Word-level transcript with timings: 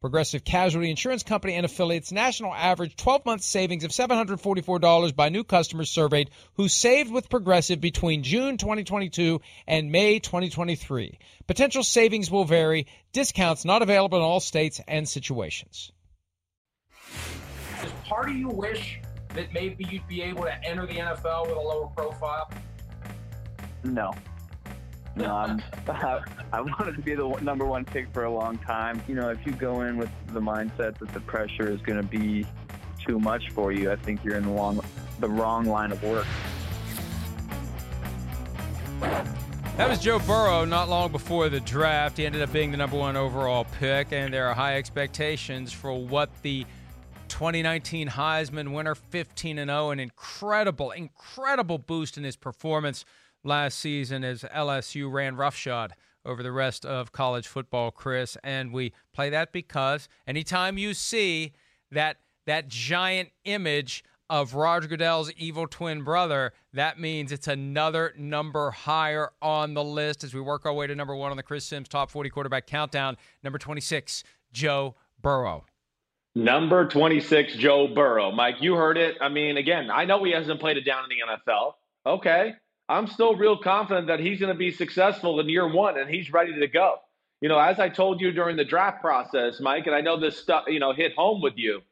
Progressive 0.00 0.44
Casualty 0.44 0.88
Insurance 0.88 1.22
Company 1.22 1.56
and 1.56 1.66
affiliates 1.66 2.10
national 2.10 2.54
average 2.54 2.96
12 2.96 3.26
month 3.26 3.42
savings 3.42 3.84
of 3.84 3.90
$744 3.90 5.14
by 5.14 5.28
new 5.28 5.44
customers 5.44 5.90
surveyed 5.90 6.30
who 6.54 6.68
saved 6.68 7.12
with 7.12 7.28
Progressive 7.28 7.82
between 7.82 8.22
June 8.22 8.56
2022 8.56 9.42
and 9.66 9.92
May 9.92 10.18
2023. 10.18 11.18
Potential 11.46 11.82
savings 11.82 12.30
will 12.30 12.46
vary, 12.46 12.86
discounts 13.12 13.66
not 13.66 13.82
available 13.82 14.16
in 14.16 14.24
all 14.24 14.40
states 14.40 14.80
and 14.88 15.06
situations. 15.06 15.92
Does 17.82 17.92
part 18.06 18.30
of 18.30 18.36
you 18.36 18.48
wish 18.48 19.00
that 19.34 19.52
maybe 19.52 19.84
you'd 19.90 20.08
be 20.08 20.22
able 20.22 20.44
to 20.44 20.64
enter 20.64 20.86
the 20.86 20.94
NFL 20.94 21.46
with 21.46 21.56
a 21.58 21.60
lower 21.60 21.88
profile? 21.88 22.50
No. 23.84 24.14
No, 25.16 25.34
I'm, 25.34 25.62
I, 25.88 26.20
I 26.52 26.60
wanted 26.60 26.96
to 26.96 27.02
be 27.02 27.14
the 27.14 27.28
number 27.42 27.66
one 27.66 27.84
pick 27.84 28.12
for 28.12 28.24
a 28.24 28.32
long 28.32 28.58
time. 28.58 29.02
You 29.08 29.14
know, 29.14 29.30
if 29.30 29.44
you 29.44 29.52
go 29.52 29.82
in 29.82 29.96
with 29.96 30.10
the 30.28 30.40
mindset 30.40 30.98
that 30.98 31.12
the 31.12 31.20
pressure 31.20 31.70
is 31.70 31.80
going 31.80 32.00
to 32.00 32.06
be 32.06 32.46
too 33.06 33.18
much 33.18 33.50
for 33.50 33.72
you, 33.72 33.90
I 33.90 33.96
think 33.96 34.24
you're 34.24 34.36
in 34.36 34.44
the, 34.44 34.52
long, 34.52 34.80
the 35.18 35.28
wrong 35.28 35.64
line 35.66 35.92
of 35.92 36.02
work. 36.02 36.26
That 39.76 39.88
was 39.88 39.98
Joe 39.98 40.18
Burrow 40.18 40.66
not 40.66 40.90
long 40.90 41.10
before 41.10 41.48
the 41.48 41.60
draft. 41.60 42.18
He 42.18 42.26
ended 42.26 42.42
up 42.42 42.52
being 42.52 42.70
the 42.70 42.76
number 42.76 42.98
one 42.98 43.16
overall 43.16 43.64
pick, 43.78 44.12
and 44.12 44.32
there 44.32 44.46
are 44.46 44.54
high 44.54 44.76
expectations 44.76 45.72
for 45.72 45.94
what 45.94 46.28
the 46.42 46.66
2019 47.28 48.08
Heisman 48.08 48.72
winner, 48.74 48.94
15 48.94 49.58
and 49.58 49.70
0, 49.70 49.90
an 49.90 50.00
incredible, 50.00 50.90
incredible 50.90 51.78
boost 51.78 52.18
in 52.18 52.24
his 52.24 52.36
performance 52.36 53.06
last 53.44 53.78
season 53.78 54.24
as 54.24 54.42
LSU 54.42 55.10
ran 55.10 55.36
roughshod 55.36 55.94
over 56.24 56.42
the 56.42 56.52
rest 56.52 56.84
of 56.84 57.12
college 57.12 57.46
football, 57.46 57.90
Chris. 57.90 58.36
And 58.44 58.72
we 58.72 58.92
play 59.12 59.30
that 59.30 59.52
because 59.52 60.08
anytime 60.26 60.78
you 60.78 60.94
see 60.94 61.52
that 61.90 62.18
that 62.46 62.68
giant 62.68 63.30
image 63.44 64.04
of 64.28 64.54
Roger 64.54 64.86
Goodell's 64.86 65.32
evil 65.32 65.66
twin 65.66 66.02
brother, 66.02 66.52
that 66.72 67.00
means 67.00 67.32
it's 67.32 67.48
another 67.48 68.14
number 68.16 68.70
higher 68.70 69.30
on 69.42 69.74
the 69.74 69.82
list 69.82 70.22
as 70.22 70.32
we 70.32 70.40
work 70.40 70.64
our 70.66 70.72
way 70.72 70.86
to 70.86 70.94
number 70.94 71.16
one 71.16 71.32
on 71.32 71.36
the 71.36 71.42
Chris 71.42 71.64
Sims 71.64 71.88
Top 71.88 72.10
40 72.10 72.30
Quarterback 72.30 72.66
Countdown. 72.66 73.16
Number 73.42 73.58
26, 73.58 74.22
Joe 74.52 74.94
Burrow. 75.20 75.64
Number 76.36 76.86
26, 76.86 77.54
Joe 77.56 77.88
Burrow. 77.88 78.30
Mike, 78.30 78.56
you 78.60 78.74
heard 78.74 78.96
it. 78.96 79.16
I 79.20 79.28
mean, 79.28 79.56
again, 79.56 79.90
I 79.90 80.04
know 80.04 80.22
he 80.22 80.30
hasn't 80.30 80.60
played 80.60 80.76
it 80.76 80.84
down 80.84 81.02
in 81.04 81.10
the 81.10 81.52
NFL. 81.52 81.72
Okay. 82.06 82.54
I'm 82.90 83.06
still 83.06 83.36
real 83.36 83.56
confident 83.56 84.08
that 84.08 84.18
he's 84.18 84.40
going 84.40 84.52
to 84.52 84.58
be 84.58 84.72
successful 84.72 85.38
in 85.38 85.48
year 85.48 85.72
one 85.72 85.96
and 85.96 86.10
he's 86.10 86.32
ready 86.32 86.58
to 86.58 86.66
go. 86.66 86.96
You 87.40 87.48
know, 87.48 87.58
as 87.58 87.78
I 87.78 87.88
told 87.88 88.20
you 88.20 88.32
during 88.32 88.56
the 88.56 88.64
draft 88.64 89.00
process, 89.00 89.60
Mike, 89.60 89.86
and 89.86 89.94
I 89.94 90.00
know 90.00 90.18
this 90.18 90.36
stuff, 90.36 90.64
you 90.66 90.80
know, 90.80 90.92
hit 90.92 91.14
home 91.14 91.40
with 91.40 91.54
you. 91.56 91.82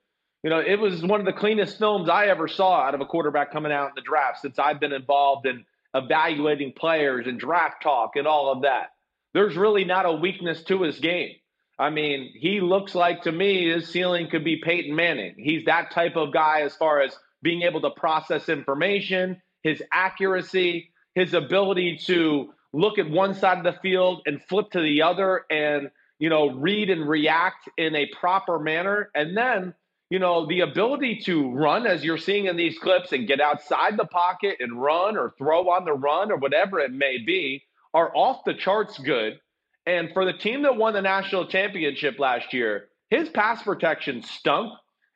You 0.42 0.50
know, 0.50 0.58
it 0.58 0.74
was 0.74 1.00
one 1.02 1.20
of 1.20 1.26
the 1.26 1.32
cleanest 1.32 1.78
films 1.78 2.08
I 2.08 2.26
ever 2.26 2.48
saw 2.48 2.80
out 2.82 2.96
of 2.96 3.00
a 3.00 3.06
quarterback 3.06 3.52
coming 3.52 3.70
out 3.70 3.90
in 3.90 3.94
the 3.94 4.02
draft 4.02 4.40
since 4.40 4.58
I've 4.58 4.80
been 4.80 4.92
involved 4.92 5.46
in 5.46 5.64
evaluating 5.94 6.72
players 6.72 7.28
and 7.28 7.38
draft 7.38 7.80
talk 7.80 8.16
and 8.16 8.26
all 8.26 8.50
of 8.52 8.62
that. 8.62 8.88
There's 9.34 9.56
really 9.56 9.84
not 9.84 10.04
a 10.04 10.12
weakness 10.12 10.64
to 10.64 10.82
his 10.82 10.98
game. 10.98 11.36
I 11.78 11.90
mean, 11.90 12.32
he 12.34 12.60
looks 12.60 12.96
like 12.96 13.22
to 13.22 13.32
me 13.32 13.70
his 13.70 13.88
ceiling 13.88 14.28
could 14.28 14.44
be 14.44 14.56
Peyton 14.56 14.96
Manning. 14.96 15.36
He's 15.38 15.64
that 15.66 15.92
type 15.92 16.16
of 16.16 16.32
guy 16.32 16.62
as 16.62 16.74
far 16.74 17.02
as 17.02 17.16
being 17.40 17.62
able 17.62 17.82
to 17.82 17.90
process 17.90 18.48
information 18.48 19.40
his 19.62 19.82
accuracy, 19.92 20.90
his 21.14 21.34
ability 21.34 21.98
to 22.06 22.52
look 22.72 22.98
at 22.98 23.10
one 23.10 23.34
side 23.34 23.58
of 23.58 23.64
the 23.64 23.80
field 23.80 24.22
and 24.26 24.42
flip 24.42 24.70
to 24.70 24.80
the 24.80 25.02
other 25.02 25.44
and, 25.50 25.90
you 26.18 26.28
know, 26.28 26.50
read 26.50 26.90
and 26.90 27.08
react 27.08 27.68
in 27.76 27.94
a 27.96 28.06
proper 28.18 28.58
manner. 28.58 29.10
And 29.14 29.36
then, 29.36 29.74
you 30.10 30.18
know, 30.18 30.46
the 30.46 30.60
ability 30.60 31.20
to 31.24 31.50
run, 31.50 31.86
as 31.86 32.04
you're 32.04 32.18
seeing 32.18 32.46
in 32.46 32.56
these 32.56 32.78
clips, 32.78 33.12
and 33.12 33.26
get 33.26 33.40
outside 33.40 33.96
the 33.96 34.04
pocket 34.04 34.56
and 34.60 34.80
run 34.80 35.16
or 35.16 35.34
throw 35.38 35.70
on 35.70 35.84
the 35.84 35.92
run 35.92 36.30
or 36.30 36.36
whatever 36.36 36.78
it 36.78 36.92
may 36.92 37.18
be, 37.18 37.64
are 37.94 38.14
off 38.14 38.44
the 38.44 38.54
charts 38.54 38.98
good. 38.98 39.40
And 39.86 40.10
for 40.12 40.24
the 40.24 40.34
team 40.34 40.62
that 40.62 40.76
won 40.76 40.92
the 40.92 41.02
national 41.02 41.46
championship 41.46 42.18
last 42.18 42.52
year, 42.52 42.88
his 43.10 43.30
pass 43.30 43.62
protection 43.62 44.22
stunk. 44.22 44.72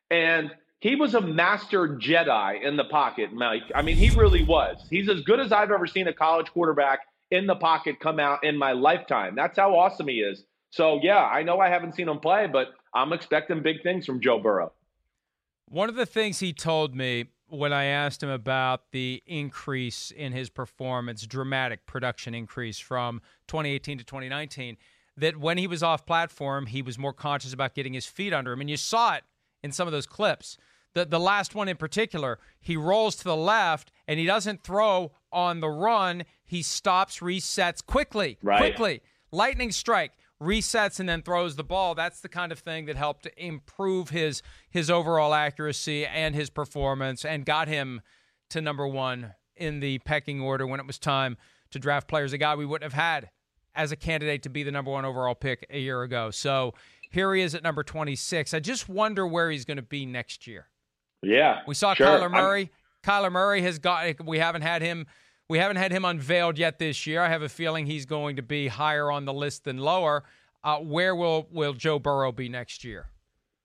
And 0.09 0.51
he 0.83 0.97
was 0.97 1.13
a 1.13 1.21
master 1.21 1.87
Jedi 1.87 2.61
in 2.61 2.75
the 2.75 2.83
pocket, 2.83 3.31
Mike. 3.31 3.71
I 3.73 3.81
mean, 3.81 3.95
he 3.95 4.09
really 4.09 4.43
was. 4.43 4.85
He's 4.89 5.07
as 5.07 5.21
good 5.21 5.39
as 5.39 5.53
I've 5.53 5.71
ever 5.71 5.87
seen 5.87 6.09
a 6.09 6.13
college 6.13 6.51
quarterback 6.51 6.99
in 7.31 7.47
the 7.47 7.55
pocket 7.55 8.01
come 8.01 8.19
out 8.19 8.43
in 8.43 8.57
my 8.57 8.73
lifetime. 8.73 9.33
That's 9.33 9.57
how 9.57 9.77
awesome 9.77 10.09
he 10.09 10.15
is. 10.15 10.43
So, 10.71 10.99
yeah, 11.01 11.23
I 11.23 11.41
know 11.41 11.61
I 11.61 11.69
haven't 11.69 11.95
seen 11.95 12.09
him 12.09 12.19
play, 12.19 12.47
but 12.51 12.73
I'm 12.93 13.13
expecting 13.13 13.63
big 13.63 13.81
things 13.81 14.05
from 14.05 14.19
Joe 14.19 14.39
Burrow. 14.39 14.73
One 15.69 15.87
of 15.87 15.95
the 15.95 16.05
things 16.05 16.39
he 16.39 16.51
told 16.51 16.93
me 16.93 17.27
when 17.47 17.71
I 17.71 17.85
asked 17.85 18.21
him 18.21 18.29
about 18.29 18.91
the 18.91 19.23
increase 19.25 20.11
in 20.11 20.33
his 20.33 20.49
performance, 20.49 21.25
dramatic 21.25 21.85
production 21.85 22.35
increase 22.35 22.77
from 22.77 23.21
2018 23.47 23.99
to 23.99 24.03
2019, 24.03 24.75
that 25.15 25.37
when 25.37 25.57
he 25.57 25.65
was 25.65 25.81
off 25.81 26.05
platform, 26.05 26.65
he 26.65 26.81
was 26.81 26.99
more 26.99 27.13
conscious 27.13 27.53
about 27.53 27.73
getting 27.73 27.93
his 27.93 28.05
feet 28.05 28.33
under 28.33 28.51
him. 28.51 28.59
And 28.59 28.69
you 28.69 28.75
saw 28.75 29.13
it 29.13 29.23
in 29.63 29.71
some 29.71 29.87
of 29.87 29.93
those 29.93 30.05
clips 30.05 30.57
the, 30.93 31.05
the 31.05 31.19
last 31.19 31.55
one 31.55 31.67
in 31.67 31.77
particular, 31.77 32.39
he 32.59 32.77
rolls 32.77 33.15
to 33.17 33.23
the 33.23 33.35
left 33.35 33.91
and 34.07 34.19
he 34.19 34.25
doesn't 34.25 34.63
throw 34.63 35.11
on 35.31 35.59
the 35.59 35.69
run. 35.69 36.23
He 36.45 36.61
stops, 36.61 37.19
resets 37.19 37.85
quickly, 37.85 38.37
right. 38.43 38.59
quickly. 38.59 39.01
Lightning 39.31 39.71
strike, 39.71 40.11
resets 40.41 40.99
and 40.99 41.09
then 41.09 41.21
throws 41.21 41.55
the 41.55 41.63
ball. 41.63 41.95
That's 41.95 42.19
the 42.19 42.29
kind 42.29 42.51
of 42.51 42.59
thing 42.59 42.85
that 42.85 42.95
helped 42.95 43.27
improve 43.37 44.09
his 44.09 44.43
his 44.69 44.89
overall 44.89 45.33
accuracy 45.33 46.05
and 46.05 46.35
his 46.35 46.49
performance 46.49 47.25
and 47.25 47.45
got 47.45 47.67
him 47.67 48.01
to 48.49 48.61
number 48.61 48.87
one 48.87 49.33
in 49.55 49.79
the 49.79 49.99
pecking 49.99 50.41
order 50.41 50.67
when 50.67 50.79
it 50.79 50.87
was 50.87 50.99
time 50.99 51.37
to 51.71 51.79
draft 51.79 52.07
players. 52.07 52.33
A 52.33 52.37
guy 52.37 52.55
we 52.55 52.65
wouldn't 52.65 52.91
have 52.91 53.01
had 53.01 53.29
as 53.75 53.91
a 53.91 53.95
candidate 53.95 54.43
to 54.43 54.49
be 54.49 54.61
the 54.61 54.71
number 54.71 54.91
one 54.91 55.05
overall 55.05 55.35
pick 55.35 55.65
a 55.69 55.79
year 55.79 56.03
ago. 56.03 56.29
So 56.29 56.75
here 57.09 57.33
he 57.33 57.41
is 57.41 57.55
at 57.55 57.63
number 57.63 57.83
26. 57.83 58.53
I 58.53 58.59
just 58.59 58.87
wonder 58.87 59.25
where 59.25 59.49
he's 59.49 59.65
going 59.65 59.77
to 59.77 59.83
be 59.83 60.05
next 60.05 60.45
year. 60.47 60.67
Yeah, 61.23 61.61
we 61.67 61.73
saw 61.73 61.93
sure. 61.93 62.07
Kyler 62.07 62.31
Murray. 62.31 62.61
I'm... 62.61 63.23
Kyler 63.23 63.31
Murray 63.31 63.61
has 63.61 63.79
got. 63.79 64.23
We 64.25 64.39
haven't 64.39 64.61
had 64.61 64.81
him. 64.81 65.07
We 65.49 65.57
haven't 65.57 65.77
had 65.77 65.91
him 65.91 66.05
unveiled 66.05 66.57
yet 66.57 66.79
this 66.79 67.05
year. 67.05 67.21
I 67.21 67.29
have 67.29 67.41
a 67.41 67.49
feeling 67.49 67.85
he's 67.85 68.05
going 68.05 68.35
to 68.37 68.41
be 68.41 68.67
higher 68.67 69.11
on 69.11 69.25
the 69.25 69.33
list 69.33 69.63
than 69.63 69.77
lower. 69.77 70.23
Uh, 70.63 70.77
where 70.77 71.15
will 71.15 71.47
will 71.51 71.73
Joe 71.73 71.99
Burrow 71.99 72.31
be 72.31 72.49
next 72.49 72.83
year? 72.83 73.07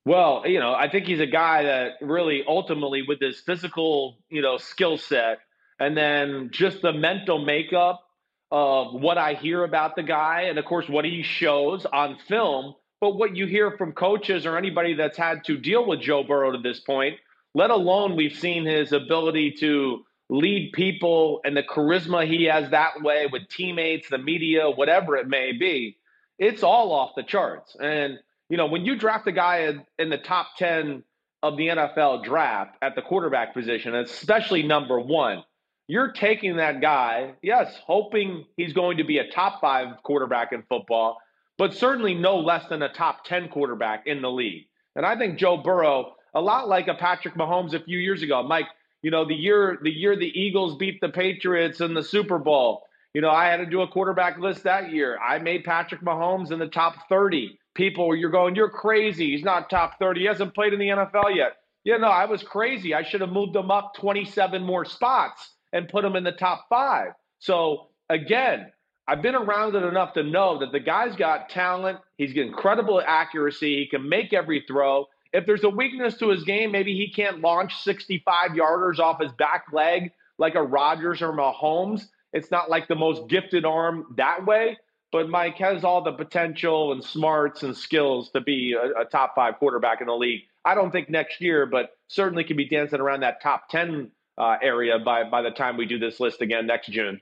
Well, 0.04 0.42
you 0.46 0.58
know, 0.58 0.74
I 0.74 0.88
think 0.88 1.06
he's 1.06 1.20
a 1.20 1.26
guy 1.26 1.64
that 1.64 1.92
really 2.00 2.42
ultimately, 2.48 3.02
with 3.06 3.20
his 3.20 3.40
physical, 3.40 4.16
you 4.30 4.40
know, 4.40 4.56
skill 4.56 4.96
set 4.96 5.38
and 5.78 5.96
then 5.96 6.50
just 6.52 6.82
the 6.82 6.92
mental 6.92 7.44
makeup 7.44 8.02
of 8.50 8.94
what 8.94 9.18
I 9.18 9.34
hear 9.34 9.64
about 9.64 9.96
the 9.96 10.02
guy, 10.02 10.42
and 10.42 10.58
of 10.58 10.64
course, 10.64 10.88
what 10.88 11.04
he 11.04 11.22
shows 11.22 11.84
on 11.86 12.16
film, 12.26 12.74
but 13.00 13.16
what 13.16 13.36
you 13.36 13.46
hear 13.46 13.72
from 13.76 13.92
coaches 13.92 14.46
or 14.46 14.56
anybody 14.56 14.94
that's 14.94 15.18
had 15.18 15.44
to 15.44 15.58
deal 15.58 15.86
with 15.86 16.00
Joe 16.00 16.24
Burrow 16.24 16.52
to 16.52 16.58
this 16.58 16.80
point, 16.80 17.16
let 17.58 17.70
alone 17.70 18.14
we've 18.14 18.38
seen 18.38 18.64
his 18.64 18.92
ability 18.92 19.50
to 19.50 20.04
lead 20.30 20.70
people 20.72 21.40
and 21.44 21.56
the 21.56 21.62
charisma 21.64 22.24
he 22.24 22.44
has 22.44 22.70
that 22.70 23.02
way 23.02 23.26
with 23.30 23.48
teammates, 23.48 24.08
the 24.08 24.16
media, 24.16 24.70
whatever 24.70 25.16
it 25.16 25.26
may 25.26 25.50
be. 25.50 25.96
It's 26.38 26.62
all 26.62 26.92
off 26.92 27.16
the 27.16 27.24
charts. 27.24 27.74
And, 27.80 28.20
you 28.48 28.56
know, 28.56 28.66
when 28.66 28.84
you 28.84 28.94
draft 28.94 29.26
a 29.26 29.32
guy 29.32 29.74
in 29.98 30.08
the 30.08 30.18
top 30.18 30.50
10 30.56 31.02
of 31.42 31.56
the 31.56 31.66
NFL 31.66 32.22
draft 32.22 32.76
at 32.80 32.94
the 32.94 33.02
quarterback 33.02 33.54
position, 33.54 33.92
especially 33.96 34.62
number 34.62 35.00
one, 35.00 35.42
you're 35.88 36.12
taking 36.12 36.58
that 36.58 36.80
guy, 36.80 37.34
yes, 37.42 37.76
hoping 37.84 38.44
he's 38.56 38.72
going 38.72 38.98
to 38.98 39.04
be 39.04 39.18
a 39.18 39.28
top 39.32 39.60
five 39.60 40.00
quarterback 40.04 40.52
in 40.52 40.62
football, 40.68 41.18
but 41.56 41.74
certainly 41.74 42.14
no 42.14 42.38
less 42.38 42.68
than 42.68 42.82
a 42.82 42.92
top 42.92 43.24
10 43.24 43.48
quarterback 43.48 44.06
in 44.06 44.22
the 44.22 44.30
league. 44.30 44.68
And 44.94 45.04
I 45.04 45.18
think 45.18 45.40
Joe 45.40 45.56
Burrow, 45.56 46.12
a 46.34 46.40
lot 46.40 46.68
like 46.68 46.88
a 46.88 46.94
Patrick 46.94 47.34
Mahomes 47.34 47.74
a 47.74 47.80
few 47.80 47.98
years 47.98 48.22
ago, 48.22 48.42
Mike, 48.42 48.66
you 49.02 49.10
know, 49.10 49.26
the 49.26 49.34
year 49.34 49.78
the 49.82 49.90
year 49.90 50.16
the 50.16 50.26
Eagles 50.38 50.76
beat 50.76 51.00
the 51.00 51.08
Patriots 51.08 51.80
in 51.80 51.94
the 51.94 52.02
Super 52.02 52.38
Bowl, 52.38 52.82
you 53.14 53.20
know, 53.20 53.30
I 53.30 53.46
had 53.46 53.58
to 53.58 53.66
do 53.66 53.82
a 53.82 53.88
quarterback 53.88 54.38
list 54.38 54.64
that 54.64 54.92
year. 54.92 55.18
I 55.18 55.38
made 55.38 55.64
Patrick 55.64 56.02
Mahomes 56.02 56.52
in 56.52 56.58
the 56.58 56.66
top 56.66 57.08
30. 57.08 57.58
People, 57.74 58.14
you're 58.16 58.30
going, 58.30 58.54
you're 58.54 58.70
crazy. 58.70 59.30
He's 59.30 59.44
not 59.44 59.70
top 59.70 59.98
30. 59.98 60.20
He 60.20 60.26
hasn't 60.26 60.54
played 60.54 60.72
in 60.72 60.78
the 60.78 60.88
NFL 60.88 61.34
yet. 61.34 61.56
Yeah, 61.84 61.96
no, 61.96 62.08
I 62.08 62.26
was 62.26 62.42
crazy. 62.42 62.94
I 62.94 63.02
should 63.02 63.20
have 63.20 63.30
moved 63.30 63.56
him 63.56 63.70
up 63.70 63.94
27 63.94 64.62
more 64.62 64.84
spots 64.84 65.54
and 65.72 65.88
put 65.88 66.04
him 66.04 66.16
in 66.16 66.24
the 66.24 66.32
top 66.32 66.66
five. 66.68 67.12
So 67.38 67.88
again, 68.10 68.72
I've 69.06 69.22
been 69.22 69.34
around 69.34 69.74
it 69.74 69.84
enough 69.84 70.12
to 70.14 70.22
know 70.22 70.58
that 70.58 70.72
the 70.72 70.80
guy's 70.80 71.16
got 71.16 71.48
talent. 71.48 71.98
He's 72.18 72.34
got 72.34 72.42
incredible 72.42 73.00
accuracy. 73.04 73.76
He 73.76 73.86
can 73.86 74.06
make 74.08 74.32
every 74.32 74.64
throw. 74.68 75.06
If 75.32 75.46
there's 75.46 75.64
a 75.64 75.68
weakness 75.68 76.16
to 76.18 76.28
his 76.30 76.44
game, 76.44 76.72
maybe 76.72 76.94
he 76.94 77.10
can't 77.10 77.40
launch 77.40 77.74
65 77.82 78.52
yarders 78.52 78.98
off 78.98 79.20
his 79.20 79.32
back 79.32 79.66
leg 79.72 80.12
like 80.38 80.54
a 80.54 80.62
Rodgers 80.62 81.20
or 81.20 81.32
Mahomes. 81.32 82.06
It's 82.32 82.50
not 82.50 82.70
like 82.70 82.88
the 82.88 82.94
most 82.94 83.28
gifted 83.28 83.64
arm 83.64 84.14
that 84.16 84.46
way, 84.46 84.78
but 85.12 85.28
Mike 85.28 85.56
has 85.56 85.84
all 85.84 86.02
the 86.02 86.12
potential 86.12 86.92
and 86.92 87.02
smarts 87.02 87.62
and 87.62 87.76
skills 87.76 88.30
to 88.30 88.40
be 88.40 88.74
a, 88.74 89.02
a 89.02 89.04
top 89.04 89.34
five 89.34 89.58
quarterback 89.58 90.00
in 90.00 90.06
the 90.06 90.14
league. 90.14 90.42
I 90.64 90.74
don't 90.74 90.90
think 90.90 91.08
next 91.08 91.40
year, 91.40 91.66
but 91.66 91.90
certainly 92.08 92.44
can 92.44 92.56
be 92.56 92.68
dancing 92.68 93.00
around 93.00 93.20
that 93.20 93.42
top 93.42 93.68
10 93.70 94.10
uh, 94.36 94.56
area 94.62 94.98
by 94.98 95.24
by 95.24 95.42
the 95.42 95.50
time 95.50 95.76
we 95.76 95.86
do 95.86 95.98
this 95.98 96.20
list 96.20 96.40
again 96.42 96.66
next 96.66 96.88
June. 96.88 97.20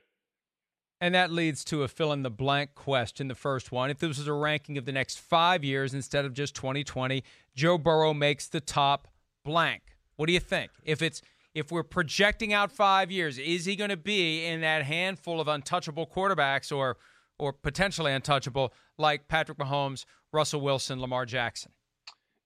And 0.99 1.13
that 1.13 1.31
leads 1.31 1.63
to 1.65 1.83
a 1.83 1.87
fill 1.87 2.11
in 2.11 2.23
the 2.23 2.31
blank 2.31 2.73
question, 2.73 3.27
the 3.27 3.35
first 3.35 3.71
one. 3.71 3.89
If 3.89 3.99
this 3.99 4.17
was 4.17 4.27
a 4.27 4.33
ranking 4.33 4.77
of 4.77 4.85
the 4.85 4.91
next 4.91 5.19
five 5.19 5.63
years 5.63 5.93
instead 5.93 6.25
of 6.25 6.33
just 6.33 6.55
2020, 6.55 7.23
Joe 7.55 7.77
Burrow 7.77 8.13
makes 8.13 8.47
the 8.47 8.59
top 8.61 9.07
blank. 9.45 9.83
What 10.15 10.25
do 10.25 10.33
you 10.33 10.39
think? 10.39 10.71
If 10.83 11.01
it's 11.01 11.21
if 11.53 11.71
we're 11.71 11.83
projecting 11.83 12.53
out 12.53 12.71
five 12.71 13.11
years, 13.11 13.37
is 13.37 13.65
he 13.65 13.75
going 13.75 13.89
to 13.89 13.97
be 13.97 14.45
in 14.45 14.61
that 14.61 14.83
handful 14.83 15.39
of 15.39 15.47
untouchable 15.47 16.07
quarterbacks 16.07 16.75
or 16.75 16.97
or 17.39 17.53
potentially 17.53 18.11
untouchable 18.11 18.73
like 18.97 19.27
Patrick 19.27 19.59
Mahomes, 19.59 20.05
Russell 20.33 20.61
Wilson, 20.61 20.99
Lamar 20.99 21.25
Jackson? 21.25 21.71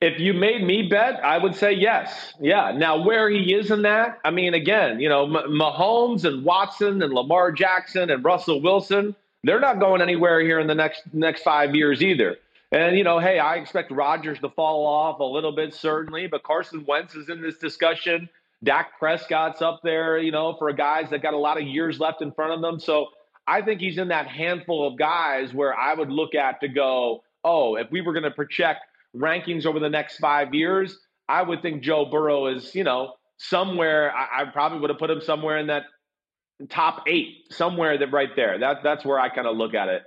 If 0.02 0.20
you 0.20 0.34
made 0.34 0.64
me 0.64 0.88
bet, 0.88 1.24
I 1.24 1.38
would 1.38 1.56
say 1.56 1.74
yes. 1.74 2.34
Yeah. 2.40 2.72
Now, 2.76 3.04
where 3.04 3.30
he 3.30 3.54
is 3.54 3.70
in 3.70 3.84
that, 3.84 4.20
I 4.26 4.32
mean, 4.32 4.56
again, 4.56 5.00
you 5.00 5.08
know, 5.08 5.28
Mahomes 5.28 6.26
and 6.26 6.44
Watson 6.44 7.04
and 7.04 7.14
Lamar 7.14 7.52
Jackson 7.52 8.10
and 8.10 8.26
Russell 8.26 8.62
Wilson, 8.62 9.16
they're 9.44 9.60
not 9.60 9.80
going 9.80 10.02
anywhere 10.02 10.42
here 10.42 10.60
in 10.60 10.66
the 10.66 10.76
next 10.76 11.04
next 11.14 11.44
five 11.44 11.76
years 11.76 12.02
either. 12.02 12.38
And 12.72 12.98
you 12.98 13.04
know, 13.04 13.20
hey, 13.20 13.38
I 13.38 13.56
expect 13.56 13.92
Rodgers 13.92 14.40
to 14.40 14.50
fall 14.50 14.86
off 14.88 15.20
a 15.20 15.24
little 15.24 15.52
bit, 15.52 15.74
certainly, 15.74 16.26
but 16.28 16.42
Carson 16.44 16.86
Wentz 16.88 17.16
is 17.16 17.30
in 17.30 17.42
this 17.42 17.58
discussion. 17.58 18.30
Dak 18.64 18.98
Prescott's 19.00 19.62
up 19.62 19.82
there, 19.84 20.20
you 20.20 20.32
know, 20.32 20.56
for 20.58 20.72
guys 20.72 21.10
that 21.10 21.22
got 21.22 21.34
a 21.34 21.38
lot 21.38 21.60
of 21.60 21.68
years 21.68 22.00
left 22.00 22.22
in 22.22 22.32
front 22.32 22.54
of 22.54 22.62
them. 22.62 22.80
So 22.80 23.08
I 23.48 23.62
think 23.62 23.82
he's 23.82 23.98
in 23.98 24.08
that 24.10 24.28
handful 24.28 24.88
of 24.88 24.98
guys 24.98 25.54
where 25.54 25.76
I 25.76 25.94
would 25.94 26.10
look 26.10 26.36
at 26.36 26.62
to 26.62 26.68
go, 26.68 27.24
oh, 27.44 27.76
if 27.76 27.92
we 27.92 28.02
were 28.02 28.14
going 28.14 28.24
to 28.24 28.32
project 28.32 28.82
rankings 29.16 29.66
over 29.66 29.80
the 29.80 29.90
next 29.90 30.18
five 30.18 30.54
years, 30.54 30.98
I 31.28 31.42
would 31.42 31.62
think 31.62 31.82
Joe 31.82 32.06
Burrow 32.06 32.48
is, 32.48 32.74
you 32.76 32.84
know, 32.84 33.14
somewhere. 33.38 34.14
I, 34.14 34.42
I 34.42 34.46
probably 34.46 34.80
would 34.80 34.90
have 34.90 35.00
put 35.00 35.10
him 35.10 35.22
somewhere 35.22 35.58
in 35.58 35.68
that 35.68 35.84
top 36.70 37.04
eight, 37.08 37.48
somewhere 37.52 37.98
that 37.98 38.12
right 38.12 38.36
there. 38.36 38.60
That 38.60 38.78
that's 38.84 39.06
where 39.06 39.20
I 39.20 39.30
kind 39.30 39.48
of 39.48 39.58
look 39.58 39.74
at 39.74 39.88
it. 39.88 40.04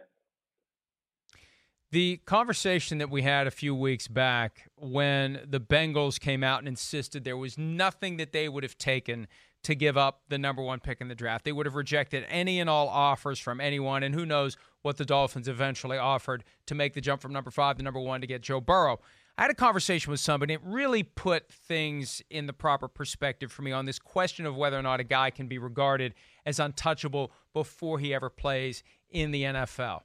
The 1.91 2.21
conversation 2.27 2.99
that 2.99 3.09
we 3.09 3.23
had 3.23 3.47
a 3.47 3.53
few 3.53 3.73
weeks 3.73 4.09
back 4.09 4.69
when 4.77 5.41
the 5.47 5.61
Bengals 5.61 6.19
came 6.19 6.43
out 6.43 6.59
and 6.59 6.67
insisted 6.67 7.23
there 7.23 7.37
was 7.37 7.57
nothing 7.57 8.17
that 8.17 8.33
they 8.33 8.49
would 8.49 8.65
have 8.65 8.77
taken 8.77 9.29
to 9.65 9.75
give 9.75 9.97
up 9.97 10.23
the 10.29 10.39
number 10.39 10.63
one 10.63 10.81
pick 10.81 11.01
in 11.01 11.09
the 11.09 11.15
draft. 11.15 11.45
They 11.45 11.53
would 11.53 11.67
have 11.67 11.75
rejected 11.75 12.25
any 12.29 12.61
and 12.61 12.71
all 12.71 12.89
offers 12.89 13.39
from 13.39 13.61
anyone, 13.61 14.03
and 14.03 14.15
who 14.15 14.25
knows 14.25 14.57
what 14.83 14.97
the 14.97 15.05
Dolphins 15.05 15.49
eventually 15.49 15.99
offered 15.99 16.45
to 16.67 16.75
make 16.75 16.95
the 16.95 17.01
jump 17.01 17.21
from 17.23 17.33
number 17.33 17.51
five 17.51 17.77
to 17.79 17.83
number 17.83 18.01
one 18.01 18.21
to 18.21 18.27
get 18.27 18.43
Joe 18.43 18.61
Burrow. 18.61 19.01
I 19.37 19.43
had 19.43 19.51
a 19.51 19.55
conversation 19.55 20.13
with 20.13 20.21
somebody. 20.21 20.55
It 20.55 20.61
really 20.63 21.03
put 21.03 21.51
things 21.51 22.23
in 22.31 22.47
the 22.47 22.53
proper 22.53 22.87
perspective 22.87 23.51
for 23.51 23.63
me 23.63 23.73
on 23.73 23.85
this 23.85 23.99
question 23.99 24.47
of 24.47 24.55
whether 24.55 24.79
or 24.79 24.83
not 24.83 25.01
a 25.01 25.05
guy 25.05 25.31
can 25.31 25.49
be 25.49 25.59
regarded 25.59 26.15
as 26.47 26.61
untouchable 26.61 27.33
before 27.53 27.99
he 27.99 28.15
ever 28.15 28.31
plays 28.31 28.85
in 29.11 29.33
the 29.33 29.43
NFL. 29.43 30.03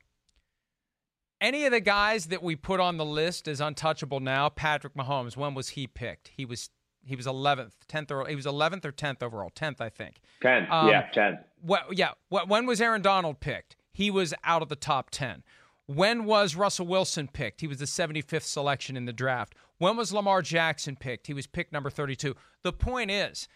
Any 1.40 1.66
of 1.66 1.72
the 1.72 1.80
guys 1.80 2.26
that 2.28 2.42
we 2.42 2.56
put 2.56 2.80
on 2.80 2.98
the 2.98 3.06
list 3.06 3.48
as 3.48 3.62
untouchable 3.62 4.20
now, 4.20 4.50
Patrick 4.50 4.96
Mahomes, 4.96 5.38
when 5.38 5.54
was 5.54 5.70
he 5.70 5.86
picked? 5.86 6.32
He 6.36 6.44
was 6.44 6.70
he 7.06 7.16
was 7.16 7.26
11th, 7.26 7.72
10th 7.88 8.12
or 8.12 8.28
he 8.28 8.36
was 8.36 8.46
11th 8.46 8.86
or 8.86 8.92
10th 8.92 9.24
overall, 9.24 9.52
10th 9.56 9.82
I 9.82 9.90
think. 9.90 10.22
10. 10.42 10.68
Um, 10.70 10.90
yeah, 10.90 11.10
10. 11.12 11.40
What 11.62 11.98
yeah, 11.98 12.12
what 12.30 12.48
when 12.48 12.66
was 12.66 12.82
Aaron 12.82 13.02
Donald 13.02 13.40
picked? 13.40 13.76
He 13.92 14.10
was 14.12 14.34
out 14.44 14.62
of 14.62 14.70
the 14.70 14.76
top 14.76 15.10
10. 15.10 15.44
When 15.88 16.26
was 16.26 16.56
Russell 16.56 16.86
Wilson 16.86 17.28
picked? 17.28 17.62
He 17.62 17.68
was 17.68 17.80
the 17.80 17.86
75th 17.86 18.44
selection 18.44 18.96
in 18.96 19.06
the 19.06 19.14
draft. 19.14 19.56
When 19.80 19.98
was 19.98 20.14
Lamar 20.14 20.42
Jackson 20.42 20.96
picked? 20.96 21.28
He 21.28 21.34
was 21.34 21.48
picked 21.48 21.74
number 21.74 21.90
32. 21.90 22.36
The 22.62 22.74
point 22.74 23.10
is, 23.10 23.48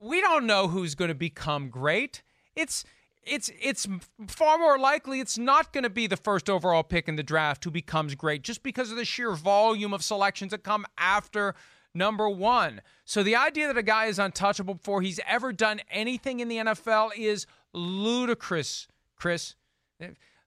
we 0.00 0.20
don't 0.20 0.46
know 0.46 0.68
who's 0.68 0.94
going 0.94 1.10
to 1.10 1.14
become 1.14 1.68
great. 1.68 2.22
It's 2.54 2.84
it's 3.26 3.50
it's 3.60 3.86
far 4.28 4.56
more 4.56 4.78
likely 4.78 5.20
it's 5.20 5.36
not 5.36 5.72
going 5.72 5.84
to 5.84 5.90
be 5.90 6.06
the 6.06 6.16
first 6.16 6.48
overall 6.48 6.84
pick 6.84 7.08
in 7.08 7.16
the 7.16 7.22
draft 7.22 7.64
who 7.64 7.70
becomes 7.70 8.14
great 8.14 8.42
just 8.42 8.62
because 8.62 8.90
of 8.90 8.96
the 8.96 9.04
sheer 9.04 9.32
volume 9.32 9.92
of 9.92 10.02
selections 10.02 10.52
that 10.52 10.62
come 10.62 10.86
after 10.96 11.54
number 11.96 12.28
one. 12.28 12.82
So 13.04 13.22
the 13.22 13.36
idea 13.36 13.66
that 13.68 13.76
a 13.76 13.82
guy 13.82 14.06
is 14.06 14.18
untouchable 14.18 14.74
before 14.74 15.02
he's 15.02 15.20
ever 15.26 15.52
done 15.52 15.80
anything 15.90 16.40
in 16.40 16.48
the 16.48 16.56
NFL 16.58 17.10
is 17.16 17.46
ludicrous, 17.72 18.88
Chris. 19.16 19.54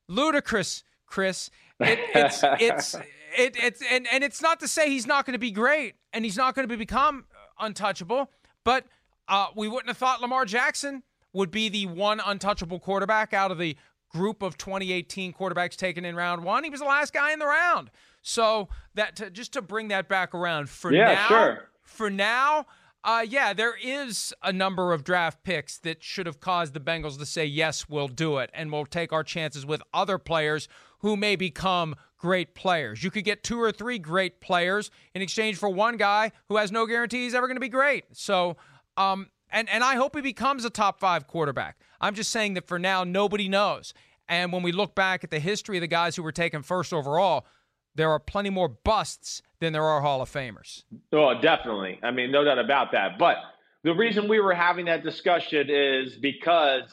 Ludicrous, 0.08 0.84
Chris. 1.06 1.50
It, 1.80 2.00
it's 2.14 2.44
it's 2.44 2.96
it, 3.38 3.56
it's 3.58 3.82
and, 3.92 4.08
and 4.12 4.24
it's 4.24 4.42
not 4.42 4.60
to 4.62 4.68
say 4.68 4.90
he's 4.90 5.08
not 5.08 5.26
going 5.26 5.34
to 5.34 5.40
be 5.40 5.52
great 5.52 5.96
and 6.14 6.26
he's 6.26 6.38
not 6.38 6.56
going 6.56 6.68
to 6.68 6.78
become 6.78 7.26
untouchable, 7.60 8.32
but 8.64 8.86
uh, 9.28 9.48
we 9.56 9.68
wouldn't 9.68 9.88
have 9.88 9.98
thought 9.98 10.22
Lamar 10.22 10.46
Jackson 10.46 11.04
would 11.34 11.52
be 11.52 11.70
the 11.70 11.86
one 11.86 12.20
untouchable 12.26 12.80
quarterback 12.80 13.34
out 13.34 13.52
of 13.52 13.58
the 13.58 13.78
group 14.10 14.42
of 14.42 14.58
2018 14.58 15.34
quarterbacks 15.34 15.76
taken 15.76 16.04
in 16.04 16.16
round 16.16 16.44
one. 16.44 16.64
He 16.64 16.70
was 16.70 16.80
the 16.80 16.86
last 16.86 17.14
guy 17.14 17.32
in 17.32 17.40
the 17.40 17.46
round. 17.46 17.92
So 18.30 18.70
that 18.94 19.16
to, 19.18 19.32
just 19.32 19.54
to 19.54 19.62
bring 19.62 19.88
that 19.88 20.08
back 20.08 20.36
around 20.36 20.70
for 20.70 20.94
yeah, 20.94 21.14
now, 21.14 21.28
sure. 21.28 21.70
for 21.82 22.10
now, 22.12 22.68
uh, 23.04 23.26
yeah, 23.28 23.54
there 23.54 23.76
is 23.82 24.34
a 24.44 24.54
number 24.54 24.94
of 24.94 25.04
draft 25.04 25.44
picks 25.44 25.80
that 25.80 26.04
should 26.04 26.28
have 26.28 26.40
caused 26.40 26.74
the 26.74 26.80
Bengals 26.80 27.18
to 27.18 27.26
say 27.26 27.46
yes, 27.46 27.90
we'll 27.90 28.08
do 28.08 28.38
it, 28.38 28.52
and 28.54 28.72
we'll 28.72 28.86
take 28.86 29.12
our 29.12 29.24
chances 29.24 29.66
with 29.66 29.82
other 29.94 30.20
players 30.20 30.68
who 31.00 31.18
may 31.18 31.36
become 31.36 31.96
great 32.18 32.54
players. 32.54 33.04
You 33.04 33.10
could 33.10 33.24
get 33.24 33.42
two 33.42 33.60
or 33.60 33.72
three 33.72 33.98
great 33.98 34.42
players 34.42 34.92
in 35.16 35.24
exchange 35.24 35.58
for 35.58 35.70
one 35.70 35.98
guy 35.98 36.32
who 36.50 36.58
has 36.58 36.72
no 36.72 36.86
guarantee 36.86 37.24
he's 37.24 37.34
ever 37.34 37.48
going 37.48 37.56
to 37.56 37.62
be 37.62 37.70
great. 37.70 38.06
So, 38.12 38.58
um, 38.96 39.30
and 39.50 39.68
and 39.70 39.84
I 39.84 39.96
hope 39.96 40.16
he 40.16 40.22
becomes 40.22 40.66
a 40.66 40.70
top 40.70 41.00
five 41.00 41.26
quarterback. 41.26 41.80
I'm 42.00 42.14
just 42.14 42.30
saying 42.30 42.54
that 42.56 42.68
for 42.68 42.78
now, 42.78 43.04
nobody 43.04 43.50
knows. 43.50 43.94
And 44.28 44.54
when 44.54 44.62
we 44.62 44.72
look 44.72 44.94
back 44.94 45.24
at 45.24 45.32
the 45.32 45.40
history 45.40 45.78
of 45.78 45.82
the 45.82 45.88
guys 45.88 46.16
who 46.16 46.22
were 46.22 46.32
taken 46.32 46.62
first 46.62 46.94
overall, 46.94 47.48
there 47.96 48.12
are 48.12 48.20
plenty 48.20 48.50
more 48.50 48.70
busts 48.70 49.42
than 49.60 49.74
there 49.74 49.84
are 49.84 50.02
Hall 50.02 50.22
of 50.22 50.32
Famers. 50.32 50.84
Oh, 51.12 51.40
definitely. 51.42 52.00
I 52.02 52.12
mean, 52.12 52.32
no 52.32 52.44
doubt 52.44 52.60
about 52.60 52.92
that. 52.94 53.20
But 53.20 53.38
the 53.84 53.94
reason 53.94 54.28
we 54.28 54.40
were 54.40 54.54
having 54.54 54.86
that 54.86 55.04
discussion 55.04 55.70
is 55.70 56.16
because 56.16 56.84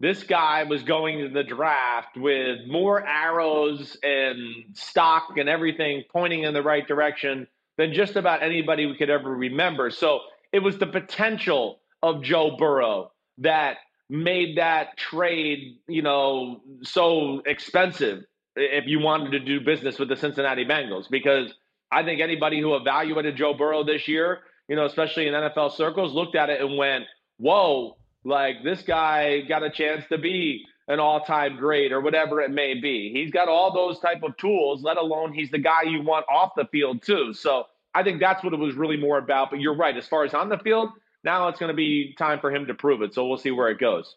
this 0.00 0.22
guy 0.22 0.64
was 0.64 0.82
going 0.82 1.18
to 1.18 1.28
the 1.28 1.42
draft 1.42 2.16
with 2.16 2.60
more 2.68 3.04
arrows 3.06 3.96
and 4.02 4.64
stock 4.74 5.36
and 5.36 5.48
everything 5.48 6.04
pointing 6.10 6.44
in 6.44 6.54
the 6.54 6.62
right 6.62 6.86
direction 6.86 7.46
than 7.76 7.92
just 7.92 8.16
about 8.16 8.42
anybody 8.42 8.86
we 8.86 8.96
could 8.96 9.10
ever 9.10 9.30
remember. 9.30 9.90
So 9.90 10.20
it 10.52 10.60
was 10.60 10.78
the 10.78 10.86
potential 10.86 11.80
of 12.02 12.22
Joe 12.22 12.56
Burrow 12.56 13.12
that 13.38 13.78
made 14.08 14.56
that 14.58 14.96
trade, 14.96 15.78
you 15.86 16.02
know, 16.02 16.60
so 16.82 17.42
expensive 17.44 18.24
if 18.58 18.86
you 18.86 19.00
wanted 19.00 19.30
to 19.32 19.40
do 19.40 19.60
business 19.60 19.98
with 19.98 20.08
the 20.08 20.16
Cincinnati 20.16 20.64
Bengals 20.64 21.08
because 21.10 21.52
I 21.90 22.02
think 22.02 22.20
anybody 22.20 22.60
who 22.60 22.76
evaluated 22.76 23.36
Joe 23.36 23.54
Burrow 23.54 23.84
this 23.84 24.08
year, 24.08 24.40
you 24.68 24.76
know, 24.76 24.84
especially 24.84 25.26
in 25.26 25.34
NFL 25.34 25.72
circles, 25.72 26.12
looked 26.12 26.36
at 26.36 26.50
it 26.50 26.60
and 26.60 26.76
went, 26.76 27.04
"Whoa, 27.38 27.96
like 28.24 28.62
this 28.62 28.82
guy 28.82 29.40
got 29.42 29.62
a 29.62 29.70
chance 29.70 30.04
to 30.08 30.18
be 30.18 30.64
an 30.88 31.00
all-time 31.00 31.56
great 31.56 31.92
or 31.92 32.00
whatever 32.00 32.40
it 32.40 32.50
may 32.50 32.74
be. 32.74 33.10
He's 33.12 33.30
got 33.30 33.48
all 33.48 33.72
those 33.72 33.98
type 34.00 34.22
of 34.22 34.36
tools, 34.36 34.82
let 34.82 34.96
alone 34.96 35.32
he's 35.32 35.50
the 35.50 35.58
guy 35.58 35.82
you 35.82 36.02
want 36.02 36.26
off 36.30 36.52
the 36.56 36.66
field 36.66 37.02
too." 37.02 37.32
So, 37.32 37.66
I 37.94 38.02
think 38.02 38.20
that's 38.20 38.44
what 38.44 38.52
it 38.52 38.58
was 38.58 38.74
really 38.74 38.96
more 38.96 39.18
about, 39.18 39.50
but 39.50 39.60
you're 39.60 39.74
right 39.74 39.96
as 39.96 40.06
far 40.06 40.24
as 40.24 40.34
on 40.34 40.48
the 40.48 40.58
field, 40.58 40.90
now 41.24 41.48
it's 41.48 41.58
going 41.58 41.70
to 41.70 41.76
be 41.76 42.14
time 42.18 42.38
for 42.38 42.54
him 42.54 42.66
to 42.66 42.74
prove 42.74 43.02
it. 43.02 43.14
So 43.14 43.26
we'll 43.26 43.38
see 43.38 43.50
where 43.50 43.70
it 43.70 43.78
goes. 43.78 44.14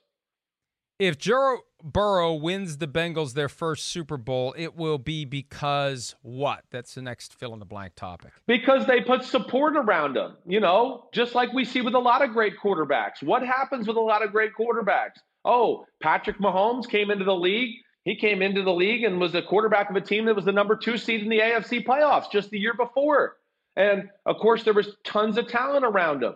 If 1.02 1.18
Joe 1.18 1.62
Burrow 1.84 2.36
wins 2.36 2.78
the 2.78 2.88
Bengals 2.88 3.34
their 3.34 3.50
first 3.50 3.86
Super 3.86 4.18
Bowl, 4.18 4.54
it 4.56 4.76
will 4.76 5.00
be 5.00 5.26
because 5.26 6.14
what? 6.22 6.64
That's 6.70 6.94
the 6.94 7.02
next 7.02 7.34
fill 7.34 7.54
in 7.54 7.60
the 7.60 7.66
blank 7.66 7.96
topic. 7.96 8.34
Because 8.46 8.86
they 8.86 9.02
put 9.02 9.24
support 9.24 9.76
around 9.76 10.16
him, 10.16 10.34
you 10.46 10.60
know, 10.60 11.10
just 11.12 11.34
like 11.34 11.52
we 11.54 11.66
see 11.66 11.82
with 11.82 11.96
a 11.96 12.00
lot 12.00 12.22
of 12.22 12.34
great 12.34 12.54
quarterbacks. 12.64 13.24
What 13.24 13.42
happens 13.42 13.88
with 13.88 13.98
a 13.98 14.00
lot 14.00 14.24
of 14.24 14.32
great 14.32 14.52
quarterbacks? 14.54 15.18
Oh, 15.44 15.88
Patrick 16.04 16.38
Mahomes 16.38 16.88
came 16.88 17.10
into 17.10 17.26
the 17.26 17.36
league. 17.36 17.78
He 18.06 18.16
came 18.16 18.44
into 18.44 18.62
the 18.62 18.72
league 18.72 19.04
and 19.04 19.20
was 19.20 19.32
the 19.32 19.42
quarterback 19.42 19.90
of 19.90 19.96
a 19.96 20.02
team 20.02 20.26
that 20.26 20.36
was 20.36 20.46
the 20.46 20.52
number 20.52 20.76
two 20.76 21.00
seed 21.00 21.24
in 21.24 21.30
the 21.30 21.40
AFC 21.40 21.84
playoffs 21.84 22.32
just 22.32 22.52
the 22.52 22.60
year 22.60 22.76
before. 22.76 23.38
And 23.76 24.08
of 24.28 24.38
course, 24.38 24.64
there 24.64 24.76
was 24.76 24.98
tons 25.04 25.40
of 25.40 25.48
talent 25.48 25.84
around 25.84 26.22
him. 26.22 26.36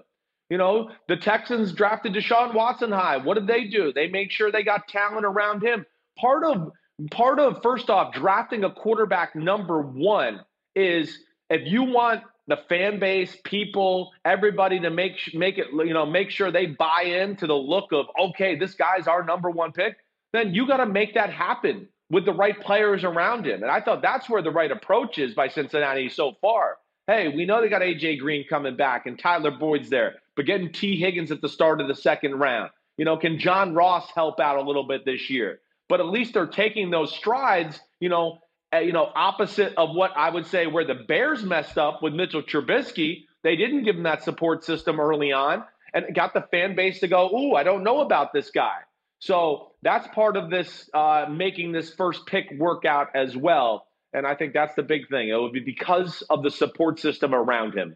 You 0.49 0.57
know, 0.57 0.91
the 1.07 1.17
Texans 1.17 1.73
drafted 1.73 2.13
Deshaun 2.13 2.53
Watson 2.53 2.91
high. 2.91 3.17
What 3.17 3.33
did 3.33 3.47
they 3.47 3.65
do? 3.65 3.91
They 3.91 4.07
made 4.07 4.31
sure 4.31 4.51
they 4.51 4.63
got 4.63 4.87
talent 4.87 5.25
around 5.25 5.63
him. 5.63 5.85
Part 6.19 6.43
of 6.43 6.71
part 7.11 7.39
of 7.39 7.61
first 7.63 7.89
off 7.89 8.13
drafting 8.13 8.63
a 8.63 8.71
quarterback 8.71 9.35
number 9.35 9.81
1 9.81 10.39
is 10.75 11.19
if 11.49 11.61
you 11.65 11.83
want 11.83 12.23
the 12.47 12.57
fan 12.69 12.99
base, 12.99 13.37
people, 13.43 14.11
everybody 14.23 14.79
to 14.79 14.91
make 14.91 15.17
make 15.33 15.57
it 15.57 15.67
you 15.73 15.93
know, 15.93 16.05
make 16.05 16.29
sure 16.29 16.51
they 16.51 16.67
buy 16.67 17.01
into 17.01 17.47
the 17.47 17.55
look 17.55 17.91
of 17.91 18.05
okay, 18.19 18.55
this 18.55 18.75
guy's 18.75 19.07
our 19.07 19.23
number 19.23 19.49
1 19.49 19.71
pick, 19.71 19.97
then 20.31 20.53
you 20.53 20.67
got 20.67 20.77
to 20.77 20.85
make 20.85 21.15
that 21.15 21.33
happen 21.33 21.87
with 22.11 22.23
the 22.23 22.33
right 22.33 22.61
players 22.61 23.03
around 23.03 23.47
him. 23.47 23.63
And 23.63 23.71
I 23.71 23.81
thought 23.81 24.03
that's 24.03 24.29
where 24.29 24.43
the 24.43 24.51
right 24.51 24.71
approach 24.71 25.17
is 25.17 25.33
by 25.33 25.47
Cincinnati 25.47 26.07
so 26.07 26.33
far. 26.39 26.77
Hey, 27.07 27.29
we 27.29 27.45
know 27.45 27.61
they 27.61 27.69
got 27.69 27.81
AJ 27.81 28.19
Green 28.19 28.45
coming 28.47 28.75
back 28.75 29.07
and 29.07 29.17
Tyler 29.17 29.49
Boyd's 29.49 29.89
there 29.89 30.15
but 30.35 30.45
getting 30.45 30.71
Tee 30.71 30.97
Higgins 30.99 31.31
at 31.31 31.41
the 31.41 31.49
start 31.49 31.81
of 31.81 31.87
the 31.87 31.95
second 31.95 32.35
round. 32.35 32.71
You 32.97 33.05
know, 33.05 33.17
can 33.17 33.39
John 33.39 33.73
Ross 33.73 34.09
help 34.13 34.39
out 34.39 34.57
a 34.57 34.61
little 34.61 34.87
bit 34.87 35.05
this 35.05 35.29
year? 35.29 35.59
But 35.89 35.99
at 35.99 36.07
least 36.07 36.33
they're 36.33 36.47
taking 36.47 36.89
those 36.89 37.13
strides, 37.13 37.79
you 37.99 38.09
know, 38.09 38.39
you 38.73 38.91
know, 38.91 39.09
opposite 39.15 39.73
of 39.77 39.95
what 39.95 40.11
I 40.15 40.29
would 40.29 40.47
say 40.47 40.67
where 40.67 40.85
the 40.85 40.95
Bears 40.95 41.43
messed 41.43 41.77
up 41.77 42.01
with 42.01 42.13
Mitchell 42.13 42.41
Trubisky. 42.41 43.25
They 43.43 43.55
didn't 43.55 43.83
give 43.83 43.95
him 43.95 44.03
that 44.03 44.23
support 44.23 44.63
system 44.63 44.99
early 44.99 45.31
on 45.31 45.63
and 45.93 46.13
got 46.13 46.33
the 46.33 46.41
fan 46.51 46.75
base 46.75 46.99
to 46.99 47.07
go, 47.07 47.29
ooh, 47.29 47.55
I 47.55 47.63
don't 47.63 47.83
know 47.83 48.01
about 48.01 48.33
this 48.33 48.49
guy. 48.49 48.79
So 49.19 49.71
that's 49.81 50.07
part 50.09 50.35
of 50.35 50.49
this 50.49 50.89
uh, 50.93 51.27
making 51.29 51.71
this 51.71 51.93
first 51.93 52.25
pick 52.25 52.51
work 52.57 52.85
out 52.85 53.15
as 53.15 53.35
well. 53.35 53.87
And 54.13 54.25
I 54.25 54.35
think 54.35 54.53
that's 54.53 54.75
the 54.75 54.83
big 54.83 55.09
thing. 55.09 55.29
It 55.29 55.39
would 55.39 55.53
be 55.53 55.61
because 55.61 56.21
of 56.29 56.43
the 56.43 56.49
support 56.49 56.99
system 56.99 57.33
around 57.33 57.77
him. 57.77 57.95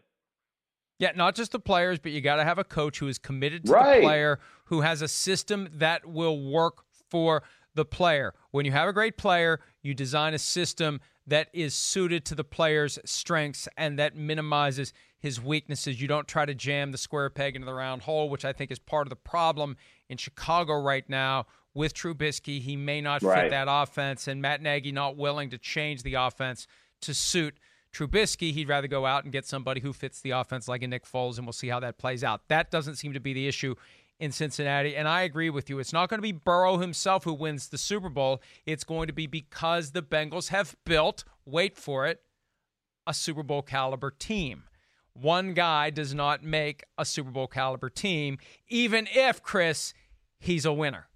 Yeah, 1.00 1.12
not 1.16 1.34
just 1.34 1.52
the 1.52 1.58
players, 1.58 1.98
but 1.98 2.12
you 2.12 2.20
got 2.20 2.36
to 2.36 2.44
have 2.44 2.58
a 2.58 2.64
coach 2.64 2.98
who 2.98 3.08
is 3.08 3.18
committed 3.18 3.64
to 3.64 3.72
right. 3.72 4.00
the 4.00 4.06
player, 4.06 4.38
who 4.66 4.82
has 4.82 5.00
a 5.00 5.08
system 5.08 5.68
that 5.72 6.06
will 6.06 6.38
work 6.38 6.84
for 7.08 7.42
the 7.74 7.86
player. 7.86 8.34
When 8.50 8.66
you 8.66 8.72
have 8.72 8.86
a 8.86 8.92
great 8.92 9.16
player, 9.16 9.60
you 9.82 9.94
design 9.94 10.34
a 10.34 10.38
system 10.38 11.00
that 11.26 11.48
is 11.54 11.74
suited 11.74 12.26
to 12.26 12.34
the 12.34 12.44
player's 12.44 12.98
strengths 13.06 13.66
and 13.78 13.98
that 13.98 14.14
minimizes 14.14 14.92
his 15.18 15.40
weaknesses. 15.40 16.02
You 16.02 16.06
don't 16.06 16.28
try 16.28 16.44
to 16.44 16.54
jam 16.54 16.92
the 16.92 16.98
square 16.98 17.30
peg 17.30 17.56
into 17.56 17.64
the 17.64 17.74
round 17.74 18.02
hole, 18.02 18.28
which 18.28 18.44
I 18.44 18.52
think 18.52 18.70
is 18.70 18.78
part 18.78 19.06
of 19.06 19.10
the 19.10 19.16
problem 19.16 19.78
in 20.10 20.18
Chicago 20.18 20.78
right 20.80 21.08
now 21.08 21.46
with 21.72 21.94
Trubisky. 21.94 22.60
He 22.60 22.76
may 22.76 23.00
not 23.00 23.22
right. 23.22 23.44
fit 23.44 23.50
that 23.50 23.68
offense, 23.70 24.28
and 24.28 24.42
Matt 24.42 24.60
Nagy 24.60 24.92
not 24.92 25.16
willing 25.16 25.48
to 25.50 25.58
change 25.58 26.02
the 26.02 26.14
offense 26.14 26.66
to 27.02 27.14
suit 27.14 27.58
Trubisky, 27.92 28.52
he'd 28.52 28.68
rather 28.68 28.86
go 28.86 29.06
out 29.06 29.24
and 29.24 29.32
get 29.32 29.46
somebody 29.46 29.80
who 29.80 29.92
fits 29.92 30.20
the 30.20 30.30
offense 30.30 30.68
like 30.68 30.82
a 30.82 30.86
Nick 30.86 31.04
Foles, 31.04 31.38
and 31.38 31.46
we'll 31.46 31.52
see 31.52 31.68
how 31.68 31.80
that 31.80 31.98
plays 31.98 32.22
out. 32.22 32.48
That 32.48 32.70
doesn't 32.70 32.96
seem 32.96 33.12
to 33.14 33.20
be 33.20 33.32
the 33.32 33.48
issue 33.48 33.74
in 34.20 34.30
Cincinnati. 34.30 34.94
And 34.94 35.08
I 35.08 35.22
agree 35.22 35.50
with 35.50 35.68
you. 35.68 35.78
It's 35.78 35.92
not 35.92 36.08
going 36.08 36.18
to 36.18 36.22
be 36.22 36.32
Burrow 36.32 36.76
himself 36.76 37.24
who 37.24 37.32
wins 37.32 37.68
the 37.68 37.78
Super 37.78 38.10
Bowl. 38.10 38.42
It's 38.66 38.84
going 38.84 39.08
to 39.08 39.12
be 39.12 39.26
because 39.26 39.90
the 39.90 40.02
Bengals 40.02 40.48
have 40.48 40.76
built, 40.84 41.24
wait 41.44 41.76
for 41.76 42.06
it, 42.06 42.20
a 43.06 43.14
Super 43.14 43.42
Bowl 43.42 43.62
caliber 43.62 44.10
team. 44.10 44.64
One 45.14 45.54
guy 45.54 45.90
does 45.90 46.14
not 46.14 46.44
make 46.44 46.84
a 46.96 47.04
Super 47.04 47.30
Bowl 47.30 47.48
caliber 47.48 47.90
team, 47.90 48.38
even 48.68 49.08
if, 49.12 49.42
Chris, 49.42 49.94
he's 50.38 50.64
a 50.64 50.72
winner. 50.72 51.08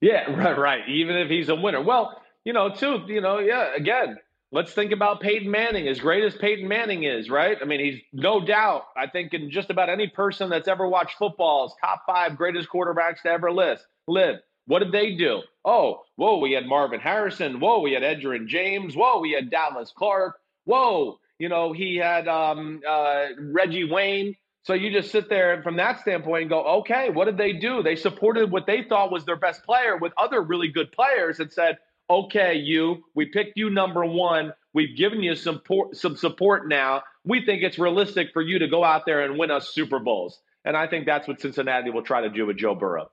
Yeah, 0.00 0.30
right, 0.36 0.58
right. 0.58 0.88
Even 0.88 1.16
if 1.16 1.30
he's 1.30 1.48
a 1.48 1.54
winner. 1.54 1.80
Well, 1.80 2.20
you 2.44 2.52
know, 2.52 2.68
too, 2.70 3.04
you 3.06 3.20
know, 3.20 3.38
yeah, 3.38 3.74
again, 3.74 4.18
Let's 4.54 4.74
think 4.74 4.92
about 4.92 5.22
Peyton 5.22 5.50
Manning, 5.50 5.88
as 5.88 5.98
great 5.98 6.22
as 6.24 6.34
Peyton 6.36 6.68
Manning 6.68 7.04
is, 7.04 7.30
right? 7.30 7.56
I 7.62 7.64
mean, 7.64 7.80
he's 7.80 8.02
no 8.12 8.44
doubt, 8.44 8.82
I 8.94 9.06
think, 9.06 9.32
in 9.32 9.50
just 9.50 9.70
about 9.70 9.88
any 9.88 10.08
person 10.08 10.50
that's 10.50 10.68
ever 10.68 10.86
watched 10.86 11.16
football, 11.16 11.64
is 11.64 11.72
top 11.80 12.02
five 12.06 12.36
greatest 12.36 12.68
quarterbacks 12.68 13.22
to 13.22 13.30
ever 13.30 13.50
list, 13.50 13.86
live. 14.06 14.40
What 14.66 14.80
did 14.80 14.92
they 14.92 15.16
do? 15.16 15.40
Oh, 15.64 16.02
whoa, 16.16 16.36
we 16.36 16.52
had 16.52 16.66
Marvin 16.66 17.00
Harrison. 17.00 17.60
Whoa, 17.60 17.80
we 17.80 17.92
had 17.92 18.02
Edgerrin 18.02 18.46
James. 18.46 18.94
Whoa, 18.94 19.20
we 19.20 19.32
had 19.32 19.50
Dallas 19.50 19.90
Clark. 19.96 20.38
Whoa, 20.64 21.18
you 21.38 21.48
know, 21.48 21.72
he 21.72 21.96
had 21.96 22.28
um, 22.28 22.82
uh, 22.86 23.28
Reggie 23.40 23.90
Wayne. 23.90 24.36
So 24.64 24.74
you 24.74 24.92
just 24.92 25.10
sit 25.10 25.30
there 25.30 25.62
from 25.62 25.76
that 25.78 26.00
standpoint 26.00 26.42
and 26.42 26.50
go, 26.50 26.62
okay, 26.80 27.08
what 27.08 27.24
did 27.24 27.38
they 27.38 27.54
do? 27.54 27.82
They 27.82 27.96
supported 27.96 28.52
what 28.52 28.66
they 28.66 28.82
thought 28.82 29.10
was 29.10 29.24
their 29.24 29.36
best 29.36 29.64
player 29.64 29.96
with 29.96 30.12
other 30.18 30.42
really 30.42 30.68
good 30.68 30.92
players 30.92 31.40
and 31.40 31.50
said, 31.50 31.78
okay, 32.12 32.54
you, 32.54 33.04
we 33.14 33.26
picked 33.26 33.56
you 33.56 33.70
number 33.70 34.04
one. 34.04 34.52
We've 34.74 34.96
given 34.96 35.22
you 35.22 35.34
some, 35.34 35.60
por- 35.60 35.94
some 35.94 36.16
support 36.16 36.68
now. 36.68 37.02
We 37.24 37.44
think 37.44 37.62
it's 37.62 37.78
realistic 37.78 38.28
for 38.32 38.42
you 38.42 38.58
to 38.58 38.68
go 38.68 38.84
out 38.84 39.06
there 39.06 39.22
and 39.22 39.38
win 39.38 39.50
us 39.50 39.70
Super 39.70 39.98
Bowls. 39.98 40.40
And 40.64 40.76
I 40.76 40.86
think 40.86 41.06
that's 41.06 41.26
what 41.26 41.40
Cincinnati 41.40 41.90
will 41.90 42.02
try 42.02 42.20
to 42.20 42.30
do 42.30 42.46
with 42.46 42.56
Joe 42.56 42.74
Burrow. 42.74 43.10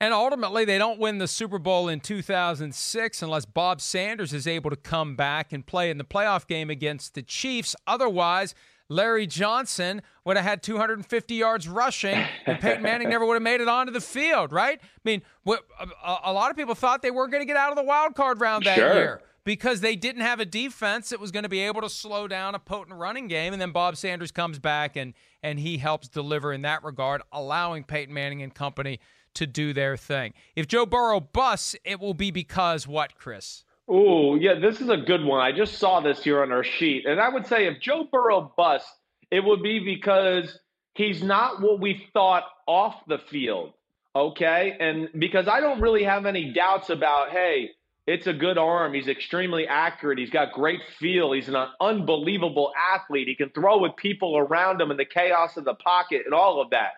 And 0.00 0.14
ultimately, 0.14 0.64
they 0.64 0.78
don't 0.78 1.00
win 1.00 1.18
the 1.18 1.26
Super 1.26 1.58
Bowl 1.58 1.88
in 1.88 1.98
2006 2.00 3.22
unless 3.22 3.44
Bob 3.44 3.80
Sanders 3.80 4.32
is 4.32 4.46
able 4.46 4.70
to 4.70 4.76
come 4.76 5.16
back 5.16 5.52
and 5.52 5.66
play 5.66 5.90
in 5.90 5.98
the 5.98 6.04
playoff 6.04 6.46
game 6.46 6.70
against 6.70 7.14
the 7.14 7.22
Chiefs. 7.22 7.74
Otherwise, 7.86 8.54
Larry 8.88 9.26
Johnson 9.26 10.02
would 10.24 10.36
have 10.36 10.46
had 10.46 10.62
250 10.62 11.34
yards 11.34 11.68
rushing, 11.68 12.24
and 12.46 12.58
Peyton 12.58 12.82
Manning 12.82 13.10
never 13.10 13.26
would 13.26 13.34
have 13.34 13.42
made 13.42 13.60
it 13.60 13.68
onto 13.68 13.92
the 13.92 14.00
field, 14.00 14.52
right? 14.52 14.80
I 14.82 15.00
mean, 15.04 15.22
what, 15.42 15.64
a, 15.78 16.16
a, 16.24 16.32
lot 16.32 16.50
of 16.50 16.56
people 16.56 16.74
thought 16.74 17.02
they 17.02 17.10
weren't 17.10 17.30
going 17.30 17.42
to 17.42 17.46
get 17.46 17.56
out 17.56 17.70
of 17.70 17.76
the 17.76 17.82
wild 17.82 18.14
card 18.14 18.40
round 18.40 18.64
that 18.64 18.76
sure. 18.76 18.94
year 18.94 19.22
because 19.44 19.80
they 19.80 19.96
didn't 19.96 20.20
have 20.20 20.40
a 20.40 20.44
defense 20.44 21.08
that 21.08 21.20
was 21.20 21.30
going 21.30 21.42
to 21.42 21.48
be 21.48 21.60
able 21.60 21.80
to 21.80 21.88
slow 21.88 22.28
down 22.28 22.54
a 22.54 22.58
potent 22.58 22.98
running 22.98 23.28
game. 23.28 23.54
And 23.54 23.62
then 23.62 23.72
Bob 23.72 23.96
Sanders 23.96 24.30
comes 24.30 24.58
back 24.58 24.94
and 24.96 25.14
and 25.42 25.58
he 25.58 25.78
helps 25.78 26.08
deliver 26.08 26.52
in 26.52 26.62
that 26.62 26.84
regard, 26.84 27.22
allowing 27.32 27.84
Peyton 27.84 28.12
Manning 28.12 28.42
and 28.42 28.54
company 28.54 29.00
to 29.34 29.46
do 29.46 29.72
their 29.72 29.96
thing. 29.96 30.34
If 30.56 30.66
Joe 30.66 30.84
Burrow 30.84 31.20
busts, 31.20 31.76
it 31.84 32.00
will 32.00 32.12
be 32.12 32.30
because 32.30 32.86
what, 32.86 33.14
Chris? 33.14 33.64
Oh, 33.88 34.34
yeah, 34.34 34.58
this 34.60 34.80
is 34.80 34.90
a 34.90 34.98
good 34.98 35.24
one. 35.24 35.40
I 35.40 35.52
just 35.52 35.78
saw 35.78 36.00
this 36.00 36.22
here 36.22 36.42
on 36.42 36.52
our 36.52 36.64
sheet. 36.64 37.06
And 37.06 37.18
I 37.18 37.28
would 37.28 37.46
say 37.46 37.66
if 37.66 37.80
Joe 37.80 38.06
Burrow 38.10 38.52
busts, 38.56 38.92
it 39.30 39.42
would 39.42 39.62
be 39.62 39.78
because 39.80 40.58
he's 40.94 41.22
not 41.22 41.62
what 41.62 41.80
we 41.80 42.06
thought 42.12 42.44
off 42.66 42.96
the 43.06 43.18
field. 43.18 43.72
Okay. 44.14 44.76
And 44.78 45.08
because 45.18 45.48
I 45.48 45.60
don't 45.60 45.80
really 45.80 46.04
have 46.04 46.26
any 46.26 46.52
doubts 46.52 46.90
about, 46.90 47.30
hey, 47.30 47.70
it's 48.06 48.26
a 48.26 48.32
good 48.32 48.58
arm. 48.58 48.94
He's 48.94 49.08
extremely 49.08 49.66
accurate. 49.66 50.18
He's 50.18 50.30
got 50.30 50.52
great 50.52 50.80
feel. 50.98 51.32
He's 51.32 51.48
an 51.48 51.56
unbelievable 51.80 52.72
athlete. 52.94 53.28
He 53.28 53.34
can 53.34 53.50
throw 53.50 53.78
with 53.78 53.96
people 53.96 54.36
around 54.36 54.80
him 54.80 54.90
in 54.90 54.96
the 54.96 55.04
chaos 55.04 55.56
of 55.56 55.64
the 55.64 55.74
pocket 55.74 56.22
and 56.24 56.34
all 56.34 56.60
of 56.60 56.70
that. 56.70 56.92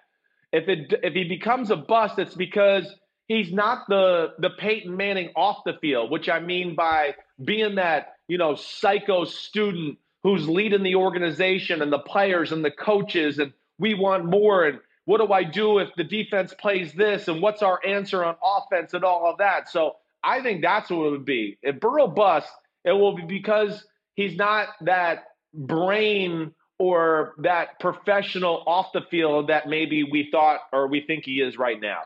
If 0.53 0.69
it 0.69 1.01
if 1.03 1.15
he 1.15 1.25
becomes 1.25 1.71
a 1.71 1.77
bust, 1.77 2.19
it's 2.19 2.35
because 2.35 2.95
he's 3.31 3.53
not 3.53 3.89
the 3.89 4.35
the 4.41 4.51
Peyton 4.51 4.97
Manning 4.97 5.31
off 5.37 5.63
the 5.65 5.75
field, 5.81 6.11
which 6.11 6.29
I 6.29 6.41
mean 6.41 6.75
by 6.75 7.15
being 7.43 7.77
that 7.77 8.17
you 8.29 8.37
know 8.37 8.57
psycho 8.57 9.25
student 9.25 9.99
who's 10.23 10.47
leading 10.49 10.83
the 10.83 10.97
organization 10.97 11.81
and 11.81 11.93
the 11.93 12.01
players 12.01 12.53
and 12.53 12.63
the 12.63 12.71
coaches, 12.71 13.39
and 13.39 13.53
we 13.79 13.95
want 13.95 14.27
more. 14.27 14.65
And 14.65 14.81
what 15.07 15.19
do 15.19 15.33
I 15.33 15.45
do 15.45 15.79
if 15.79 15.89
the 15.97 16.05
defense 16.05 16.53
plays 16.53 16.93
this? 16.93 17.29
And 17.29 17.41
what's 17.41 17.63
our 17.63 17.81
answer 17.87 18.23
on 18.23 18.35
offense 18.45 18.93
and 18.93 19.05
all 19.05 19.31
of 19.31 19.39
that? 19.39 19.71
So 19.71 19.97
I 20.23 20.43
think 20.43 20.61
that's 20.61 20.91
what 20.91 21.07
it 21.07 21.11
would 21.11 21.25
be. 21.25 21.57
If 21.63 21.81
Burrow 21.81 22.09
busts, 22.09 22.51
it 22.85 22.93
will 22.93 23.17
be 23.17 23.23
because 23.23 23.87
he's 24.15 24.37
not 24.37 24.69
that 24.83 25.29
brain 25.55 26.53
or 26.79 27.35
that 27.39 27.79
professional 27.79 28.63
off 28.67 28.93
the 28.93 29.03
field 29.11 29.49
that 29.49 29.69
maybe 29.69 30.03
we 30.05 30.29
thought 30.31 30.61
or 30.73 30.89
we 30.89 31.01
think 31.07 31.25
he 31.25 31.41
is 31.41 31.57
right 31.57 31.81
now? 31.81 32.01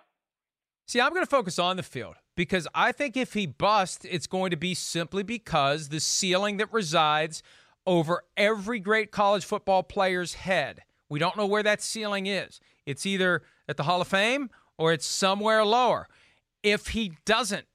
See, 0.86 1.00
I'm 1.00 1.12
going 1.12 1.24
to 1.24 1.30
focus 1.30 1.58
on 1.58 1.76
the 1.76 1.82
field 1.82 2.16
because 2.36 2.68
I 2.74 2.92
think 2.92 3.16
if 3.16 3.32
he 3.32 3.46
busts, 3.46 4.04
it's 4.08 4.26
going 4.26 4.50
to 4.50 4.56
be 4.56 4.74
simply 4.74 5.22
because 5.22 5.88
the 5.88 6.00
ceiling 6.00 6.58
that 6.58 6.72
resides 6.72 7.42
over 7.86 8.24
every 8.36 8.80
great 8.80 9.10
college 9.10 9.44
football 9.44 9.82
player's 9.82 10.34
head. 10.34 10.82
We 11.08 11.18
don't 11.18 11.36
know 11.36 11.46
where 11.46 11.62
that 11.62 11.82
ceiling 11.82 12.26
is. 12.26 12.60
It's 12.86 13.06
either 13.06 13.42
at 13.68 13.76
the 13.76 13.84
Hall 13.84 14.00
of 14.00 14.08
Fame 14.08 14.50
or 14.76 14.92
it's 14.92 15.06
somewhere 15.06 15.64
lower. 15.64 16.08
If 16.62 16.88
he 16.88 17.12
doesn't 17.24 17.66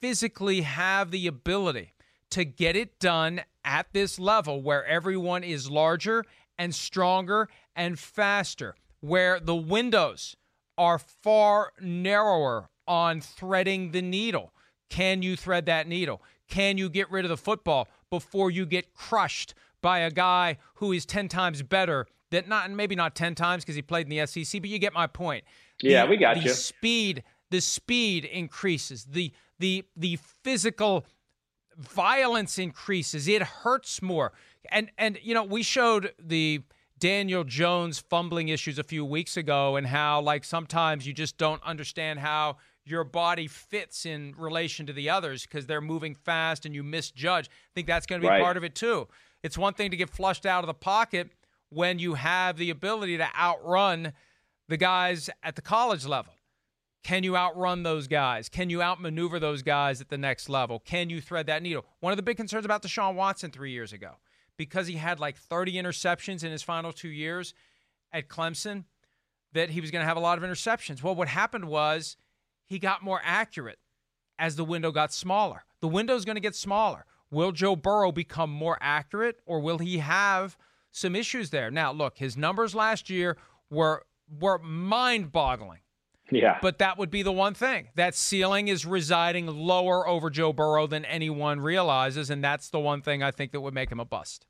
physically 0.00 0.62
have 0.62 1.10
the 1.10 1.26
ability 1.26 1.94
to 2.30 2.44
get 2.44 2.76
it 2.76 2.98
done 2.98 3.42
at 3.64 3.86
this 3.92 4.18
level 4.18 4.62
where 4.62 4.84
everyone 4.84 5.44
is 5.44 5.70
larger 5.70 6.24
and 6.56 6.74
stronger 6.74 7.48
and 7.74 7.98
faster, 7.98 8.74
where 9.00 9.38
the 9.40 9.56
windows 9.56 10.36
are 10.78 10.98
far 10.98 11.72
narrower 11.80 12.70
on 12.86 13.20
threading 13.20 13.90
the 13.90 14.00
needle. 14.00 14.52
Can 14.88 15.20
you 15.20 15.36
thread 15.36 15.66
that 15.66 15.86
needle? 15.86 16.22
Can 16.48 16.78
you 16.78 16.88
get 16.88 17.10
rid 17.10 17.24
of 17.24 17.28
the 17.28 17.36
football 17.36 17.88
before 18.08 18.50
you 18.50 18.64
get 18.64 18.94
crushed 18.94 19.54
by 19.82 19.98
a 19.98 20.10
guy 20.10 20.56
who 20.76 20.92
is 20.92 21.04
10 21.04 21.28
times 21.28 21.62
better 21.62 22.06
than 22.30 22.48
not 22.48 22.70
maybe 22.70 22.94
not 22.94 23.14
10 23.14 23.34
times 23.34 23.64
because 23.64 23.76
he 23.76 23.82
played 23.82 24.10
in 24.10 24.16
the 24.16 24.26
SEC, 24.26 24.60
but 24.60 24.70
you 24.70 24.78
get 24.78 24.92
my 24.92 25.06
point. 25.06 25.44
Yeah, 25.82 26.04
the, 26.04 26.10
we 26.10 26.16
got 26.16 26.36
the 26.36 26.42
you. 26.42 26.50
Speed, 26.50 27.22
the 27.50 27.60
speed 27.60 28.24
increases. 28.24 29.04
The 29.04 29.32
the 29.58 29.84
the 29.96 30.18
physical 30.44 31.06
violence 31.76 32.58
increases. 32.58 33.28
It 33.28 33.42
hurts 33.42 34.02
more. 34.02 34.32
And 34.70 34.90
and 34.98 35.18
you 35.22 35.34
know, 35.34 35.44
we 35.44 35.62
showed 35.62 36.12
the 36.18 36.62
Daniel 36.98 37.44
Jones 37.44 37.98
fumbling 37.98 38.48
issues 38.48 38.78
a 38.78 38.84
few 38.84 39.04
weeks 39.04 39.36
ago 39.36 39.76
and 39.76 39.86
how 39.86 40.20
like 40.20 40.44
sometimes 40.44 41.06
you 41.06 41.12
just 41.12 41.38
don't 41.38 41.62
understand 41.62 42.18
how 42.18 42.56
your 42.84 43.04
body 43.04 43.46
fits 43.46 44.06
in 44.06 44.34
relation 44.36 44.86
to 44.86 44.92
the 44.92 45.10
others 45.10 45.42
because 45.42 45.66
they're 45.66 45.80
moving 45.80 46.14
fast 46.14 46.64
and 46.64 46.74
you 46.74 46.82
misjudge. 46.82 47.48
I 47.48 47.70
think 47.74 47.86
that's 47.86 48.06
going 48.06 48.20
to 48.20 48.26
be 48.26 48.30
right. 48.30 48.42
part 48.42 48.56
of 48.56 48.64
it 48.64 48.74
too. 48.74 49.08
It's 49.42 49.58
one 49.58 49.74
thing 49.74 49.90
to 49.90 49.96
get 49.96 50.10
flushed 50.10 50.46
out 50.46 50.64
of 50.64 50.66
the 50.66 50.74
pocket 50.74 51.30
when 51.70 51.98
you 51.98 52.14
have 52.14 52.56
the 52.56 52.70
ability 52.70 53.18
to 53.18 53.28
outrun 53.36 54.12
the 54.68 54.76
guys 54.76 55.30
at 55.42 55.56
the 55.56 55.62
college 55.62 56.06
level. 56.06 56.34
Can 57.04 57.22
you 57.22 57.36
outrun 57.36 57.84
those 57.84 58.08
guys? 58.08 58.48
Can 58.48 58.70
you 58.70 58.82
outmaneuver 58.82 59.38
those 59.38 59.62
guys 59.62 60.00
at 60.00 60.08
the 60.08 60.18
next 60.18 60.48
level? 60.48 60.80
Can 60.80 61.10
you 61.10 61.20
thread 61.20 61.46
that 61.46 61.62
needle? 61.62 61.84
One 62.00 62.12
of 62.12 62.16
the 62.16 62.22
big 62.22 62.36
concerns 62.36 62.64
about 62.64 62.82
Deshaun 62.82 63.14
Watson 63.14 63.50
three 63.50 63.70
years 63.70 63.92
ago, 63.92 64.16
because 64.58 64.86
he 64.86 64.96
had 64.96 65.18
like 65.18 65.38
30 65.38 65.74
interceptions 65.74 66.44
in 66.44 66.52
his 66.52 66.62
final 66.62 66.92
two 66.92 67.08
years 67.08 67.54
at 68.12 68.28
Clemson, 68.28 68.84
that 69.52 69.70
he 69.70 69.80
was 69.80 69.90
going 69.90 70.02
to 70.02 70.06
have 70.06 70.18
a 70.18 70.20
lot 70.20 70.36
of 70.36 70.44
interceptions. 70.44 71.02
Well, 71.02 71.14
what 71.14 71.28
happened 71.28 71.64
was 71.64 72.18
he 72.66 72.78
got 72.78 73.02
more 73.02 73.20
accurate 73.24 73.78
as 74.38 74.56
the 74.56 74.64
window 74.64 74.92
got 74.92 75.12
smaller. 75.14 75.64
The 75.80 75.88
window 75.88 76.14
is 76.14 76.26
going 76.26 76.36
to 76.36 76.40
get 76.40 76.54
smaller. 76.54 77.06
Will 77.30 77.52
Joe 77.52 77.76
Burrow 77.76 78.12
become 78.12 78.50
more 78.50 78.76
accurate 78.80 79.40
or 79.46 79.60
will 79.60 79.78
he 79.78 79.98
have 79.98 80.58
some 80.90 81.16
issues 81.16 81.50
there? 81.50 81.70
Now, 81.70 81.92
look, 81.92 82.18
his 82.18 82.36
numbers 82.36 82.74
last 82.74 83.08
year 83.08 83.36
were 83.70 84.04
were 84.40 84.58
mind-boggling. 84.58 85.80
Yeah. 86.30 86.58
But 86.60 86.78
that 86.78 86.98
would 86.98 87.10
be 87.10 87.22
the 87.22 87.32
one 87.32 87.54
thing. 87.54 87.88
That 87.94 88.14
ceiling 88.14 88.68
is 88.68 88.84
residing 88.84 89.46
lower 89.46 90.06
over 90.06 90.30
Joe 90.30 90.52
Burrow 90.52 90.86
than 90.86 91.04
anyone 91.04 91.60
realizes, 91.60 92.30
and 92.30 92.44
that's 92.44 92.70
the 92.70 92.80
one 92.80 93.00
thing 93.02 93.22
I 93.22 93.30
think 93.30 93.52
that 93.52 93.60
would 93.60 93.74
make 93.74 93.90
him 93.90 94.00
a 94.00 94.04
bust. 94.04 94.46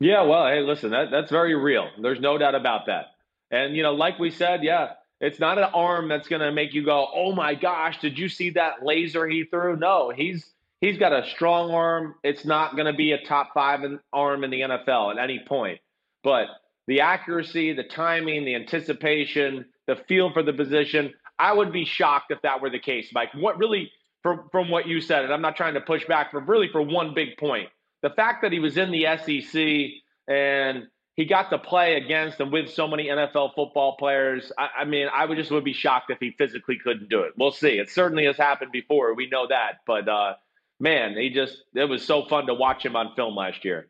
Yeah, 0.00 0.22
well, 0.22 0.46
hey, 0.46 0.60
listen, 0.60 0.90
that, 0.90 1.10
that's 1.10 1.30
very 1.30 1.54
real. 1.54 1.88
There's 2.00 2.20
no 2.20 2.38
doubt 2.38 2.54
about 2.54 2.86
that. 2.86 3.06
And, 3.50 3.76
you 3.76 3.82
know, 3.82 3.92
like 3.92 4.18
we 4.18 4.30
said, 4.30 4.62
yeah, 4.62 4.92
it's 5.20 5.40
not 5.40 5.58
an 5.58 5.64
arm 5.74 6.08
that's 6.08 6.28
going 6.28 6.42
to 6.42 6.52
make 6.52 6.74
you 6.74 6.84
go, 6.84 7.08
"Oh 7.12 7.34
my 7.34 7.54
gosh, 7.54 7.98
did 8.00 8.18
you 8.18 8.28
see 8.28 8.50
that 8.50 8.84
laser 8.84 9.26
he 9.26 9.44
threw?" 9.44 9.76
No, 9.76 10.12
he's 10.14 10.46
he's 10.80 10.96
got 10.96 11.12
a 11.12 11.28
strong 11.30 11.72
arm. 11.72 12.14
It's 12.22 12.44
not 12.44 12.76
going 12.76 12.86
to 12.86 12.92
be 12.92 13.12
a 13.12 13.24
top 13.24 13.52
5 13.52 13.98
arm 14.12 14.44
in 14.44 14.50
the 14.50 14.60
NFL 14.60 15.12
at 15.12 15.18
any 15.18 15.40
point. 15.46 15.80
But 16.22 16.46
the 16.86 17.00
accuracy, 17.00 17.72
the 17.72 17.82
timing, 17.82 18.44
the 18.44 18.54
anticipation, 18.54 19.66
the 19.86 19.96
feel 20.06 20.32
for 20.32 20.42
the 20.42 20.52
position, 20.52 21.12
I 21.38 21.52
would 21.52 21.72
be 21.72 21.84
shocked 21.84 22.30
if 22.30 22.42
that 22.42 22.60
were 22.60 22.70
the 22.70 22.78
case, 22.78 23.10
Mike. 23.12 23.30
What 23.34 23.58
really 23.58 23.92
from 24.22 24.48
from 24.50 24.70
what 24.70 24.86
you 24.86 25.00
said, 25.00 25.24
and 25.24 25.32
I'm 25.32 25.42
not 25.42 25.56
trying 25.56 25.74
to 25.74 25.80
push 25.80 26.06
back, 26.06 26.32
but 26.32 26.48
really 26.48 26.68
for 26.68 26.82
one 26.82 27.14
big 27.14 27.36
point. 27.36 27.68
The 28.02 28.10
fact 28.10 28.42
that 28.42 28.52
he 28.52 28.58
was 28.58 28.76
in 28.76 28.90
the 28.90 29.06
SEC 29.16 30.32
and 30.32 30.86
he 31.18 31.24
got 31.24 31.50
to 31.50 31.58
play 31.58 31.96
against 31.96 32.38
and 32.38 32.52
with 32.52 32.70
so 32.70 32.86
many 32.86 33.06
NFL 33.06 33.56
football 33.56 33.96
players. 33.96 34.52
I, 34.56 34.68
I, 34.80 34.84
mean, 34.84 35.08
I 35.12 35.24
would 35.24 35.36
just 35.36 35.50
would 35.50 35.64
be 35.64 35.72
shocked 35.72 36.10
if 36.10 36.18
he 36.20 36.30
physically 36.38 36.78
couldn't 36.78 37.08
do 37.08 37.22
it. 37.22 37.32
We'll 37.36 37.50
see. 37.50 37.70
It 37.70 37.90
certainly 37.90 38.24
has 38.26 38.36
happened 38.36 38.70
before. 38.70 39.14
We 39.14 39.28
know 39.28 39.48
that, 39.48 39.78
but 39.84 40.08
uh, 40.08 40.34
man, 40.78 41.16
he 41.16 41.30
just 41.30 41.56
it 41.74 41.88
was 41.88 42.04
so 42.04 42.26
fun 42.26 42.46
to 42.46 42.54
watch 42.54 42.84
him 42.84 42.94
on 42.94 43.16
film 43.16 43.34
last 43.34 43.64
year. 43.64 43.88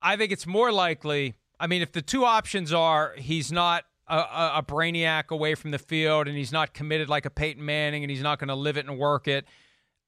I 0.00 0.16
think 0.16 0.32
it's 0.32 0.46
more 0.46 0.72
likely. 0.72 1.34
I 1.60 1.66
mean, 1.66 1.82
if 1.82 1.92
the 1.92 2.00
two 2.00 2.24
options 2.24 2.72
are 2.72 3.14
he's 3.18 3.52
not 3.52 3.84
a, 4.08 4.16
a, 4.16 4.52
a 4.56 4.62
brainiac 4.62 5.30
away 5.30 5.54
from 5.54 5.70
the 5.70 5.78
field 5.78 6.28
and 6.28 6.36
he's 6.36 6.52
not 6.52 6.74
committed 6.74 7.08
like 7.08 7.26
a 7.26 7.30
Peyton 7.30 7.64
Manning 7.64 8.02
and 8.04 8.10
he's 8.10 8.22
not 8.22 8.38
going 8.38 8.48
to 8.48 8.54
live 8.54 8.76
it 8.76 8.86
and 8.86 8.98
work 8.98 9.28
it 9.28 9.46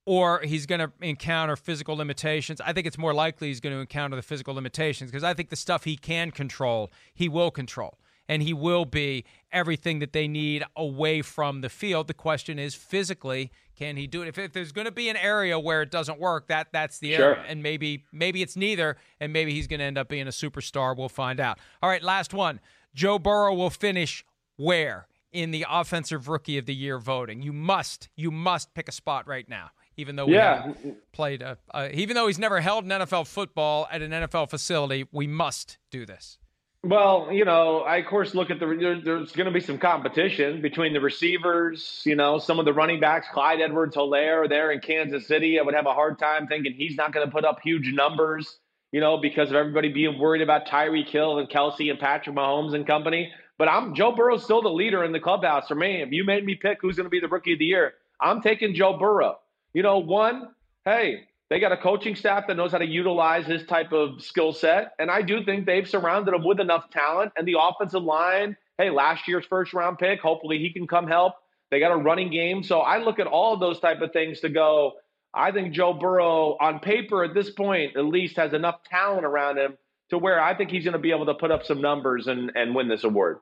or 0.06 0.40
he's 0.42 0.66
going 0.66 0.80
to 0.80 0.90
encounter 1.00 1.56
physical 1.56 1.96
limitations. 1.96 2.60
I 2.60 2.72
think 2.72 2.86
it's 2.86 2.98
more 2.98 3.14
likely 3.14 3.48
he's 3.48 3.60
going 3.60 3.74
to 3.74 3.80
encounter 3.80 4.16
the 4.16 4.22
physical 4.22 4.54
limitations 4.54 5.10
because 5.10 5.24
I 5.24 5.34
think 5.34 5.50
the 5.50 5.56
stuff 5.56 5.84
he 5.84 5.96
can 5.96 6.30
control, 6.30 6.90
he 7.14 7.28
will 7.28 7.50
control. 7.50 7.98
And 8.28 8.44
he 8.44 8.52
will 8.52 8.84
be 8.84 9.24
everything 9.50 9.98
that 9.98 10.12
they 10.12 10.28
need 10.28 10.62
away 10.76 11.20
from 11.20 11.62
the 11.62 11.68
field. 11.68 12.06
The 12.06 12.14
question 12.14 12.60
is 12.60 12.76
physically, 12.76 13.50
can 13.74 13.96
he 13.96 14.06
do 14.06 14.22
it? 14.22 14.28
If, 14.28 14.38
if 14.38 14.52
there's 14.52 14.70
going 14.70 14.84
to 14.84 14.92
be 14.92 15.08
an 15.08 15.16
area 15.16 15.58
where 15.58 15.82
it 15.82 15.90
doesn't 15.90 16.20
work, 16.20 16.46
that 16.46 16.68
that's 16.72 17.00
the 17.00 17.16
sure. 17.16 17.34
area. 17.34 17.44
And 17.48 17.60
maybe 17.60 18.04
maybe 18.12 18.40
it's 18.40 18.56
neither, 18.56 18.98
and 19.18 19.32
maybe 19.32 19.52
he's 19.52 19.66
going 19.66 19.80
to 19.80 19.84
end 19.84 19.98
up 19.98 20.08
being 20.08 20.28
a 20.28 20.30
superstar. 20.30 20.96
We'll 20.96 21.08
find 21.08 21.40
out. 21.40 21.58
All 21.82 21.90
right, 21.90 22.02
last 22.04 22.32
one. 22.32 22.60
Joe 22.94 23.18
Burrow 23.18 23.54
will 23.54 23.70
finish 23.70 24.24
where 24.56 25.06
in 25.32 25.50
the 25.50 25.64
offensive 25.68 26.28
rookie 26.28 26.58
of 26.58 26.66
the 26.66 26.74
year 26.74 26.98
voting? 26.98 27.42
You 27.42 27.52
must, 27.52 28.08
you 28.16 28.30
must 28.30 28.74
pick 28.74 28.88
a 28.88 28.92
spot 28.92 29.26
right 29.26 29.48
now 29.48 29.70
even 30.00 30.16
though 30.16 30.26
we 30.26 30.34
yeah. 30.34 30.72
played 31.12 31.42
a, 31.42 31.58
uh, 31.72 31.88
even 31.92 32.14
though 32.14 32.26
he's 32.26 32.38
never 32.38 32.60
held 32.60 32.84
an 32.84 32.90
NFL 32.90 33.26
football 33.26 33.86
at 33.92 34.02
an 34.02 34.10
NFL 34.10 34.48
facility, 34.48 35.06
we 35.12 35.26
must 35.26 35.78
do 35.90 36.06
this. 36.06 36.38
Well, 36.82 37.28
you 37.30 37.44
know, 37.44 37.80
I 37.80 37.98
of 37.98 38.06
course 38.06 38.34
look 38.34 38.50
at 38.50 38.58
the 38.58 38.66
there, 38.66 38.98
there's 38.98 39.32
going 39.32 39.46
to 39.46 39.52
be 39.52 39.60
some 39.60 39.76
competition 39.76 40.62
between 40.62 40.94
the 40.94 41.00
receivers. 41.00 42.02
You 42.06 42.16
know, 42.16 42.38
some 42.38 42.58
of 42.58 42.64
the 42.64 42.72
running 42.72 43.00
backs, 43.00 43.26
Clyde 43.30 43.60
Edwards-Helaire, 43.60 44.48
there 44.48 44.72
in 44.72 44.80
Kansas 44.80 45.26
City. 45.26 45.60
I 45.60 45.62
would 45.62 45.74
have 45.74 45.84
a 45.84 45.92
hard 45.92 46.18
time 46.18 46.46
thinking 46.46 46.72
he's 46.72 46.96
not 46.96 47.12
going 47.12 47.26
to 47.26 47.30
put 47.30 47.44
up 47.44 47.60
huge 47.62 47.92
numbers. 47.92 48.58
You 48.92 49.00
know, 49.00 49.18
because 49.18 49.50
of 49.50 49.56
everybody 49.56 49.92
being 49.92 50.18
worried 50.18 50.42
about 50.42 50.66
Tyreek 50.66 51.08
Hill 51.08 51.38
and 51.38 51.48
Kelce 51.48 51.90
and 51.90 51.98
Patrick 51.98 52.34
Mahomes 52.34 52.74
and 52.74 52.86
company. 52.86 53.32
But 53.56 53.68
I'm 53.68 53.94
Joe 53.94 54.12
Burrow's 54.12 54.42
still 54.42 54.62
the 54.62 54.68
leader 54.68 55.04
in 55.04 55.12
the 55.12 55.20
clubhouse 55.20 55.68
for 55.68 55.74
me. 55.74 56.02
If 56.02 56.10
you 56.12 56.24
made 56.24 56.44
me 56.44 56.54
pick 56.54 56.78
who's 56.80 56.96
going 56.96 57.04
to 57.04 57.10
be 57.10 57.20
the 57.20 57.28
rookie 57.28 57.52
of 57.52 57.58
the 57.58 57.66
year, 57.66 57.92
I'm 58.20 58.40
taking 58.40 58.74
Joe 58.74 58.98
Burrow. 58.98 59.38
You 59.74 59.82
know, 59.82 59.98
one, 59.98 60.48
hey, 60.84 61.28
they 61.50 61.60
got 61.60 61.72
a 61.72 61.76
coaching 61.76 62.14
staff 62.14 62.44
that 62.46 62.56
knows 62.56 62.72
how 62.72 62.78
to 62.78 62.86
utilize 62.86 63.46
his 63.46 63.64
type 63.64 63.92
of 63.92 64.22
skill 64.22 64.52
set. 64.52 64.94
And 64.98 65.10
I 65.10 65.22
do 65.22 65.44
think 65.44 65.66
they've 65.66 65.88
surrounded 65.88 66.32
him 66.32 66.44
with 66.44 66.60
enough 66.60 66.90
talent. 66.90 67.32
And 67.36 67.46
the 67.46 67.56
offensive 67.60 68.02
line, 68.02 68.56
hey, 68.78 68.90
last 68.90 69.28
year's 69.28 69.44
first 69.46 69.72
round 69.72 69.98
pick, 69.98 70.20
hopefully 70.20 70.58
he 70.58 70.72
can 70.72 70.86
come 70.86 71.06
help. 71.06 71.34
They 71.70 71.80
got 71.80 71.92
a 71.92 71.96
running 71.96 72.30
game. 72.30 72.62
So 72.62 72.80
I 72.80 72.98
look 72.98 73.18
at 73.18 73.26
all 73.26 73.56
those 73.56 73.78
type 73.78 74.00
of 74.00 74.12
things 74.12 74.40
to 74.40 74.48
go, 74.48 74.94
I 75.32 75.52
think 75.52 75.72
Joe 75.72 75.92
Burrow, 75.92 76.56
on 76.60 76.80
paper 76.80 77.24
at 77.24 77.34
this 77.34 77.50
point, 77.50 77.96
at 77.96 78.04
least 78.04 78.36
has 78.36 78.52
enough 78.52 78.82
talent 78.84 79.24
around 79.24 79.58
him 79.58 79.76
to 80.10 80.18
where 80.18 80.40
I 80.40 80.56
think 80.56 80.70
he's 80.70 80.84
going 80.84 80.92
to 80.92 80.98
be 80.98 81.12
able 81.12 81.26
to 81.26 81.34
put 81.34 81.50
up 81.50 81.64
some 81.64 81.80
numbers 81.80 82.26
and, 82.26 82.50
and 82.54 82.74
win 82.74 82.88
this 82.88 83.04
award. 83.04 83.38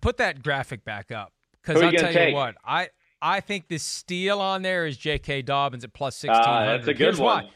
Put 0.00 0.16
that 0.18 0.42
graphic 0.42 0.84
back 0.84 1.10
up. 1.10 1.32
Because 1.60 1.82
I'll 1.82 1.90
tell 1.90 2.12
take? 2.12 2.28
you 2.30 2.34
what, 2.34 2.54
I, 2.64 2.90
I 3.20 3.40
think 3.40 3.66
the 3.66 3.78
steal 3.78 4.40
on 4.40 4.62
there 4.62 4.86
is 4.86 4.96
J.K. 4.96 5.42
Dobbins 5.42 5.82
at 5.82 5.92
plus 5.92 6.22
1600. 6.22 6.46
Uh, 6.46 6.76
that's 6.76 6.86
a 6.86 6.92
good 6.92 6.98
Here's 6.98 7.20
one. 7.20 7.44
Why. 7.44 7.50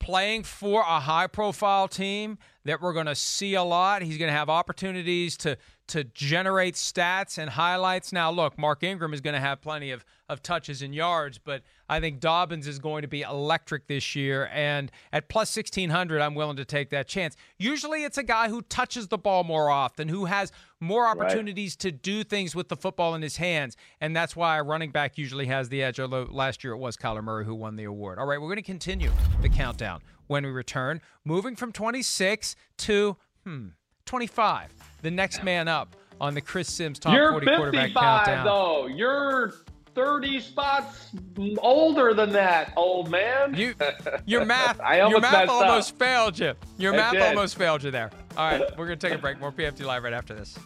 Playing 0.00 0.42
for 0.42 0.80
a 0.80 1.00
high 1.00 1.28
profile 1.28 1.86
team 1.86 2.38
that 2.66 2.80
we're 2.80 2.92
going 2.92 3.06
to 3.06 3.14
see 3.14 3.54
a 3.54 3.62
lot. 3.62 4.02
He's 4.02 4.18
going 4.18 4.30
to 4.30 4.36
have 4.36 4.50
opportunities 4.50 5.36
to 5.38 5.56
to 5.88 6.02
generate 6.02 6.74
stats 6.74 7.38
and 7.38 7.50
highlights. 7.50 8.12
Now, 8.12 8.30
look, 8.30 8.58
Mark 8.58 8.82
Ingram 8.82 9.14
is 9.14 9.20
going 9.20 9.34
to 9.34 9.40
have 9.40 9.60
plenty 9.60 9.92
of, 9.92 10.04
of 10.28 10.42
touches 10.42 10.82
and 10.82 10.92
yards, 10.92 11.38
but 11.38 11.62
I 11.88 12.00
think 12.00 12.18
Dobbins 12.18 12.66
is 12.66 12.80
going 12.80 13.02
to 13.02 13.08
be 13.08 13.22
electric 13.22 13.86
this 13.86 14.16
year. 14.16 14.50
And 14.52 14.90
at 15.12 15.28
plus 15.28 15.56
1600, 15.56 16.20
I'm 16.20 16.34
willing 16.34 16.56
to 16.56 16.64
take 16.64 16.90
that 16.90 17.06
chance. 17.06 17.36
Usually 17.58 18.02
it's 18.02 18.18
a 18.18 18.24
guy 18.24 18.48
who 18.48 18.62
touches 18.62 19.08
the 19.08 19.18
ball 19.18 19.44
more 19.44 19.70
often, 19.70 20.08
who 20.08 20.24
has 20.24 20.50
more 20.80 21.06
opportunities 21.06 21.74
right. 21.74 21.80
to 21.80 21.92
do 21.92 22.24
things 22.24 22.56
with 22.56 22.68
the 22.68 22.76
football 22.76 23.14
in 23.14 23.22
his 23.22 23.36
hands. 23.36 23.76
And 24.00 24.14
that's 24.14 24.34
why 24.34 24.58
a 24.58 24.64
running 24.64 24.90
back 24.90 25.16
usually 25.16 25.46
has 25.46 25.68
the 25.68 25.82
edge. 25.84 26.00
Although 26.00 26.26
last 26.30 26.64
year 26.64 26.72
it 26.72 26.78
was 26.78 26.96
Kyler 26.96 27.22
Murray 27.22 27.44
who 27.44 27.54
won 27.54 27.76
the 27.76 27.84
award. 27.84 28.18
All 28.18 28.26
right, 28.26 28.40
we're 28.40 28.48
going 28.48 28.56
to 28.56 28.62
continue 28.62 29.12
the 29.40 29.48
countdown 29.48 30.00
when 30.26 30.44
we 30.44 30.50
return, 30.50 31.00
moving 31.24 31.56
from 31.56 31.72
26 31.72 32.56
to, 32.78 33.16
hmm, 33.44 33.68
25. 34.06 34.72
The 35.02 35.10
next 35.10 35.42
man 35.42 35.68
up 35.68 35.96
on 36.20 36.34
the 36.34 36.40
Chris 36.40 36.68
Sims 36.72 36.98
Top 36.98 37.14
You're 37.14 37.32
40 37.32 37.46
quarterback 37.46 37.82
55 37.88 38.02
countdown. 38.26 38.44
though. 38.44 38.86
You're 38.86 39.54
30 39.94 40.40
spots 40.40 41.10
older 41.58 42.12
than 42.14 42.30
that, 42.32 42.72
old 42.76 43.10
man. 43.10 43.54
You, 43.54 43.74
your 44.26 44.44
math, 44.44 44.78
I 44.80 44.96
your 44.96 45.04
almost 45.06 45.22
math 45.22 45.34
up. 45.34 45.50
almost 45.50 45.98
failed 45.98 46.38
you. 46.38 46.54
Your 46.78 46.92
math 46.92 47.12
did. 47.12 47.22
almost 47.22 47.56
failed 47.56 47.82
you 47.82 47.90
there. 47.90 48.10
All 48.36 48.50
right, 48.50 48.62
we're 48.76 48.84
gonna 48.86 48.96
take 48.96 49.14
a 49.14 49.18
break. 49.18 49.40
More 49.40 49.52
PFT 49.52 49.84
live 49.84 50.02
right 50.04 50.12
after 50.12 50.34
this. 50.34 50.58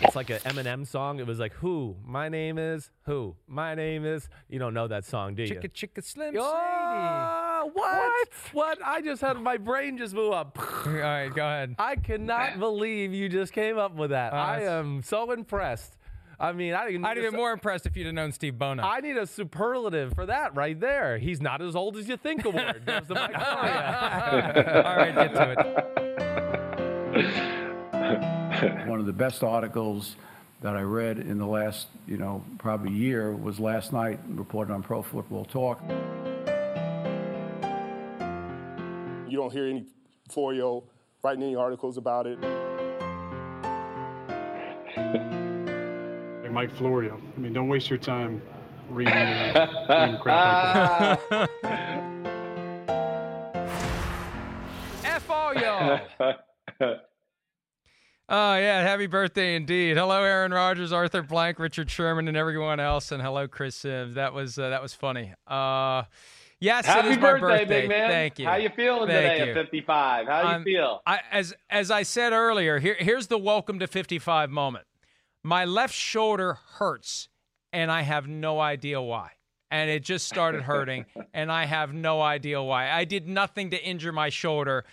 It's 0.00 0.14
like 0.14 0.30
an 0.30 0.38
Eminem 0.40 0.86
song. 0.86 1.18
It 1.18 1.26
was 1.26 1.38
like, 1.38 1.52
"Who? 1.54 1.96
My 2.04 2.28
name 2.28 2.58
is 2.58 2.90
who? 3.02 3.34
My 3.46 3.74
name 3.74 4.04
is." 4.04 4.28
You 4.48 4.58
don't 4.58 4.74
know 4.74 4.86
that 4.88 5.04
song, 5.04 5.34
do 5.34 5.42
you? 5.42 5.54
Chicka 5.54 5.72
chicka 5.72 6.04
slim 6.04 6.34
Oh, 6.38 7.70
what? 7.74 8.28
What? 8.52 8.78
I 8.84 9.00
just 9.02 9.20
had 9.20 9.36
my 9.40 9.56
brain 9.56 9.98
just 9.98 10.14
blew 10.14 10.30
up. 10.32 10.56
All 10.86 10.92
right, 10.92 11.28
go 11.28 11.44
ahead. 11.44 11.74
I 11.78 11.96
cannot 11.96 12.58
believe 12.60 13.12
you 13.12 13.28
just 13.28 13.52
came 13.52 13.76
up 13.78 13.94
with 13.96 14.10
that. 14.10 14.32
Uh, 14.32 14.36
I 14.36 14.60
am 14.62 15.02
so 15.02 15.32
impressed. 15.32 15.96
I 16.40 16.52
mean, 16.52 16.72
I 16.74 16.86
didn't. 16.86 17.04
I'd 17.04 17.16
have 17.16 17.32
been 17.32 17.34
more 17.38 17.50
impressed 17.50 17.84
if 17.86 17.96
you'd 17.96 18.06
have 18.06 18.14
known 18.14 18.30
Steve 18.30 18.56
Bona. 18.56 18.86
I 18.86 19.00
need 19.00 19.16
a 19.16 19.26
superlative 19.26 20.14
for 20.14 20.26
that 20.26 20.54
right 20.54 20.78
there. 20.78 21.18
He's 21.18 21.40
not 21.40 21.60
as 21.60 21.74
old 21.74 21.96
as 21.96 22.08
you 22.08 22.16
think. 22.16 22.44
Award. 22.44 22.84
Gives 22.86 23.08
the 23.08 23.14
mic. 23.14 23.36
All 23.36 24.96
right, 24.96 25.12
get 25.14 25.34
to 25.34 25.56
it. 27.14 27.54
One 28.86 28.98
of 28.98 29.06
the 29.06 29.12
best 29.12 29.44
articles 29.44 30.16
that 30.62 30.74
I 30.74 30.82
read 30.82 31.18
in 31.18 31.38
the 31.38 31.46
last, 31.46 31.86
you 32.06 32.16
know, 32.16 32.42
probably 32.58 32.92
year 32.92 33.32
was 33.32 33.60
last 33.60 33.92
night 33.92 34.18
reported 34.28 34.72
on 34.72 34.82
Pro 34.82 35.02
Football 35.02 35.44
Talk. 35.44 35.80
You 39.28 39.36
don't 39.36 39.52
hear 39.52 39.68
any 39.68 39.84
four-year-old 40.30 40.88
writing 41.22 41.42
any 41.44 41.54
articles 41.54 41.98
about 41.98 42.26
it. 42.26 42.38
Like 46.42 46.52
Mike 46.52 46.74
Florio. 46.74 47.20
I 47.36 47.40
mean, 47.40 47.52
don't 47.52 47.68
waste 47.68 47.90
your 47.90 47.98
time 47.98 48.42
reading, 48.90 49.14
reading 49.14 50.18
crap 50.20 51.20
like 51.30 51.30
that. 51.30 51.50
F 55.04 55.30
all 55.30 55.54
y'all. 55.54 56.00
Oh 58.30 58.56
yeah, 58.56 58.82
happy 58.82 59.06
birthday 59.06 59.54
indeed. 59.56 59.96
Hello, 59.96 60.22
Aaron 60.22 60.52
Rodgers, 60.52 60.92
Arthur 60.92 61.22
Blank, 61.22 61.58
Richard 61.58 61.90
Sherman, 61.90 62.28
and 62.28 62.36
everyone 62.36 62.78
else, 62.78 63.10
and 63.10 63.22
hello, 63.22 63.48
Chris 63.48 63.74
Sims. 63.74 64.16
That 64.16 64.34
was 64.34 64.58
uh, 64.58 64.68
that 64.68 64.82
was 64.82 64.92
funny. 64.92 65.32
Uh, 65.46 66.02
yes, 66.60 66.84
Happy 66.84 67.08
it 67.08 67.10
is 67.12 67.16
my 67.18 67.38
birthday, 67.38 67.64
big 67.64 67.88
man. 67.88 68.10
Thank 68.10 68.38
you. 68.38 68.44
How 68.46 68.56
you 68.56 68.68
feeling 68.68 69.08
Thank 69.08 69.32
today 69.38 69.44
you. 69.46 69.58
at 69.58 69.64
55? 69.64 70.26
How 70.26 70.32
I'm- 70.42 70.60
you 70.66 70.76
feel? 70.76 71.00
I, 71.06 71.20
as 71.32 71.54
as 71.70 71.90
I 71.90 72.02
said 72.02 72.34
earlier, 72.34 72.78
here 72.78 72.96
here's 72.98 73.28
the 73.28 73.38
welcome 73.38 73.78
to 73.78 73.86
55 73.86 74.50
moment. 74.50 74.84
My 75.42 75.64
left 75.64 75.94
shoulder 75.94 76.58
hurts, 76.74 77.30
and 77.72 77.90
I 77.90 78.02
have 78.02 78.28
no 78.28 78.60
idea 78.60 79.00
why. 79.00 79.30
And 79.70 79.88
it 79.88 80.02
just 80.02 80.26
started 80.26 80.62
hurting, 80.62 81.06
and 81.32 81.50
I 81.50 81.64
have 81.64 81.94
no 81.94 82.20
idea 82.20 82.62
why. 82.62 82.90
I 82.90 83.04
did 83.04 83.26
nothing 83.26 83.70
to 83.70 83.82
injure 83.82 84.12
my 84.12 84.28
shoulder. 84.28 84.84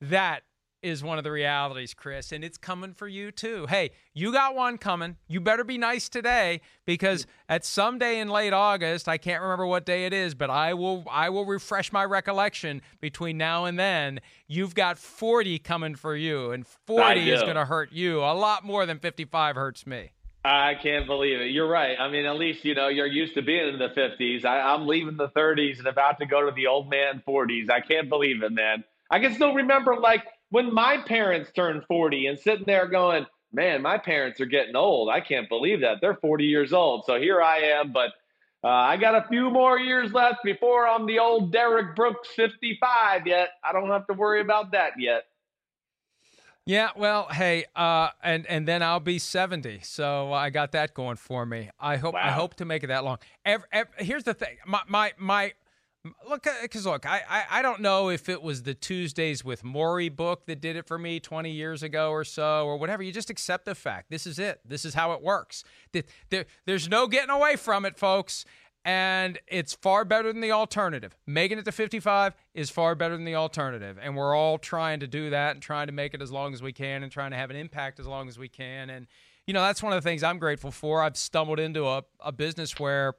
That 0.00 0.42
is 0.84 1.02
one 1.02 1.16
of 1.16 1.24
the 1.24 1.30
realities, 1.30 1.94
Chris, 1.94 2.30
and 2.30 2.44
it's 2.44 2.58
coming 2.58 2.92
for 2.92 3.08
you 3.08 3.32
too. 3.32 3.66
Hey, 3.66 3.90
you 4.12 4.32
got 4.32 4.54
one 4.54 4.76
coming. 4.76 5.16
You 5.26 5.40
better 5.40 5.64
be 5.64 5.78
nice 5.78 6.10
today 6.10 6.60
because 6.84 7.26
at 7.48 7.64
some 7.64 7.98
day 7.98 8.20
in 8.20 8.28
late 8.28 8.52
August, 8.52 9.08
I 9.08 9.16
can't 9.16 9.42
remember 9.42 9.66
what 9.66 9.86
day 9.86 10.04
it 10.04 10.12
is, 10.12 10.34
but 10.34 10.50
I 10.50 10.74
will 10.74 11.04
I 11.10 11.30
will 11.30 11.46
refresh 11.46 11.90
my 11.90 12.04
recollection 12.04 12.82
between 13.00 13.38
now 13.38 13.64
and 13.64 13.78
then. 13.78 14.20
You've 14.46 14.74
got 14.74 14.98
40 14.98 15.58
coming 15.60 15.94
for 15.94 16.14
you 16.14 16.50
and 16.50 16.66
40 16.66 17.30
is 17.30 17.42
going 17.42 17.56
to 17.56 17.64
hurt 17.64 17.90
you 17.90 18.20
a 18.20 18.34
lot 18.34 18.62
more 18.64 18.84
than 18.84 18.98
55 18.98 19.56
hurts 19.56 19.86
me. 19.86 20.10
I 20.44 20.74
can't 20.74 21.06
believe 21.06 21.40
it. 21.40 21.52
You're 21.52 21.68
right. 21.68 21.98
I 21.98 22.10
mean, 22.10 22.26
at 22.26 22.36
least 22.36 22.66
you 22.66 22.74
know 22.74 22.88
you're 22.88 23.06
used 23.06 23.34
to 23.34 23.42
being 23.42 23.66
in 23.66 23.78
the 23.78 23.88
50s. 23.88 24.44
I, 24.44 24.60
I'm 24.60 24.86
leaving 24.86 25.16
the 25.16 25.28
30s 25.28 25.78
and 25.78 25.86
about 25.86 26.18
to 26.18 26.26
go 26.26 26.44
to 26.44 26.52
the 26.54 26.66
old 26.66 26.90
man 26.90 27.22
40s. 27.26 27.70
I 27.70 27.80
can't 27.80 28.10
believe 28.10 28.42
it, 28.42 28.52
man. 28.52 28.84
I 29.10 29.20
can 29.20 29.34
still 29.34 29.54
remember 29.54 29.96
like 29.96 30.24
when 30.54 30.72
my 30.72 30.98
parents 30.98 31.50
turned 31.50 31.82
40 31.88 32.28
and 32.28 32.38
sitting 32.38 32.64
there 32.64 32.86
going, 32.86 33.26
"Man, 33.52 33.82
my 33.82 33.98
parents 33.98 34.40
are 34.40 34.46
getting 34.46 34.76
old. 34.76 35.08
I 35.08 35.20
can't 35.20 35.48
believe 35.48 35.80
that 35.80 36.00
they're 36.00 36.14
40 36.14 36.44
years 36.44 36.72
old." 36.72 37.04
So 37.06 37.18
here 37.18 37.42
I 37.42 37.56
am, 37.58 37.92
but 37.92 38.10
uh, 38.62 38.68
I 38.68 38.96
got 38.96 39.16
a 39.16 39.26
few 39.28 39.50
more 39.50 39.80
years 39.80 40.12
left 40.12 40.44
before 40.44 40.86
I'm 40.86 41.06
the 41.06 41.18
old 41.18 41.50
Derrick 41.50 41.96
Brooks 41.96 42.28
55. 42.36 43.26
Yet 43.26 43.48
I 43.64 43.72
don't 43.72 43.90
have 43.90 44.06
to 44.06 44.12
worry 44.12 44.40
about 44.42 44.70
that 44.70 44.92
yet. 44.96 45.24
Yeah, 46.66 46.90
well, 46.96 47.26
hey, 47.32 47.64
uh, 47.74 48.10
and 48.22 48.46
and 48.46 48.66
then 48.68 48.80
I'll 48.80 49.00
be 49.00 49.18
seventy, 49.18 49.80
so 49.82 50.32
I 50.32 50.50
got 50.50 50.70
that 50.72 50.94
going 50.94 51.16
for 51.16 51.44
me. 51.44 51.68
I 51.80 51.96
hope 51.96 52.14
I 52.14 52.30
hope 52.30 52.54
to 52.54 52.64
make 52.64 52.84
it 52.84 52.86
that 52.86 53.02
long. 53.02 53.18
Ev 53.44 53.64
ev 53.72 53.88
here's 53.98 54.22
the 54.22 54.34
thing, 54.34 54.56
my 54.64 54.82
my 54.86 55.12
my. 55.18 55.52
Look, 56.28 56.46
because 56.62 56.84
look, 56.84 57.06
I, 57.06 57.22
I 57.28 57.44
I 57.58 57.62
don't 57.62 57.80
know 57.80 58.10
if 58.10 58.28
it 58.28 58.42
was 58.42 58.62
the 58.64 58.74
Tuesdays 58.74 59.42
with 59.44 59.62
Morrie 59.62 60.14
book 60.14 60.44
that 60.46 60.60
did 60.60 60.76
it 60.76 60.86
for 60.86 60.98
me 60.98 61.18
20 61.18 61.50
years 61.50 61.82
ago 61.82 62.10
or 62.10 62.24
so, 62.24 62.66
or 62.66 62.76
whatever. 62.76 63.02
You 63.02 63.10
just 63.12 63.30
accept 63.30 63.64
the 63.64 63.74
fact. 63.74 64.10
This 64.10 64.26
is 64.26 64.38
it. 64.38 64.60
This 64.66 64.84
is 64.84 64.92
how 64.94 65.12
it 65.12 65.22
works. 65.22 65.64
Th- 65.92 66.04
There, 66.28 66.44
there's 66.66 66.88
no 66.88 67.06
getting 67.06 67.30
away 67.30 67.56
from 67.56 67.84
it, 67.86 67.96
folks. 67.96 68.44
And 68.86 69.38
it's 69.46 69.72
far 69.72 70.04
better 70.04 70.30
than 70.30 70.42
the 70.42 70.52
alternative. 70.52 71.16
Making 71.26 71.56
it 71.56 71.64
to 71.64 71.72
55 71.72 72.34
is 72.52 72.68
far 72.68 72.94
better 72.94 73.16
than 73.16 73.24
the 73.24 73.34
alternative. 73.34 73.98
And 73.98 74.14
we're 74.14 74.34
all 74.36 74.58
trying 74.58 75.00
to 75.00 75.06
do 75.06 75.30
that 75.30 75.52
and 75.52 75.62
trying 75.62 75.86
to 75.86 75.92
make 75.94 76.12
it 76.12 76.20
as 76.20 76.30
long 76.30 76.52
as 76.52 76.60
we 76.60 76.74
can 76.74 77.02
and 77.02 77.10
trying 77.10 77.30
to 77.30 77.36
have 77.38 77.48
an 77.48 77.56
impact 77.56 77.98
as 77.98 78.06
long 78.06 78.28
as 78.28 78.38
we 78.38 78.46
can. 78.50 78.90
And, 78.90 79.06
you 79.46 79.54
know, 79.54 79.62
that's 79.62 79.82
one 79.82 79.94
of 79.94 80.02
the 80.02 80.06
things 80.06 80.22
I'm 80.22 80.38
grateful 80.38 80.70
for. 80.70 81.02
I've 81.02 81.16
stumbled 81.16 81.58
into 81.60 81.86
a, 81.86 82.04
a 82.20 82.30
business 82.30 82.78
where 82.78 83.14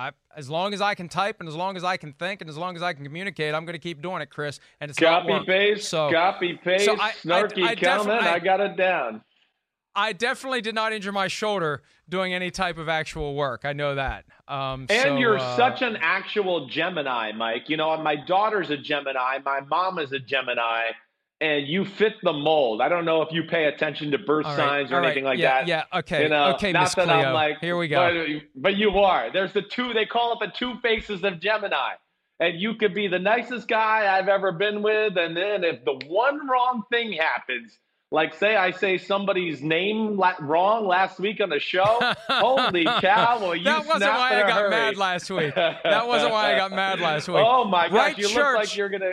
I, 0.00 0.12
as 0.34 0.48
long 0.48 0.72
as 0.72 0.80
I 0.80 0.94
can 0.94 1.08
type 1.10 1.40
and 1.40 1.48
as 1.48 1.54
long 1.54 1.76
as 1.76 1.84
I 1.84 1.98
can 1.98 2.14
think 2.14 2.40
and 2.40 2.48
as 2.48 2.56
long 2.56 2.74
as 2.74 2.82
I 2.82 2.94
can 2.94 3.04
communicate, 3.04 3.54
I'm 3.54 3.66
going 3.66 3.74
to 3.74 3.78
keep 3.78 4.00
doing 4.00 4.22
it, 4.22 4.30
Chris. 4.30 4.58
And 4.80 4.90
it's 4.90 4.98
Copy 4.98 5.38
paste, 5.44 5.88
So, 5.90 6.10
copy 6.10 6.54
paste, 6.54 6.86
so 6.86 6.96
I- 6.98 7.08
I- 7.08 7.12
snarky 7.12 7.64
I 7.64 7.74
defi- 7.74 7.84
comment. 7.86 8.22
I- 8.22 8.34
I 8.34 8.38
got 8.38 8.60
it 8.60 8.76
down. 8.76 9.22
I 9.94 10.12
definitely 10.14 10.62
did 10.62 10.74
not 10.74 10.92
injure 10.94 11.12
my 11.12 11.26
shoulder 11.28 11.82
doing 12.08 12.32
any 12.32 12.50
type 12.50 12.78
of 12.78 12.88
actual 12.88 13.34
work. 13.34 13.64
I 13.64 13.72
know 13.74 13.96
that. 13.96 14.24
Um, 14.48 14.86
And 14.88 15.02
so, 15.02 15.16
you're 15.18 15.38
uh, 15.38 15.56
such 15.56 15.82
an 15.82 15.98
actual 16.00 16.66
Gemini, 16.68 17.32
Mike. 17.32 17.68
You 17.68 17.76
know, 17.76 17.94
my 17.98 18.16
daughter's 18.16 18.70
a 18.70 18.76
Gemini, 18.78 19.38
my 19.44 19.60
mom 19.60 19.98
is 19.98 20.12
a 20.12 20.18
Gemini, 20.20 20.92
and 21.40 21.66
you 21.66 21.84
fit 21.84 22.14
the 22.22 22.32
mold. 22.32 22.80
I 22.80 22.88
don't 22.88 23.04
know 23.04 23.22
if 23.22 23.32
you 23.32 23.44
pay 23.44 23.64
attention 23.64 24.10
to 24.10 24.18
birth 24.18 24.44
right, 24.44 24.56
signs 24.56 24.92
or 24.92 24.96
right, 24.96 25.06
anything 25.06 25.24
like 25.24 25.38
yeah, 25.38 25.60
that. 25.60 25.66
Yeah. 25.66 25.98
Okay. 26.00 26.24
You 26.24 26.28
know, 26.28 26.54
okay, 26.54 26.72
not 26.72 26.94
that 26.94 27.04
Cleo. 27.06 27.16
I'm 27.16 27.34
like, 27.34 27.58
Here 27.60 27.76
we 27.76 27.88
go. 27.88 28.26
But, 28.54 28.62
but 28.62 28.76
you 28.76 28.90
are. 28.98 29.32
There's 29.32 29.52
the 29.52 29.62
two. 29.62 29.92
They 29.94 30.06
call 30.06 30.34
it 30.34 30.38
the 30.40 30.52
two 30.52 30.78
faces 30.80 31.24
of 31.24 31.40
Gemini. 31.40 31.94
And 32.40 32.58
you 32.58 32.74
could 32.74 32.94
be 32.94 33.06
the 33.06 33.18
nicest 33.18 33.68
guy 33.68 34.16
I've 34.16 34.28
ever 34.28 34.50
been 34.52 34.80
with, 34.82 35.18
and 35.18 35.36
then 35.36 35.62
if 35.62 35.84
the 35.84 36.00
one 36.06 36.48
wrong 36.48 36.84
thing 36.90 37.12
happens, 37.12 37.78
like 38.12 38.34
say 38.34 38.56
I 38.56 38.72
say 38.72 38.98
somebody's 38.98 39.62
name 39.62 40.16
la- 40.16 40.34
wrong 40.40 40.86
last 40.86 41.18
week 41.20 41.40
on 41.40 41.48
the 41.48 41.60
show, 41.60 41.84
holy 42.28 42.84
cow! 42.84 43.38
Well, 43.40 43.54
you 43.54 43.64
that 43.64 43.86
wasn't 43.86 44.12
why 44.12 44.36
I 44.42 44.48
got 44.48 44.52
hurry. 44.60 44.70
mad 44.70 44.96
last 44.96 45.30
week. 45.30 45.54
That 45.56 46.06
wasn't 46.08 46.32
why 46.32 46.52
I 46.54 46.56
got 46.56 46.72
mad 46.72 47.00
last 47.00 47.28
week. 47.28 47.36
Oh 47.38 47.64
my 47.64 47.88
gosh, 47.88 47.94
Right 47.96 48.18
you 48.18 48.28
church. 48.28 48.34
look 48.36 48.56
like 48.56 48.76
you're 48.76 48.88
gonna 48.88 49.12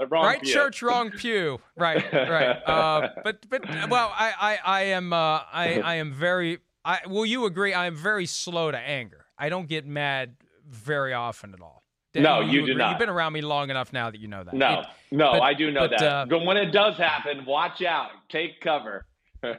wrong 0.10 0.24
right 0.24 0.42
pew. 0.42 0.52
church, 0.52 0.82
wrong 0.82 1.10
pew. 1.10 1.60
Right, 1.76 2.12
right. 2.12 2.56
Uh, 2.66 3.08
but 3.24 3.48
but 3.48 3.64
well, 3.90 4.12
I 4.14 4.32
I, 4.40 4.58
I 4.64 4.82
am 4.84 5.12
uh, 5.12 5.16
I 5.52 5.80
I 5.84 5.94
am 5.96 6.12
very. 6.12 6.58
I 6.84 7.00
will 7.06 7.26
you 7.26 7.44
agree? 7.46 7.72
I 7.74 7.86
am 7.86 7.96
very 7.96 8.26
slow 8.26 8.70
to 8.70 8.78
anger. 8.78 9.24
I 9.38 9.48
don't 9.48 9.68
get 9.68 9.86
mad 9.86 10.36
very 10.68 11.12
often 11.12 11.52
at 11.54 11.60
all. 11.60 11.81
No, 12.14 12.38
Will 12.40 12.48
you 12.48 12.60
do 12.60 12.64
agree? 12.64 12.74
not. 12.76 12.90
You've 12.90 12.98
been 12.98 13.08
around 13.08 13.32
me 13.32 13.40
long 13.40 13.70
enough 13.70 13.92
now 13.92 14.10
that 14.10 14.20
you 14.20 14.28
know 14.28 14.44
that. 14.44 14.52
No, 14.54 14.80
It- 14.80 14.86
no, 15.12 15.32
but- 15.32 15.42
I 15.42 15.54
do 15.54 15.70
know 15.70 15.88
but, 15.88 15.98
that. 15.98 16.02
uh, 16.02 16.26
but 16.28 16.44
when 16.44 16.56
it 16.58 16.66
does 16.72 16.96
happen, 16.96 17.44
watch 17.46 17.82
out. 17.82 18.10
Take 18.28 18.60
cover. 18.60 19.06
All 19.44 19.54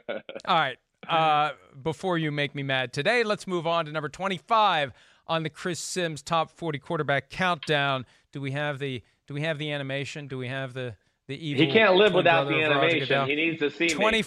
right. 0.48 0.76
Uh, 1.08 1.50
before 1.82 2.16
you 2.16 2.30
make 2.30 2.54
me 2.54 2.62
mad 2.62 2.92
today, 2.92 3.24
let's 3.24 3.46
move 3.46 3.66
on 3.66 3.84
to 3.86 3.92
number 3.92 4.08
25 4.08 4.92
on 5.26 5.42
the 5.42 5.50
Chris 5.50 5.78
Sims 5.80 6.22
top 6.22 6.50
40 6.50 6.78
quarterback 6.78 7.28
countdown. 7.28 8.06
Do 8.32 8.40
we 8.40 8.52
have 8.52 8.78
the 8.78 9.02
Do 9.26 9.34
we 9.34 9.42
have 9.42 9.58
the 9.58 9.70
animation? 9.72 10.28
Do 10.28 10.38
we 10.38 10.48
have 10.48 10.72
the 10.74 10.94
the 11.26 11.36
evil? 11.46 11.66
he 11.66 11.72
can't 11.72 11.94
live 11.96 12.14
without 12.14 12.44
the 12.44 12.52
brother 12.52 12.64
of 12.72 12.76
Roger 12.82 12.86
animation. 12.88 13.28
He 13.28 13.34
needs 13.34 13.58
to 13.60 13.70
see 13.70 13.94
me. 13.94 14.22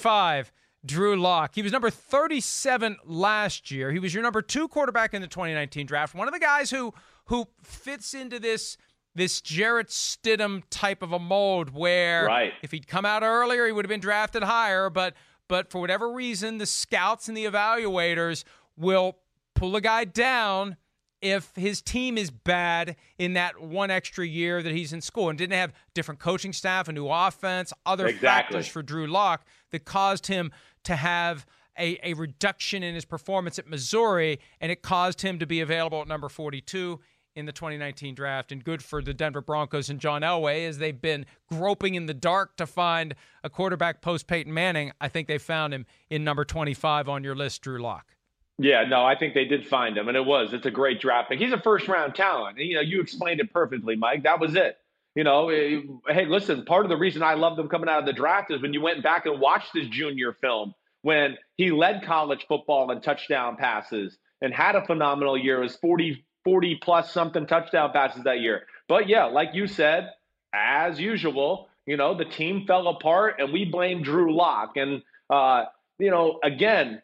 25. 0.83 0.85
Drew 0.85 1.15
Lock. 1.21 1.55
He 1.55 1.61
was 1.61 1.71
number 1.71 1.89
37 1.89 2.97
last 3.05 3.71
year. 3.71 3.91
He 3.91 3.99
was 3.99 4.13
your 4.13 4.23
number 4.23 4.41
two 4.41 4.67
quarterback 4.67 5.13
in 5.13 5.21
the 5.21 5.27
2019 5.27 5.85
draft. 5.85 6.15
One 6.15 6.27
of 6.27 6.33
the 6.33 6.39
guys 6.39 6.69
who 6.71 6.93
who 7.25 7.47
fits 7.61 8.13
into 8.13 8.39
this 8.39 8.77
this 9.15 9.41
Jarrett 9.41 9.87
Stidham 9.87 10.61
type 10.69 11.01
of 11.01 11.11
a 11.11 11.17
mold 11.19 11.73
where 11.73 12.25
Right. 12.25 12.53
if 12.61 12.71
he'd 12.71 12.87
come 12.87 13.03
out 13.05 13.23
earlier, 13.23 13.65
he 13.65 13.71
would 13.71 13.83
have 13.83 13.89
been 13.89 13.99
drafted 13.99 14.43
higher. 14.43 14.89
But 14.89 15.15
but 15.47 15.71
for 15.71 15.79
whatever 15.81 16.11
reason, 16.11 16.57
the 16.57 16.65
scouts 16.65 17.27
and 17.27 17.35
the 17.35 17.45
evaluators 17.45 18.43
will 18.75 19.17
pull 19.55 19.75
a 19.75 19.81
guy 19.81 20.03
down 20.05 20.77
if 21.19 21.51
his 21.55 21.81
team 21.81 22.15
is 22.15 22.29
bad 22.29 22.95
in 23.17 23.33
that 23.33 23.59
one 23.59 23.89
extra 23.89 24.23
year 24.25 24.61
that 24.61 24.71
he's 24.71 24.93
in 24.93 25.01
school 25.01 25.29
and 25.29 25.37
didn't 25.37 25.57
have 25.57 25.73
different 25.95 26.19
coaching 26.19 26.53
staff, 26.53 26.87
a 26.87 26.91
new 26.93 27.07
offense, 27.07 27.73
other 27.87 28.05
Exactly. 28.05 28.27
factors 28.27 28.67
for 28.67 28.83
Drew 28.83 29.07
Lock 29.07 29.43
that 29.71 29.85
caused 29.85 30.27
him 30.27 30.51
to 30.83 30.95
have 30.95 31.45
a, 31.77 31.99
a 32.03 32.13
reduction 32.13 32.83
in 32.83 32.95
his 32.95 33.05
performance 33.05 33.59
at 33.59 33.67
Missouri, 33.67 34.39
and 34.59 34.71
it 34.71 34.81
caused 34.81 35.21
him 35.21 35.39
to 35.39 35.45
be 35.45 35.61
available 35.61 36.01
at 36.01 36.07
number 36.07 36.29
42 36.29 36.99
in 37.35 37.45
the 37.45 37.51
2019 37.51 38.15
draft. 38.15 38.51
And 38.51 38.63
good 38.63 38.83
for 38.83 39.01
the 39.01 39.13
Denver 39.13 39.41
Broncos 39.41 39.89
and 39.89 39.99
John 39.99 40.23
Elway 40.23 40.67
as 40.67 40.79
they've 40.79 40.99
been 40.99 41.25
groping 41.47 41.95
in 41.95 42.07
the 42.07 42.13
dark 42.13 42.57
to 42.57 42.65
find 42.65 43.13
a 43.43 43.49
quarterback 43.49 44.01
post 44.01 44.27
Peyton 44.27 44.53
Manning. 44.53 44.91
I 44.99 45.07
think 45.07 45.27
they 45.27 45.37
found 45.37 45.73
him 45.73 45.85
in 46.09 46.23
number 46.23 46.43
25 46.43 47.07
on 47.07 47.23
your 47.23 47.35
list, 47.35 47.61
Drew 47.61 47.79
Lock. 47.79 48.15
Yeah, 48.59 48.85
no, 48.85 49.05
I 49.05 49.15
think 49.15 49.35
they 49.35 49.45
did 49.45 49.67
find 49.67 49.95
him, 49.95 50.07
and 50.07 50.17
it 50.17 50.25
was. 50.25 50.51
It's 50.51 50.65
a 50.65 50.71
great 50.71 50.99
draft 50.99 51.29
pick. 51.29 51.37
He's 51.37 51.53
a 51.53 51.61
first 51.61 51.87
round 51.87 52.15
talent. 52.15 52.57
You 52.57 52.75
know, 52.75 52.81
you 52.81 53.01
explained 53.01 53.39
it 53.39 53.53
perfectly, 53.53 53.95
Mike. 53.95 54.23
That 54.23 54.39
was 54.39 54.55
it. 54.55 54.77
You 55.17 55.23
know, 55.23 55.49
eh, 55.49 55.81
hey, 56.09 56.27
listen, 56.27 56.63
part 56.63 56.85
of 56.85 56.89
the 56.89 56.95
reason 56.95 57.23
I 57.23 57.33
loved 57.33 57.57
him 57.57 57.69
coming 57.69 57.89
out 57.89 57.97
of 57.97 58.05
the 58.05 58.13
draft 58.13 58.51
is 58.51 58.61
when 58.61 58.71
you 58.71 58.81
went 58.81 59.01
back 59.01 59.25
and 59.25 59.39
watched 59.39 59.73
his 59.73 59.87
junior 59.87 60.37
film 60.39 60.75
when 61.01 61.37
he 61.55 61.71
led 61.71 62.03
college 62.05 62.45
football 62.47 62.91
in 62.91 63.01
touchdown 63.01 63.55
passes 63.57 64.15
and 64.43 64.53
had 64.53 64.75
a 64.75 64.85
phenomenal 64.85 65.35
year. 65.35 65.57
It 65.57 65.63
was 65.63 65.75
40, 65.77 66.23
40 66.43 66.79
plus 66.83 67.11
something 67.11 67.47
touchdown 67.47 67.91
passes 67.93 68.25
that 68.25 68.41
year. 68.41 68.67
But 68.87 69.09
yeah, 69.09 69.23
like 69.23 69.55
you 69.55 69.65
said, 69.65 70.11
as 70.53 70.99
usual, 70.99 71.67
you 71.87 71.97
know, 71.97 72.15
the 72.15 72.25
team 72.25 72.65
fell 72.67 72.87
apart 72.87 73.37
and 73.39 73.51
we 73.51 73.65
blame 73.65 74.03
Drew 74.03 74.35
Lock. 74.35 74.77
And, 74.77 75.01
uh, 75.31 75.63
you 75.97 76.11
know, 76.11 76.39
again, 76.43 77.01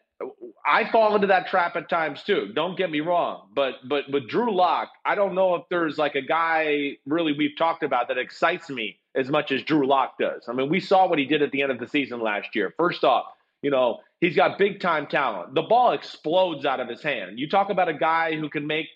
I 0.66 0.90
fall 0.90 1.14
into 1.14 1.26
that 1.26 1.46
trap 1.48 1.76
at 1.76 1.90
times 1.90 2.22
too. 2.22 2.50
Don't 2.54 2.76
get 2.76 2.90
me 2.90 3.00
wrong, 3.00 3.48
but 3.54 3.74
but 3.88 4.04
with 4.10 4.28
Drew 4.28 4.54
Lock, 4.54 4.90
I 5.04 5.14
don't 5.14 5.34
know 5.34 5.54
if 5.56 5.62
there's 5.68 5.98
like 5.98 6.14
a 6.14 6.22
guy 6.22 6.96
really 7.06 7.32
we've 7.36 7.56
talked 7.56 7.82
about 7.82 8.08
that 8.08 8.18
excites 8.18 8.70
me 8.70 8.98
as 9.14 9.28
much 9.28 9.52
as 9.52 9.62
Drew 9.62 9.86
Lock 9.86 10.18
does. 10.18 10.44
I 10.48 10.52
mean, 10.52 10.70
we 10.70 10.80
saw 10.80 11.06
what 11.06 11.18
he 11.18 11.26
did 11.26 11.42
at 11.42 11.50
the 11.50 11.62
end 11.62 11.70
of 11.70 11.78
the 11.78 11.88
season 11.88 12.20
last 12.20 12.54
year. 12.54 12.74
First 12.78 13.04
off, 13.04 13.26
you 13.62 13.70
know, 13.70 14.00
he's 14.20 14.34
got 14.34 14.58
big 14.58 14.80
time 14.80 15.06
talent. 15.06 15.54
The 15.54 15.62
ball 15.62 15.92
explodes 15.92 16.64
out 16.64 16.80
of 16.80 16.88
his 16.88 17.02
hand. 17.02 17.38
You 17.38 17.48
talk 17.48 17.68
about 17.68 17.88
a 17.88 17.94
guy 17.94 18.36
who 18.36 18.48
can 18.48 18.66
make 18.66 18.86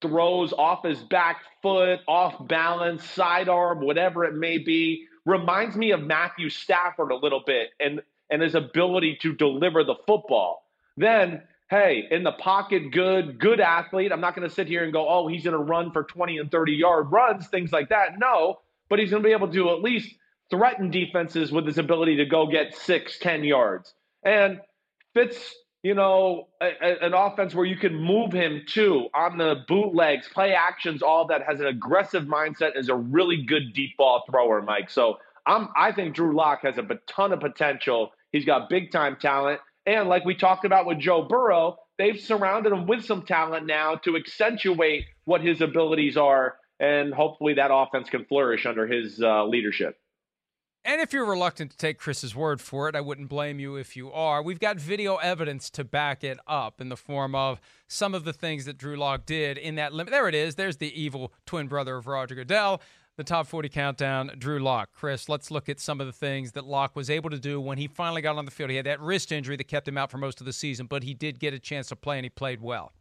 throws 0.00 0.54
off 0.54 0.84
his 0.84 1.00
back 1.00 1.42
foot, 1.60 2.00
off 2.08 2.46
balance, 2.48 3.04
sidearm, 3.04 3.80
whatever 3.80 4.24
it 4.24 4.34
may 4.34 4.56
be. 4.56 5.06
Reminds 5.26 5.76
me 5.76 5.90
of 5.90 6.00
Matthew 6.00 6.48
Stafford 6.48 7.12
a 7.12 7.16
little 7.16 7.42
bit 7.46 7.70
and 7.78 8.00
and 8.30 8.40
his 8.40 8.54
ability 8.54 9.18
to 9.22 9.34
deliver 9.34 9.84
the 9.84 9.96
football. 10.06 10.69
Then, 11.00 11.42
hey, 11.70 12.06
in 12.10 12.22
the 12.22 12.32
pocket, 12.32 12.92
good, 12.92 13.38
good 13.40 13.58
athlete. 13.58 14.12
I'm 14.12 14.20
not 14.20 14.36
going 14.36 14.46
to 14.46 14.54
sit 14.54 14.66
here 14.66 14.84
and 14.84 14.92
go, 14.92 15.08
oh, 15.08 15.28
he's 15.28 15.44
going 15.44 15.56
to 15.56 15.62
run 15.62 15.92
for 15.92 16.04
20 16.04 16.36
and 16.38 16.50
30 16.50 16.72
yard 16.72 17.10
runs, 17.10 17.48
things 17.48 17.72
like 17.72 17.88
that. 17.88 18.18
No, 18.18 18.60
but 18.90 18.98
he's 18.98 19.10
going 19.10 19.22
to 19.22 19.26
be 19.26 19.32
able 19.32 19.50
to 19.50 19.70
at 19.70 19.80
least 19.80 20.14
threaten 20.50 20.90
defenses 20.90 21.50
with 21.50 21.64
his 21.66 21.78
ability 21.78 22.16
to 22.16 22.26
go 22.26 22.46
get 22.46 22.74
six, 22.74 23.18
ten 23.18 23.44
yards. 23.44 23.94
And 24.24 24.60
fits, 25.14 25.54
you 25.82 25.94
know, 25.94 26.48
a, 26.60 26.66
a, 26.82 27.06
an 27.06 27.14
offense 27.14 27.54
where 27.54 27.64
you 27.64 27.76
can 27.76 27.94
move 27.94 28.32
him 28.32 28.64
too 28.66 29.06
on 29.14 29.38
the 29.38 29.64
bootlegs, 29.66 30.28
play 30.28 30.52
actions, 30.52 31.02
all 31.02 31.26
that 31.28 31.42
has 31.48 31.60
an 31.60 31.66
aggressive 31.66 32.24
mindset, 32.24 32.76
is 32.76 32.90
a 32.90 32.94
really 32.94 33.42
good 33.42 33.72
deep 33.72 33.96
ball 33.96 34.24
thrower, 34.30 34.60
Mike. 34.60 34.90
So 34.90 35.16
I'm, 35.46 35.68
I 35.74 35.92
think 35.92 36.14
Drew 36.14 36.36
Lock 36.36 36.60
has 36.64 36.76
a 36.76 36.86
ton 37.06 37.32
of 37.32 37.40
potential. 37.40 38.12
He's 38.32 38.44
got 38.44 38.68
big 38.68 38.92
time 38.92 39.16
talent. 39.18 39.60
And 39.86 40.08
like 40.08 40.24
we 40.24 40.34
talked 40.34 40.64
about 40.64 40.86
with 40.86 40.98
Joe 40.98 41.22
Burrow, 41.22 41.76
they've 41.98 42.20
surrounded 42.20 42.72
him 42.72 42.86
with 42.86 43.04
some 43.04 43.22
talent 43.22 43.66
now 43.66 43.96
to 43.96 44.16
accentuate 44.16 45.04
what 45.24 45.40
his 45.40 45.60
abilities 45.60 46.16
are. 46.16 46.56
And 46.78 47.12
hopefully 47.12 47.54
that 47.54 47.70
offense 47.72 48.08
can 48.08 48.24
flourish 48.24 48.66
under 48.66 48.86
his 48.86 49.20
uh, 49.22 49.44
leadership. 49.44 49.96
And 50.82 51.02
if 51.02 51.12
you're 51.12 51.26
reluctant 51.26 51.72
to 51.72 51.76
take 51.76 51.98
Chris's 51.98 52.34
word 52.34 52.58
for 52.58 52.88
it, 52.88 52.96
I 52.96 53.02
wouldn't 53.02 53.28
blame 53.28 53.60
you 53.60 53.76
if 53.76 53.96
you 53.96 54.10
are. 54.12 54.42
We've 54.42 54.58
got 54.58 54.78
video 54.78 55.16
evidence 55.16 55.68
to 55.70 55.84
back 55.84 56.24
it 56.24 56.38
up 56.46 56.80
in 56.80 56.88
the 56.88 56.96
form 56.96 57.34
of 57.34 57.60
some 57.86 58.14
of 58.14 58.24
the 58.24 58.32
things 58.32 58.64
that 58.64 58.78
Drew 58.78 58.96
Lock 58.96 59.26
did 59.26 59.58
in 59.58 59.74
that 59.74 59.92
limit. 59.92 60.10
There 60.10 60.26
it 60.26 60.34
is. 60.34 60.54
There's 60.54 60.78
the 60.78 60.98
evil 60.98 61.34
twin 61.44 61.66
brother 61.68 61.96
of 61.96 62.06
Roger 62.06 62.34
Goodell 62.34 62.80
the 63.20 63.24
top 63.24 63.46
40 63.46 63.68
countdown, 63.68 64.30
Drew 64.38 64.58
Lock. 64.58 64.90
Chris, 64.94 65.28
let's 65.28 65.50
look 65.50 65.68
at 65.68 65.78
some 65.78 66.00
of 66.00 66.06
the 66.06 66.12
things 66.12 66.52
that 66.52 66.64
Lock 66.64 66.96
was 66.96 67.10
able 67.10 67.28
to 67.28 67.38
do 67.38 67.60
when 67.60 67.76
he 67.76 67.86
finally 67.86 68.22
got 68.22 68.38
on 68.38 68.46
the 68.46 68.50
field. 68.50 68.70
He 68.70 68.76
had 68.76 68.86
that 68.86 68.98
wrist 68.98 69.30
injury 69.30 69.56
that 69.56 69.64
kept 69.64 69.86
him 69.86 69.98
out 69.98 70.10
for 70.10 70.16
most 70.16 70.40
of 70.40 70.46
the 70.46 70.54
season, 70.54 70.86
but 70.86 71.02
he 71.02 71.12
did 71.12 71.38
get 71.38 71.52
a 71.52 71.58
chance 71.58 71.88
to 71.88 71.96
play 71.96 72.16
and 72.16 72.24
he 72.24 72.30
played 72.30 72.62
well. 72.62 72.92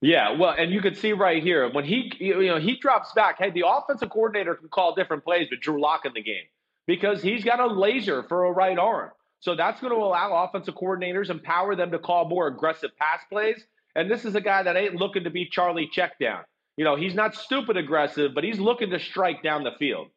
Yeah, 0.00 0.30
well, 0.30 0.54
and 0.56 0.70
you 0.70 0.80
can 0.80 0.94
see 0.94 1.12
right 1.12 1.42
here 1.42 1.68
when 1.70 1.84
he, 1.84 2.10
you 2.18 2.46
know, 2.46 2.58
he 2.58 2.76
drops 2.76 3.12
back. 3.12 3.36
Hey, 3.38 3.50
the 3.50 3.64
offensive 3.66 4.08
coordinator 4.08 4.54
can 4.54 4.68
call 4.68 4.94
different 4.94 5.22
plays 5.22 5.48
with 5.50 5.60
Drew 5.60 5.80
Lock 5.80 6.06
in 6.06 6.12
the 6.14 6.22
game 6.22 6.44
because 6.86 7.20
he's 7.20 7.44
got 7.44 7.60
a 7.60 7.66
laser 7.66 8.22
for 8.22 8.46
a 8.46 8.52
right 8.52 8.78
arm. 8.78 9.10
So 9.40 9.54
that's 9.54 9.80
going 9.82 9.92
to 9.92 9.98
allow 9.98 10.44
offensive 10.44 10.76
coordinators 10.76 11.28
empower 11.28 11.76
them 11.76 11.90
to 11.90 11.98
call 11.98 12.26
more 12.26 12.46
aggressive 12.46 12.90
pass 12.98 13.20
plays. 13.28 13.66
And 13.96 14.10
this 14.10 14.24
is 14.24 14.34
a 14.34 14.40
guy 14.40 14.62
that 14.62 14.76
ain't 14.76 14.94
looking 14.94 15.24
to 15.24 15.30
be 15.30 15.46
Charlie 15.46 15.90
Checkdown. 15.94 16.44
You 16.78 16.84
know, 16.84 16.94
he's 16.94 17.16
not 17.16 17.34
stupid 17.34 17.76
aggressive, 17.76 18.36
but 18.36 18.44
he's 18.44 18.60
looking 18.60 18.90
to 18.90 19.00
strike 19.00 19.42
down 19.42 19.64
the 19.64 19.72
field. 19.80 20.10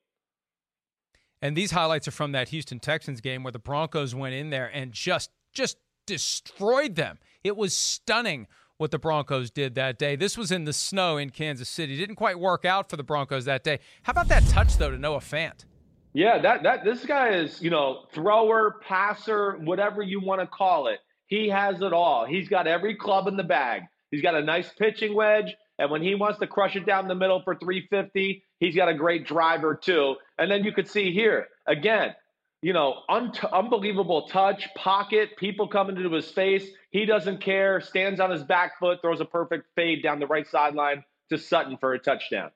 And 1.41 1.57
these 1.57 1.71
highlights 1.71 2.07
are 2.07 2.11
from 2.11 2.33
that 2.33 2.49
Houston 2.49 2.79
Texans 2.79 3.19
game 3.19 3.41
where 3.41 3.51
the 3.51 3.57
Broncos 3.57 4.13
went 4.13 4.35
in 4.35 4.51
there 4.51 4.67
and 4.71 4.91
just 4.91 5.31
just 5.53 5.77
destroyed 6.05 6.95
them. 6.95 7.17
It 7.43 7.57
was 7.57 7.75
stunning 7.75 8.45
what 8.77 8.91
the 8.91 8.99
Broncos 8.99 9.49
did 9.49 9.73
that 9.73 9.97
day. 9.97 10.15
This 10.15 10.37
was 10.37 10.51
in 10.51 10.65
the 10.65 10.71
snow 10.71 11.17
in 11.17 11.31
Kansas 11.31 11.67
City. 11.67 11.97
Didn't 11.97 12.15
quite 12.15 12.39
work 12.39 12.63
out 12.63 12.91
for 12.91 12.95
the 12.95 13.03
Broncos 13.03 13.45
that 13.45 13.63
day. 13.63 13.79
How 14.03 14.11
about 14.11 14.27
that 14.27 14.45
touch 14.49 14.77
though 14.77 14.91
to 14.91 14.99
Noah 14.99 15.17
Fant? 15.17 15.65
Yeah, 16.13 16.37
that 16.37 16.61
that 16.61 16.83
this 16.83 17.03
guy 17.07 17.29
is, 17.29 17.59
you 17.59 17.71
know, 17.71 18.05
thrower, 18.13 18.75
passer, 18.87 19.53
whatever 19.63 20.03
you 20.03 20.21
want 20.21 20.41
to 20.41 20.45
call 20.47 20.89
it. 20.89 20.99
He 21.25 21.49
has 21.49 21.81
it 21.81 21.91
all. 21.91 22.23
He's 22.27 22.47
got 22.47 22.67
every 22.67 22.93
club 22.93 23.27
in 23.27 23.35
the 23.35 23.43
bag. 23.43 23.81
He's 24.11 24.21
got 24.21 24.35
a 24.35 24.43
nice 24.43 24.69
pitching 24.77 25.15
wedge. 25.15 25.55
And 25.81 25.89
when 25.89 26.03
he 26.03 26.13
wants 26.13 26.37
to 26.37 26.45
crush 26.45 26.75
it 26.75 26.85
down 26.85 27.07
the 27.07 27.15
middle 27.15 27.41
for 27.41 27.55
350, 27.55 28.43
he's 28.59 28.75
got 28.75 28.87
a 28.87 28.93
great 28.93 29.25
driver 29.25 29.73
too. 29.73 30.15
And 30.37 30.49
then 30.51 30.63
you 30.63 30.71
could 30.71 30.87
see 30.87 31.11
here 31.11 31.47
again, 31.65 32.13
you 32.61 32.71
know, 32.71 32.99
un- 33.09 33.33
unbelievable 33.51 34.27
touch, 34.27 34.69
pocket, 34.75 35.35
people 35.37 35.67
coming 35.67 35.97
into 35.97 36.11
his 36.13 36.29
face. 36.29 36.69
He 36.91 37.05
doesn't 37.05 37.41
care, 37.41 37.81
stands 37.81 38.19
on 38.19 38.29
his 38.29 38.43
back 38.43 38.77
foot, 38.79 39.01
throws 39.01 39.21
a 39.21 39.25
perfect 39.25 39.69
fade 39.75 40.03
down 40.03 40.19
the 40.19 40.27
right 40.27 40.47
sideline 40.47 41.03
to 41.29 41.39
Sutton 41.39 41.77
for 41.77 41.93
a 41.93 41.99
touchdown. 41.99 42.51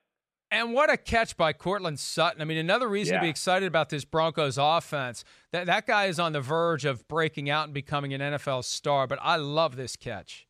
And 0.51 0.73
what 0.73 0.91
a 0.91 0.97
catch 0.97 1.35
by 1.35 1.51
Courtland 1.53 1.99
Sutton. 1.99 2.39
I 2.39 2.45
mean, 2.45 2.59
another 2.59 2.87
reason 2.87 3.15
Yeah. 3.15 3.21
to 3.21 3.25
be 3.25 3.29
excited 3.29 3.65
about 3.65 3.89
this 3.89 4.05
Broncos 4.05 4.59
offense. 4.59 5.25
That 5.51 5.65
that 5.65 5.87
guy 5.87 6.05
is 6.05 6.19
on 6.19 6.33
the 6.33 6.41
verge 6.41 6.85
of 6.85 7.07
breaking 7.07 7.49
out 7.49 7.65
and 7.65 7.73
becoming 7.73 8.13
an 8.13 8.21
NFL 8.21 8.61
star, 8.63 9.07
but 9.07 9.17
I 9.23 9.37
love 9.37 9.75
this 9.75 9.95
catch. 9.95 10.44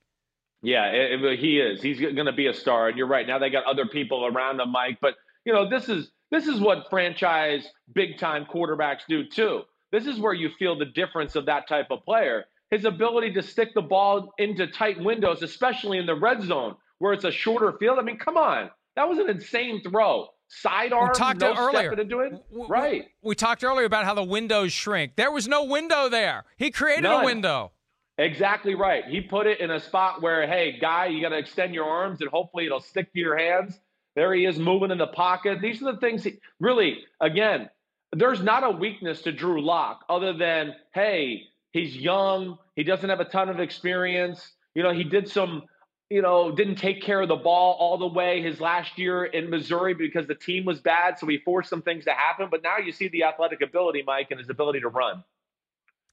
Yeah, 0.65 0.84
eh, 0.86 0.95
eh, 0.95 1.13
it, 1.15 1.23
it- 1.23 1.39
he 1.39 1.60
is. 1.60 1.82
He's 1.82 1.99
going 1.99 2.15
to 2.25 2.32
be 2.34 2.47
a 2.47 2.54
star, 2.54 2.88
and 2.89 2.97
you're 2.97 3.08
right. 3.08 3.28
Now 3.28 3.39
they 3.39 3.49
got 3.49 3.65
other 3.65 3.86
people 3.86 4.25
around 4.25 4.60
him, 4.60 4.71
Mike. 4.71 4.97
But 5.01 5.15
you 5.45 5.54
know, 5.54 5.69
this 5.69 5.88
is 5.89 6.12
this 6.32 6.47
is 6.47 6.60
what 6.60 6.89
franchise 6.89 7.67
big 7.93 8.17
time 8.17 8.45
quarterbacks 8.45 9.01
do 9.08 9.23
too. 9.25 9.62
This 9.91 10.08
is 10.08 10.19
where 10.19 10.34
you 10.34 10.49
feel 10.58 10.78
the 10.78 10.86
difference 10.86 11.36
of 11.36 11.45
that 11.45 11.67
type 11.67 11.88
of 11.91 12.04
player. 12.04 12.45
His 12.71 12.84
ability 12.86 13.32
to 13.34 13.43
stick 13.43 13.73
the 13.75 13.82
ball 13.82 14.34
into 14.39 14.65
tight 14.67 14.99
windows, 14.99 15.43
especially 15.43 15.99
in 15.99 16.06
the 16.08 16.15
red 16.15 16.41
zone 16.41 16.75
where 16.97 17.13
it's 17.13 17.25
a 17.25 17.32
shorter 17.32 17.73
field. 17.78 17.99
I 17.99 18.01
mean, 18.01 18.17
come 18.17 18.36
on, 18.38 18.71
that 18.95 19.08
was 19.08 19.19
an 19.19 19.30
insane 19.30 19.82
throw. 19.84 20.28
Sidearm, 20.47 21.10
We 21.13 21.19
talked 21.19 21.39
no 21.41 21.56
earlier. 21.56 21.89
stepping 21.89 21.99
into 21.99 22.19
it. 22.19 22.32
W- 22.51 22.67
Right. 22.67 23.06
We 23.23 23.34
talked 23.36 23.63
earlier 23.63 23.86
about 23.86 24.06
how 24.06 24.13
the 24.13 24.23
windows 24.23 24.71
shrink. 24.73 25.15
There 25.15 25.32
was 25.32 25.47
no 25.47 25.63
window 25.63 26.08
there. 26.10 26.43
He 26.58 26.69
created 26.71 27.06
a 27.06 27.25
window. 27.25 27.71
Exactly 28.17 28.75
right. 28.75 29.04
He 29.06 29.19
put 29.19 29.45
it 29.45 29.60
in 29.60 29.71
a 29.71 29.80
spot 29.80 30.21
where, 30.21 30.47
hey, 30.47 30.78
guy, 30.80 31.08
you 31.08 31.21
got 31.21 31.30
to 31.30 31.38
extend 31.38 31.73
your 31.73 31.86
arms 31.86 32.21
and 32.21 32.30
hopefully 32.30 32.65
it'll 32.65 32.80
stick 32.80 33.12
to 33.13 33.19
your 33.19 33.38
hands. 33.38 33.78
There 34.15 34.34
he 34.34 34.45
is 34.45 34.58
moving 34.58 34.91
in 34.91 34.97
the 34.97 35.08
pocket. 35.08 35.60
These 35.62 35.82
are 35.82 35.91
the 35.91 35.99
things, 35.99 36.23
he, 36.23 36.39
really, 36.60 36.99
again, 37.19 37.69
there's 38.13 38.41
not 38.41 38.63
a 38.63 38.69
weakness 38.69 39.21
to 39.23 39.34
Drew 39.34 39.62
Lock 39.62 40.06
other 40.08 40.32
than, 40.32 40.75
hey, 40.93 41.43
he's 41.71 41.97
young. 41.97 42.58
He 42.78 42.84
doesn't 42.84 43.10
have 43.10 43.19
a 43.19 43.25
ton 43.25 43.49
of 43.49 43.60
experience. 43.60 44.54
You 44.73 44.84
know, 44.84 44.93
he 44.93 45.04
did 45.04 45.28
some, 45.28 45.63
you 46.10 46.21
know, 46.21 46.56
didn't 46.56 46.75
take 46.75 47.01
care 47.01 47.19
of 47.21 47.28
the 47.28 47.36
ball 47.36 47.75
all 47.78 47.97
the 47.97 48.08
way 48.08 48.41
his 48.41 48.62
last 48.62 48.97
year 48.97 49.25
in 49.25 49.49
Missouri 49.49 49.93
because 49.93 50.28
the 50.28 50.36
team 50.36 50.63
was 50.63 50.80
bad. 50.80 51.19
So 51.19 51.28
he 51.28 51.39
forced 51.39 51.69
some 51.69 51.82
things 51.82 52.06
to 52.06 52.12
happen. 52.12 52.47
But 52.49 52.63
now 52.63 52.78
you 52.78 52.93
see 52.93 53.10
the 53.10 53.23
athletic 53.25 53.62
ability, 53.62 54.04
Mike, 54.08 54.28
and 54.32 54.39
his 54.39 54.49
ability 54.49 54.80
to 54.82 54.88
run. 54.88 55.25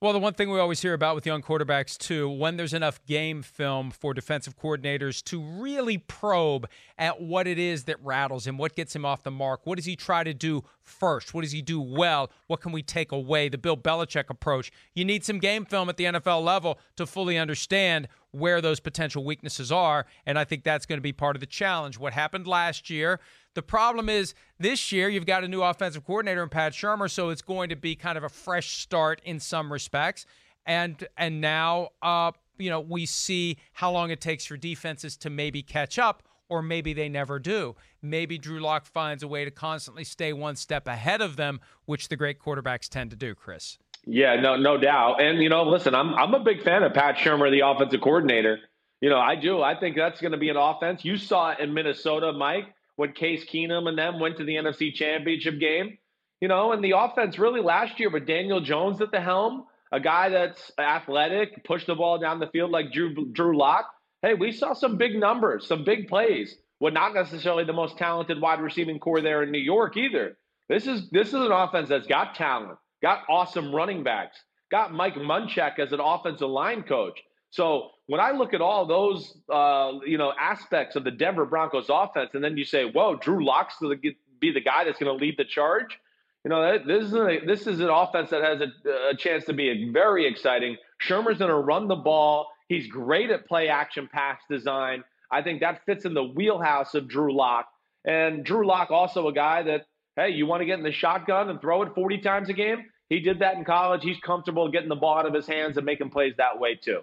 Well, 0.02 0.12
the 0.12 0.18
one 0.18 0.34
thing 0.34 0.50
we 0.50 0.58
always 0.58 0.82
hear 0.82 0.94
about 0.94 1.14
with 1.14 1.26
young 1.26 1.42
quarterbacks, 1.42 1.96
too, 1.96 2.28
when 2.28 2.56
there's 2.56 2.74
enough 2.74 3.00
game 3.06 3.40
film 3.40 3.92
for 3.92 4.12
defensive 4.12 4.58
coordinators 4.58 5.22
to 5.26 5.40
really 5.40 5.96
probe 5.96 6.68
at 6.98 7.22
what 7.22 7.46
it 7.46 7.56
is 7.56 7.84
that 7.84 8.02
rattles 8.02 8.44
him, 8.44 8.58
what 8.58 8.74
gets 8.74 8.96
him 8.96 9.04
off 9.04 9.22
the 9.22 9.30
mark, 9.30 9.60
what 9.62 9.76
does 9.76 9.84
he 9.84 9.94
try 9.94 10.24
to 10.24 10.34
do 10.34 10.64
first, 10.82 11.34
what 11.34 11.42
does 11.42 11.52
he 11.52 11.62
do 11.62 11.80
well, 11.80 12.32
what 12.48 12.60
can 12.60 12.72
we 12.72 12.82
take 12.82 13.12
away, 13.12 13.48
the 13.48 13.58
Bill 13.58 13.76
Belichick 13.76 14.28
approach. 14.28 14.72
You 14.92 15.04
need 15.04 15.24
some 15.24 15.38
game 15.38 15.64
film 15.64 15.88
at 15.88 15.96
the 15.96 16.06
NFL 16.06 16.42
level 16.42 16.80
to 16.96 17.06
fully 17.06 17.38
understand 17.38 18.08
where 18.33 18.61
those 18.61 18.81
potential 18.81 19.25
weaknesses 19.25 19.71
are. 19.71 20.07
And 20.27 20.38
I 20.38 20.45
think 20.45 20.64
that's 20.64 20.87
going 20.87 20.99
to 20.99 21.03
be 21.03 21.12
part 21.12 21.37
of 21.37 21.40
the 21.40 21.47
challenge. 21.47 21.99
What 21.99 22.12
happened 22.12 22.47
last 22.47 22.90
year 22.90 23.21
the 23.55 23.62
problem 23.62 24.09
is 24.09 24.35
this 24.59 24.92
year 24.92 25.09
you've 25.09 25.27
got 25.27 25.45
a 25.45 25.49
new 25.49 25.62
offensive 25.62 26.05
coordinator 26.05 26.42
in 26.42 26.49
Pat 26.49 26.73
Shurmur, 26.73 27.11
so 27.11 27.29
it's 27.29 27.42
going 27.42 27.68
to 27.68 27.77
be 27.77 27.95
kind 27.95 28.16
of 28.16 28.25
a 28.25 28.29
fresh 28.29 28.79
start 28.79 29.21
in 29.25 29.40
some 29.40 29.73
respects. 29.73 30.27
And 30.64 31.07
and 31.16 31.40
now 31.40 31.90
uh, 32.01 32.33
you 32.59 32.71
know, 32.71 32.81
we 32.81 33.07
see 33.07 33.59
how 33.73 33.90
long 33.90 34.11
it 34.11 34.21
takes 34.21 34.47
for 34.47 34.57
defenses 34.57 35.16
to 35.18 35.31
maybe 35.31 35.62
catch 35.62 35.99
up 35.99 36.23
or 36.49 36.62
maybe 36.62 36.92
they 36.92 37.09
never 37.09 37.38
do. 37.38 37.75
Maybe 38.03 38.38
Drew 38.38 38.61
Lock 38.61 38.87
finds 38.87 39.23
a 39.23 39.29
way 39.29 39.45
to 39.45 39.51
constantly 39.51 40.05
stay 40.05 40.33
one 40.33 40.57
step 40.57 40.87
ahead 40.87 41.21
of 41.21 41.37
them, 41.37 41.61
which 41.87 42.09
the 42.09 42.16
great 42.16 42.38
quarterbacks 42.38 42.88
tend 42.88 43.11
to 43.11 43.16
do, 43.16 43.35
Chris. 43.35 43.79
Yeah, 44.04 44.40
no, 44.40 44.56
no 44.56 44.78
doubt. 44.78 45.22
And 45.22 45.42
you 45.42 45.48
know, 45.48 45.64
listen, 45.64 45.94
I'm 45.94 46.14
I'm 46.14 46.34
a 46.34 46.40
big 46.40 46.62
fan 46.62 46.82
of 46.82 46.92
Pat 46.92 47.16
Shurmur, 47.16 47.50
the 47.50 47.66
offensive 47.66 48.00
coordinator. 48.00 48.58
You 49.00 49.10
know, 49.10 49.18
I 49.18 49.36
do. 49.36 49.62
I 49.62 49.78
think 49.78 49.96
that's 49.96 50.20
going 50.20 50.32
to 50.32 50.38
be 50.38 50.48
an 50.48 50.56
offense. 50.56 51.04
You 51.04 51.16
saw 51.16 51.50
it 51.50 51.60
in 51.60 51.74
Minnesota, 51.74 52.32
Mike 52.32 52.66
when 52.96 53.12
Case 53.12 53.44
Keenum 53.44 53.88
and 53.88 53.98
them 53.98 54.20
went 54.20 54.36
to 54.38 54.44
the 54.44 54.54
NFC 54.54 54.92
Championship 54.94 55.58
game. 55.58 55.98
You 56.40 56.48
know, 56.48 56.72
and 56.72 56.82
the 56.82 56.96
offense 56.96 57.38
really 57.38 57.60
last 57.60 58.00
year 58.00 58.10
with 58.10 58.26
Daniel 58.26 58.60
Jones 58.60 59.00
at 59.00 59.12
the 59.12 59.20
helm, 59.20 59.66
a 59.92 60.00
guy 60.00 60.28
that's 60.28 60.72
athletic, 60.78 61.64
pushed 61.64 61.86
the 61.86 61.94
ball 61.94 62.18
down 62.18 62.40
the 62.40 62.48
field 62.48 62.70
like 62.70 62.92
Drew 62.92 63.30
Drew 63.32 63.56
Lock. 63.56 63.86
Hey, 64.22 64.34
we 64.34 64.52
saw 64.52 64.72
some 64.72 64.96
big 64.96 65.14
numbers, 65.16 65.66
some 65.66 65.84
big 65.84 66.08
plays. 66.08 66.56
Well, 66.80 66.92
not 66.92 67.14
necessarily 67.14 67.64
the 67.64 67.72
most 67.72 67.96
talented 67.96 68.40
wide 68.40 68.60
receiving 68.60 68.98
corps 68.98 69.20
there 69.20 69.44
in 69.44 69.52
New 69.52 69.58
York 69.58 69.96
either. 69.96 70.36
This 70.68 70.86
is 70.86 71.08
this 71.10 71.28
is 71.28 71.34
an 71.34 71.52
offense 71.52 71.88
that's 71.88 72.08
got 72.08 72.34
talent, 72.34 72.78
got 73.02 73.24
awesome 73.28 73.74
running 73.74 74.02
backs, 74.02 74.38
got 74.70 74.92
Mike 74.92 75.16
Munchak 75.16 75.78
as 75.78 75.92
an 75.92 76.00
offensive 76.00 76.48
line 76.48 76.82
coach. 76.82 77.20
So 77.50 77.90
when 78.06 78.20
I 78.20 78.30
look 78.30 78.54
at 78.54 78.62
all 78.62 78.86
those, 78.86 79.36
uh, 79.52 79.92
you 80.06 80.16
know, 80.16 80.32
aspects 80.40 80.96
of 80.96 81.04
the 81.04 81.10
Denver 81.10 81.44
Broncos 81.44 81.86
offense, 81.90 82.30
and 82.34 82.42
then 82.42 82.56
you 82.56 82.64
say, 82.64 82.84
"Whoa, 82.84 83.16
Drew 83.16 83.44
Lock's 83.44 83.78
to 83.78 83.94
be 84.40 84.52
the 84.52 84.60
guy 84.60 84.84
that's 84.84 84.98
going 84.98 85.16
to 85.16 85.22
lead 85.22 85.36
the 85.36 85.44
charge," 85.44 85.98
you 86.44 86.48
know, 86.48 86.78
this 86.84 87.04
is 87.04 87.14
a, 87.14 87.38
this 87.46 87.66
is 87.66 87.80
an 87.80 87.88
offense 87.88 88.30
that 88.30 88.42
has 88.42 88.60
a, 88.60 89.10
a 89.10 89.16
chance 89.16 89.44
to 89.44 89.52
be 89.52 89.90
very 89.92 90.26
exciting. 90.26 90.76
Shurmur's 91.06 91.38
going 91.38 91.50
to 91.50 91.56
run 91.56 91.86
the 91.86 91.96
ball. 91.96 92.48
He's 92.68 92.88
great 92.88 93.30
at 93.30 93.46
play 93.46 93.68
action 93.68 94.08
pass 94.12 94.40
design. 94.50 95.04
I 95.30 95.42
think 95.42 95.60
that 95.60 95.84
fits 95.86 96.04
in 96.04 96.14
the 96.14 96.24
wheelhouse 96.24 96.94
of 96.94 97.08
Drew 97.08 97.34
Lock. 97.34 97.68
And 98.04 98.44
Drew 98.44 98.66
Lock 98.66 98.90
also 98.90 99.28
a 99.28 99.32
guy 99.32 99.62
that, 99.62 99.86
hey, 100.16 100.30
you 100.30 100.46
want 100.46 100.62
to 100.62 100.66
get 100.66 100.78
in 100.78 100.84
the 100.84 100.92
shotgun 100.92 101.48
and 101.48 101.60
throw 101.60 101.82
it 101.82 101.94
40 101.94 102.18
times 102.18 102.48
a 102.48 102.52
game? 102.52 102.84
He 103.12 103.20
did 103.20 103.40
that 103.40 103.57
in 103.57 103.64
college. 103.64 104.03
He's 104.03 104.18
comfortable 104.20 104.70
getting 104.70 104.88
the 104.88 104.96
ball 104.96 105.18
out 105.18 105.27
of 105.27 105.35
his 105.35 105.46
hands 105.46 105.77
and 105.77 105.85
making 105.85 106.11
plays 106.11 106.35
that 106.38 106.59
way 106.59 106.75
too 106.75 107.03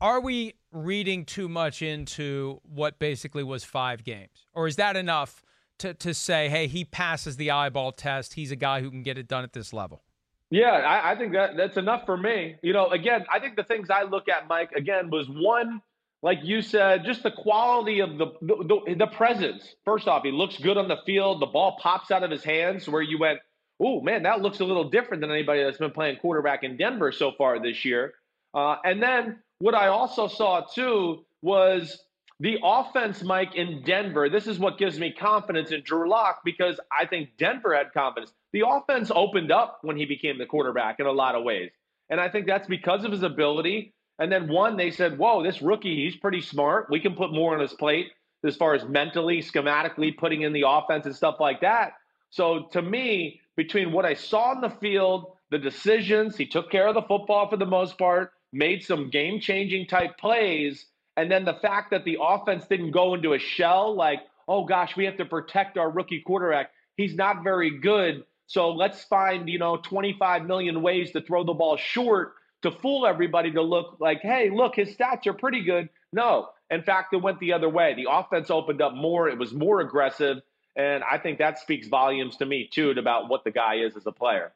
are 0.00 0.20
we 0.20 0.54
reading 0.72 1.24
too 1.24 1.48
much 1.48 1.82
into 1.82 2.60
what 2.62 2.98
basically 2.98 3.42
was 3.42 3.64
five 3.64 4.04
games? 4.04 4.46
Or 4.54 4.66
is 4.66 4.76
that 4.76 4.96
enough 4.96 5.42
to, 5.78 5.94
to 5.94 6.14
say, 6.14 6.48
hey, 6.48 6.66
he 6.66 6.84
passes 6.84 7.36
the 7.36 7.50
eyeball 7.50 7.92
test. 7.92 8.34
He's 8.34 8.50
a 8.50 8.56
guy 8.56 8.80
who 8.80 8.90
can 8.90 9.02
get 9.02 9.18
it 9.18 9.28
done 9.28 9.44
at 9.44 9.52
this 9.52 9.72
level? 9.72 10.02
Yeah, 10.50 10.70
I, 10.70 11.12
I 11.12 11.16
think 11.16 11.32
that 11.32 11.56
that's 11.56 11.76
enough 11.76 12.06
for 12.06 12.16
me. 12.16 12.56
You 12.62 12.72
know, 12.72 12.88
again, 12.88 13.26
I 13.32 13.38
think 13.38 13.56
the 13.56 13.64
things 13.64 13.90
I 13.90 14.04
look 14.04 14.28
at, 14.28 14.48
Mike, 14.48 14.72
again, 14.72 15.10
was 15.10 15.28
one, 15.28 15.82
like 16.22 16.38
you 16.42 16.62
said, 16.62 17.04
just 17.04 17.22
the 17.22 17.30
quality 17.30 18.00
of 18.00 18.16
the, 18.16 18.26
the 18.40 18.56
the, 18.86 18.94
the 18.94 19.06
presence. 19.08 19.74
First 19.84 20.08
off, 20.08 20.22
he 20.22 20.30
looks 20.30 20.56
good 20.56 20.78
on 20.78 20.88
the 20.88 20.98
field. 21.04 21.42
The 21.42 21.46
ball 21.46 21.76
pops 21.82 22.10
out 22.10 22.22
of 22.22 22.30
his 22.30 22.42
hands 22.42 22.88
where 22.88 23.02
you 23.02 23.18
went, 23.18 23.40
oh 23.80 24.00
man, 24.00 24.22
that 24.24 24.40
looks 24.40 24.60
a 24.60 24.64
little 24.64 24.88
different 24.88 25.20
than 25.20 25.30
anybody 25.30 25.62
that's 25.62 25.78
been 25.78 25.90
playing 25.90 26.16
quarterback 26.16 26.64
in 26.64 26.76
Denver 26.76 27.12
so 27.12 27.32
far 27.32 27.60
this 27.60 27.84
year. 27.84 28.14
Uh, 28.54 28.76
and 28.84 29.02
then 29.02 29.38
what 29.58 29.74
I 29.74 29.88
also 29.88 30.28
saw 30.28 30.62
too 30.62 31.24
was 31.42 32.04
the 32.40 32.58
offense, 32.62 33.22
Mike, 33.22 33.54
in 33.56 33.82
Denver. 33.82 34.28
This 34.28 34.46
is 34.46 34.58
what 34.58 34.78
gives 34.78 34.98
me 34.98 35.12
confidence 35.12 35.72
in 35.72 35.82
Drew 35.82 36.08
Lock 36.08 36.42
because 36.44 36.78
I 36.96 37.04
think 37.04 37.30
Denver 37.36 37.74
had 37.74 37.92
confidence. 37.92 38.32
The 38.52 38.62
offense 38.66 39.10
opened 39.14 39.50
up 39.50 39.80
when 39.82 39.96
he 39.96 40.04
became 40.04 40.38
the 40.38 40.46
quarterback 40.46 41.00
in 41.00 41.06
a 41.06 41.12
lot 41.12 41.34
of 41.34 41.42
ways. 41.42 41.70
And 42.10 42.20
I 42.20 42.28
think 42.28 42.46
that's 42.46 42.68
because 42.68 43.04
of 43.04 43.12
his 43.12 43.22
ability. 43.22 43.92
And 44.20 44.30
then 44.30 44.48
one, 44.48 44.76
they 44.76 44.90
said, 44.90 45.18
whoa, 45.18 45.42
this 45.42 45.60
rookie, 45.60 45.96
he's 45.96 46.16
pretty 46.16 46.40
smart. 46.40 46.86
We 46.90 47.00
can 47.00 47.14
put 47.14 47.32
more 47.32 47.54
on 47.54 47.60
his 47.60 47.74
plate 47.74 48.06
as 48.44 48.56
far 48.56 48.74
as 48.74 48.84
mentally, 48.84 49.42
schematically 49.42 50.16
putting 50.16 50.42
in 50.42 50.52
the 50.52 50.64
offense 50.66 51.06
and 51.06 51.14
stuff 51.14 51.36
like 51.40 51.60
that. 51.60 51.94
So 52.30 52.68
to 52.72 52.82
me, 52.82 53.40
between 53.58 53.90
what 53.90 54.06
I 54.06 54.14
saw 54.14 54.52
in 54.52 54.60
the 54.60 54.70
field, 54.70 55.32
the 55.50 55.58
decisions, 55.58 56.36
he 56.36 56.46
took 56.46 56.70
care 56.70 56.86
of 56.86 56.94
the 56.94 57.02
football 57.02 57.50
for 57.50 57.56
the 57.56 57.66
most 57.66 57.98
part 57.98 58.32
made 58.52 58.84
some 58.84 59.10
game 59.10 59.40
changing 59.40 59.88
type 59.88 60.16
plays. 60.16 60.86
And 61.16 61.28
then 61.28 61.44
the 61.44 61.58
fact 61.60 61.90
that 61.90 62.04
the 62.04 62.18
offense 62.22 62.66
didn't 62.66 62.92
go 62.92 63.14
into 63.14 63.32
a 63.32 63.38
shell 63.38 63.96
like, 63.96 64.20
oh 64.46 64.64
gosh, 64.64 64.96
we 64.96 65.04
have 65.06 65.16
to 65.16 65.24
protect 65.24 65.76
our 65.76 65.90
rookie 65.90 66.22
quarterback. 66.24 66.70
He's 66.96 67.16
not 67.16 67.42
very 67.42 67.80
good. 67.80 68.22
So 68.46 68.70
let's 68.70 69.02
find, 69.02 69.48
you 69.48 69.58
know, 69.58 69.76
25 69.76 70.46
million 70.46 70.80
ways 70.80 71.10
to 71.10 71.20
throw 71.20 71.42
the 71.42 71.52
ball 71.52 71.76
short 71.76 72.34
to 72.62 72.70
fool 72.70 73.08
everybody 73.08 73.50
to 73.50 73.62
look 73.62 73.96
like, 73.98 74.20
hey, 74.22 74.50
look, 74.54 74.76
his 74.76 74.96
stats 74.96 75.26
are 75.26 75.34
pretty 75.34 75.64
good. 75.64 75.88
No. 76.12 76.50
In 76.70 76.82
fact, 76.84 77.12
it 77.12 77.22
went 77.22 77.40
the 77.40 77.54
other 77.54 77.68
way. 77.68 77.94
The 77.94 78.06
offense 78.08 78.50
opened 78.50 78.80
up 78.80 78.94
more, 78.94 79.28
it 79.28 79.36
was 79.36 79.52
more 79.52 79.80
aggressive. 79.80 80.38
And 80.78 81.02
I 81.02 81.18
think 81.18 81.38
that 81.38 81.58
speaks 81.58 81.88
volumes 81.88 82.36
to 82.36 82.46
me, 82.46 82.68
too, 82.72 82.90
about 82.92 83.28
what 83.28 83.42
the 83.42 83.50
guy 83.50 83.74
is 83.74 83.96
as 83.96 84.06
a 84.06 84.12
player. 84.12 84.52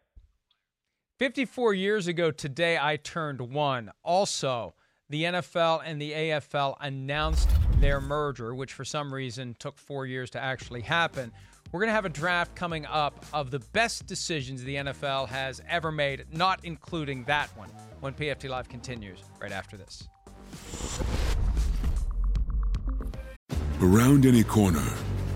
54 1.18 1.74
years 1.74 2.06
ago 2.06 2.30
today, 2.30 2.78
I 2.80 2.96
turned 2.96 3.40
one. 3.40 3.90
Also, 4.04 4.74
the 5.10 5.24
NFL 5.24 5.82
and 5.84 6.00
the 6.00 6.12
AFL 6.12 6.76
announced 6.80 7.50
their 7.80 8.00
merger, 8.00 8.54
which 8.54 8.72
for 8.72 8.84
some 8.84 9.12
reason 9.12 9.56
took 9.58 9.76
four 9.76 10.06
years 10.06 10.30
to 10.30 10.40
actually 10.40 10.80
happen. 10.80 11.32
We're 11.72 11.80
going 11.80 11.88
to 11.88 11.94
have 11.94 12.04
a 12.04 12.10
draft 12.10 12.54
coming 12.54 12.86
up 12.86 13.26
of 13.32 13.50
the 13.50 13.58
best 13.58 14.06
decisions 14.06 14.62
the 14.62 14.76
NFL 14.76 15.28
has 15.28 15.60
ever 15.68 15.90
made, 15.90 16.26
not 16.30 16.64
including 16.64 17.24
that 17.24 17.48
one, 17.56 17.68
when 18.00 18.14
PFT 18.14 18.48
Live 18.48 18.68
continues 18.68 19.18
right 19.40 19.52
after 19.52 19.76
this. 19.76 20.08
Around 23.80 24.24
any 24.24 24.44
corner, 24.44 24.86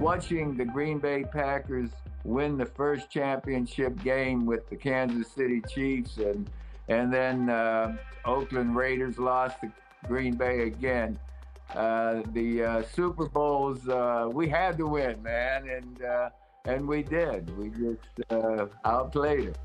Watching 0.00 0.56
the 0.56 0.64
Green 0.64 0.98
Bay 0.98 1.24
Packers 1.24 1.90
win 2.24 2.58
the 2.58 2.66
first 2.66 3.10
championship 3.10 4.02
game 4.02 4.44
with 4.44 4.68
the 4.68 4.76
Kansas 4.76 5.30
City 5.32 5.62
Chiefs 5.68 6.18
and 6.18 6.50
and 6.88 7.12
then 7.12 7.50
uh, 7.50 7.96
Oakland 8.24 8.76
Raiders 8.76 9.18
lost 9.18 9.60
to 9.60 9.72
Green 10.06 10.36
Bay 10.36 10.62
again. 10.62 11.18
Uh, 11.74 12.22
the 12.32 12.62
uh, 12.62 12.82
Super 12.94 13.26
Bowls 13.26 13.88
uh, 13.88 14.28
we 14.32 14.48
had 14.48 14.76
to 14.78 14.86
win, 14.86 15.20
man, 15.22 15.68
and 15.68 16.02
uh, 16.04 16.30
and 16.64 16.86
we 16.86 17.02
did. 17.02 17.56
We 17.58 17.70
just 17.70 18.30
uh, 18.30 18.66
outplayed 18.84 19.48
it. 19.48 19.58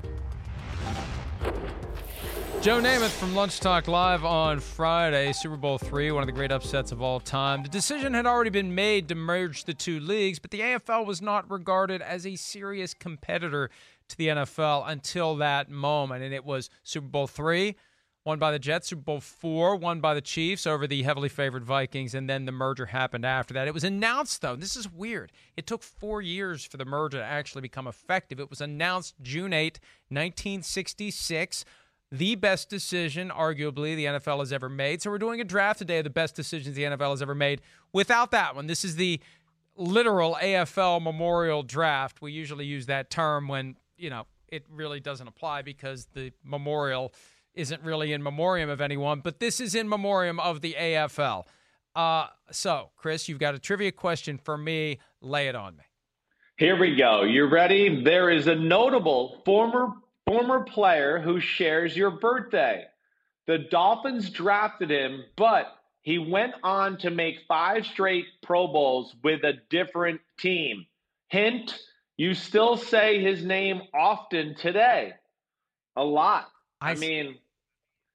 Joe 2.62 2.80
Namath 2.80 3.10
from 3.18 3.34
Lunch 3.34 3.58
Talk 3.58 3.88
Live 3.88 4.24
on 4.24 4.60
Friday, 4.60 5.32
Super 5.32 5.56
Bowl 5.56 5.78
three, 5.78 6.12
one 6.12 6.22
of 6.22 6.28
the 6.28 6.32
great 6.32 6.52
upsets 6.52 6.92
of 6.92 7.02
all 7.02 7.18
time. 7.18 7.64
The 7.64 7.68
decision 7.68 8.14
had 8.14 8.24
already 8.24 8.50
been 8.50 8.72
made 8.72 9.08
to 9.08 9.16
merge 9.16 9.64
the 9.64 9.74
two 9.74 9.98
leagues, 9.98 10.38
but 10.38 10.52
the 10.52 10.60
AFL 10.60 11.04
was 11.04 11.20
not 11.20 11.50
regarded 11.50 12.00
as 12.00 12.24
a 12.24 12.36
serious 12.36 12.94
competitor 12.94 13.68
to 14.06 14.16
the 14.16 14.28
NFL 14.28 14.84
until 14.86 15.34
that 15.38 15.70
moment. 15.70 16.22
And 16.22 16.32
it 16.32 16.44
was 16.44 16.70
Super 16.84 17.08
Bowl 17.08 17.26
three, 17.26 17.74
won 18.24 18.38
by 18.38 18.52
the 18.52 18.60
Jets, 18.60 18.90
Super 18.90 19.02
Bowl 19.02 19.20
four, 19.20 19.74
won 19.74 20.00
by 20.00 20.14
the 20.14 20.20
Chiefs 20.20 20.64
over 20.64 20.86
the 20.86 21.02
heavily 21.02 21.28
favored 21.28 21.64
Vikings, 21.64 22.14
and 22.14 22.30
then 22.30 22.44
the 22.44 22.52
merger 22.52 22.86
happened 22.86 23.26
after 23.26 23.52
that. 23.54 23.66
It 23.66 23.74
was 23.74 23.82
announced, 23.82 24.40
though, 24.40 24.54
this 24.54 24.76
is 24.76 24.88
weird. 24.88 25.32
It 25.56 25.66
took 25.66 25.82
four 25.82 26.22
years 26.22 26.64
for 26.64 26.76
the 26.76 26.84
merger 26.84 27.18
to 27.18 27.24
actually 27.24 27.62
become 27.62 27.88
effective. 27.88 28.38
It 28.38 28.50
was 28.50 28.60
announced 28.60 29.16
June 29.20 29.52
8, 29.52 29.80
1966 30.10 31.64
the 32.12 32.34
best 32.34 32.68
decision, 32.68 33.30
arguably, 33.30 33.96
the 33.96 34.04
NFL 34.04 34.40
has 34.40 34.52
ever 34.52 34.68
made. 34.68 35.00
So 35.00 35.10
we're 35.10 35.16
doing 35.16 35.40
a 35.40 35.44
draft 35.44 35.78
today 35.78 35.98
of 35.98 36.04
the 36.04 36.10
best 36.10 36.36
decisions 36.36 36.76
the 36.76 36.82
NFL 36.82 37.10
has 37.10 37.22
ever 37.22 37.34
made. 37.34 37.62
Without 37.94 38.30
that 38.32 38.54
one, 38.54 38.66
this 38.66 38.84
is 38.84 38.96
the 38.96 39.18
literal 39.76 40.36
AFL 40.40 41.02
memorial 41.02 41.62
draft. 41.62 42.20
We 42.20 42.32
usually 42.32 42.66
use 42.66 42.84
that 42.86 43.08
term 43.08 43.48
when, 43.48 43.76
you 43.96 44.10
know, 44.10 44.26
it 44.48 44.66
really 44.70 45.00
doesn't 45.00 45.26
apply 45.26 45.62
because 45.62 46.06
the 46.12 46.32
memorial 46.44 47.14
isn't 47.54 47.82
really 47.82 48.12
in 48.12 48.22
memoriam 48.22 48.68
of 48.68 48.82
anyone, 48.82 49.20
but 49.20 49.40
this 49.40 49.58
is 49.58 49.74
in 49.74 49.88
memoriam 49.88 50.38
of 50.38 50.60
the 50.60 50.76
AFL. 50.78 51.44
Uh, 51.96 52.26
so, 52.50 52.90
Chris, 52.96 53.26
you've 53.26 53.38
got 53.38 53.54
a 53.54 53.58
trivia 53.58 53.90
question 53.90 54.36
for 54.36 54.58
me. 54.58 54.98
Lay 55.22 55.48
it 55.48 55.54
on 55.54 55.76
me. 55.76 55.84
Here 56.58 56.78
we 56.78 56.94
go. 56.94 57.22
You 57.22 57.46
ready? 57.46 58.04
There 58.04 58.28
is 58.28 58.48
a 58.48 58.54
notable 58.54 59.40
former 59.46 59.94
former 60.26 60.64
player 60.64 61.20
who 61.20 61.40
shares 61.40 61.96
your 61.96 62.10
birthday. 62.10 62.84
The 63.46 63.58
Dolphins 63.58 64.30
drafted 64.30 64.90
him, 64.90 65.24
but 65.36 65.66
he 66.02 66.18
went 66.18 66.54
on 66.62 66.98
to 66.98 67.10
make 67.10 67.40
five 67.48 67.86
straight 67.86 68.26
Pro 68.42 68.66
Bowls 68.66 69.14
with 69.22 69.42
a 69.44 69.54
different 69.70 70.20
team. 70.38 70.86
Hint, 71.28 71.78
you 72.16 72.34
still 72.34 72.76
say 72.76 73.22
his 73.22 73.44
name 73.44 73.82
often 73.94 74.54
today. 74.54 75.14
A 75.96 76.04
lot. 76.04 76.48
I, 76.80 76.92
I 76.92 76.94
mean, 76.94 77.36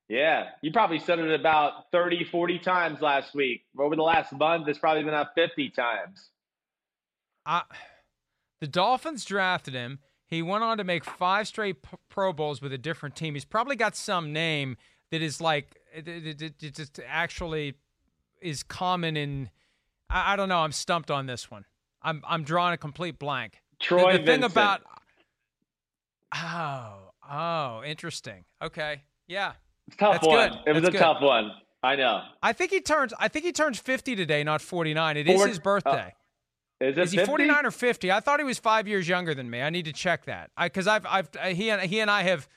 yeah, 0.10 0.50
you 0.62 0.72
probably 0.72 1.00
said 1.00 1.20
it 1.20 1.38
about 1.38 1.92
30, 1.92 2.26
40 2.26 2.60
times 2.60 3.02
last 3.02 3.34
week. 3.34 3.64
Over 3.78 3.96
the 3.96 4.04
last 4.04 4.32
month, 4.34 4.68
it's 4.68 4.80
probably 4.80 5.04
been 5.04 5.14
up 5.14 5.34
50 5.36 5.70
times. 5.72 6.30
Uh, 7.46 7.62
the 8.62 8.68
Dolphins 8.68 9.26
drafted 9.26 9.74
him. 9.74 10.00
He 10.28 10.42
went 10.42 10.64
on 10.64 10.78
to 10.78 10.84
make 10.84 11.06
five 11.06 11.48
straight 11.48 11.78
Pro 12.10 12.34
Bowls 12.34 12.62
with 12.62 12.74
a 12.74 12.78
different 12.78 13.16
team. 13.16 13.34
He's 13.34 13.46
probably 13.46 13.78
got 13.78 13.96
some 13.96 14.34
name 14.34 14.76
that 15.10 15.22
is 15.22 15.40
like 15.40 15.78
it, 15.94 16.60
just 16.60 17.00
actually 17.08 17.76
is 18.42 18.62
common 18.62 19.16
in. 19.16 19.50
I, 20.10 20.34
I, 20.34 20.36
don't 20.36 20.50
know. 20.50 20.60
I'm 20.60 20.74
stumped 20.74 21.10
on 21.10 21.28
this 21.28 21.50
one. 21.50 21.64
I'm 22.02 22.22
I'm 22.28 22.44
drawing 22.44 22.74
a 22.74 22.78
complete 22.78 23.18
blank. 23.18 23.62
Troy 23.80 24.14
the, 24.14 24.20
the 24.20 24.26
thing 24.26 24.44
about. 24.44 24.82
Oh, 26.36 27.12
oh, 27.30 27.84
interesting. 27.86 28.44
Okay, 28.62 29.04
yeah, 29.28 29.54
tough 29.98 30.16
That's 30.16 30.28
one. 30.28 30.50
Good. 30.50 30.60
It 30.66 30.74
was 30.74 30.84
That's 30.84 30.90
a 30.90 30.98
good. 30.98 31.04
tough 31.04 31.22
one. 31.22 31.52
I 31.84 31.96
know. 31.96 32.22
I 32.44 32.52
think 32.52 32.72
he 32.72 32.82
turns. 32.82 33.14
I 33.18 33.30
think 33.30 33.46
he 33.46 33.54
turns 33.54 33.80
50 33.80 34.16
today, 34.16 34.44
not 34.44 34.62
49. 34.62 35.16
It 35.16 35.28
is 35.30 35.40
Four- 35.40 35.48
his 35.48 35.60
birthday. 35.60 35.90
Uh, 35.90 36.27
Is 36.80 37.12
he 37.12 37.18
50? 37.18 37.26
49 37.26 37.66
or 37.66 37.72
50? 37.72 38.12
I 38.12 38.20
thought 38.20 38.40
he 38.40 38.46
was 38.46 38.60
five 38.60 38.88
years 38.88 39.08
younger 39.08 39.34
than 39.34 39.50
me. 39.50 39.62
I 39.62 39.70
need 39.70 39.86
to 39.86 39.94
check 39.94 40.26
that. 40.26 40.52
I 40.56 40.68
because 40.68 40.88
I've 40.88 41.06
I've 41.06 41.30
uh, 41.40 41.48
he 41.48 41.70
and 41.70 41.82
he 41.82 42.00
and 42.00 42.12
I 42.12 42.24
have. 42.24 42.48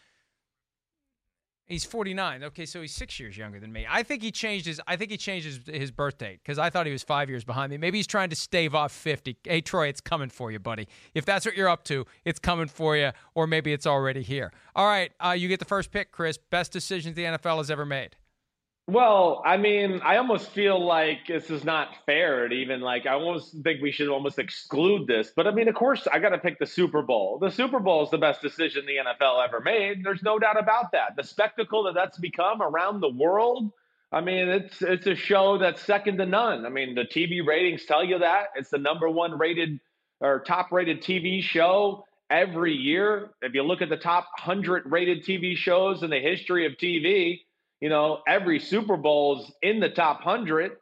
He's 1.64 1.84
49. 1.84 2.42
Okay, 2.42 2.66
so 2.66 2.80
he's 2.80 2.92
six 2.92 3.20
years 3.20 3.38
younger 3.38 3.60
than 3.60 3.72
me. 3.72 3.86
I 3.88 4.02
think 4.02 4.24
he 4.24 4.32
changed 4.32 4.66
his. 4.66 4.80
I 4.88 4.96
think 4.96 5.12
he 5.12 5.16
changed 5.16 5.46
his, 5.46 5.60
his 5.72 5.92
birth 5.92 6.18
date 6.18 6.40
because 6.42 6.58
I 6.58 6.68
thought 6.68 6.84
he 6.84 6.90
was 6.92 7.04
five 7.04 7.30
years 7.30 7.44
behind 7.44 7.70
me. 7.70 7.78
Maybe 7.78 7.98
he's 7.98 8.08
trying 8.08 8.28
to 8.30 8.36
stave 8.36 8.74
off 8.74 8.90
50. 8.90 9.36
Hey 9.44 9.60
Troy, 9.60 9.86
it's 9.86 10.00
coming 10.00 10.30
for 10.30 10.50
you, 10.50 10.58
buddy. 10.58 10.88
If 11.14 11.24
that's 11.24 11.46
what 11.46 11.56
you're 11.56 11.68
up 11.68 11.84
to, 11.84 12.06
it's 12.24 12.40
coming 12.40 12.66
for 12.66 12.96
you, 12.96 13.12
or 13.34 13.46
maybe 13.46 13.72
it's 13.72 13.86
already 13.86 14.22
here. 14.22 14.52
All 14.74 14.86
right, 14.86 15.12
uh, 15.24 15.30
you 15.30 15.48
get 15.48 15.60
the 15.60 15.64
first 15.64 15.92
pick, 15.92 16.10
Chris. 16.10 16.38
Best 16.38 16.72
decisions 16.72 17.14
the 17.14 17.24
NFL 17.24 17.58
has 17.58 17.70
ever 17.70 17.86
made. 17.86 18.16
Well, 18.90 19.40
I 19.44 19.56
mean, 19.56 20.00
I 20.02 20.16
almost 20.16 20.50
feel 20.50 20.84
like 20.84 21.28
this 21.28 21.48
is 21.48 21.62
not 21.62 21.90
fair. 22.06 22.48
To 22.48 22.54
even 22.54 22.80
like, 22.80 23.06
I 23.06 23.12
almost 23.12 23.54
think 23.62 23.80
we 23.80 23.92
should 23.92 24.08
almost 24.08 24.40
exclude 24.40 25.06
this. 25.06 25.30
But 25.34 25.46
I 25.46 25.52
mean, 25.52 25.68
of 25.68 25.76
course, 25.76 26.08
I 26.12 26.18
got 26.18 26.30
to 26.30 26.38
pick 26.38 26.58
the 26.58 26.66
Super 26.66 27.00
Bowl. 27.00 27.38
The 27.38 27.50
Super 27.52 27.78
Bowl 27.78 28.02
is 28.02 28.10
the 28.10 28.18
best 28.18 28.42
decision 28.42 28.84
the 28.86 28.96
NFL 28.96 29.46
ever 29.46 29.60
made. 29.60 30.02
There's 30.02 30.24
no 30.24 30.40
doubt 30.40 30.58
about 30.58 30.90
that. 30.90 31.14
The 31.14 31.22
spectacle 31.22 31.84
that 31.84 31.94
that's 31.94 32.18
become 32.18 32.60
around 32.60 33.00
the 33.00 33.10
world. 33.10 33.70
I 34.10 34.22
mean, 34.22 34.48
it's 34.48 34.82
it's 34.82 35.06
a 35.06 35.14
show 35.14 35.56
that's 35.56 35.80
second 35.82 36.18
to 36.18 36.26
none. 36.26 36.66
I 36.66 36.68
mean, 36.68 36.96
the 36.96 37.04
TV 37.04 37.46
ratings 37.46 37.84
tell 37.84 38.02
you 38.02 38.18
that 38.18 38.46
it's 38.56 38.70
the 38.70 38.78
number 38.78 39.08
one 39.08 39.38
rated 39.38 39.78
or 40.20 40.40
top 40.40 40.72
rated 40.72 41.00
TV 41.00 41.44
show 41.44 42.04
every 42.28 42.74
year. 42.74 43.30
If 43.40 43.54
you 43.54 43.62
look 43.62 43.82
at 43.82 43.88
the 43.88 43.96
top 43.96 44.26
hundred 44.36 44.82
rated 44.90 45.24
TV 45.24 45.56
shows 45.56 46.02
in 46.02 46.10
the 46.10 46.18
history 46.18 46.66
of 46.66 46.72
TV 46.72 47.42
you 47.80 47.88
know, 47.88 48.20
every 48.26 48.60
Super 48.60 48.96
Bowl's 48.96 49.50
in 49.62 49.80
the 49.80 49.88
top 49.88 50.24
100. 50.24 50.72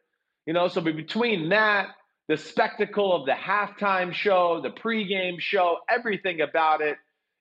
You 0.46 0.52
know, 0.52 0.68
so 0.68 0.80
between 0.80 1.50
that, 1.50 1.88
the 2.28 2.36
spectacle 2.36 3.14
of 3.14 3.26
the 3.26 3.32
halftime 3.32 4.12
show, 4.12 4.60
the 4.62 4.70
pregame 4.70 5.40
show, 5.40 5.78
everything 5.88 6.40
about 6.40 6.80
it, 6.80 6.96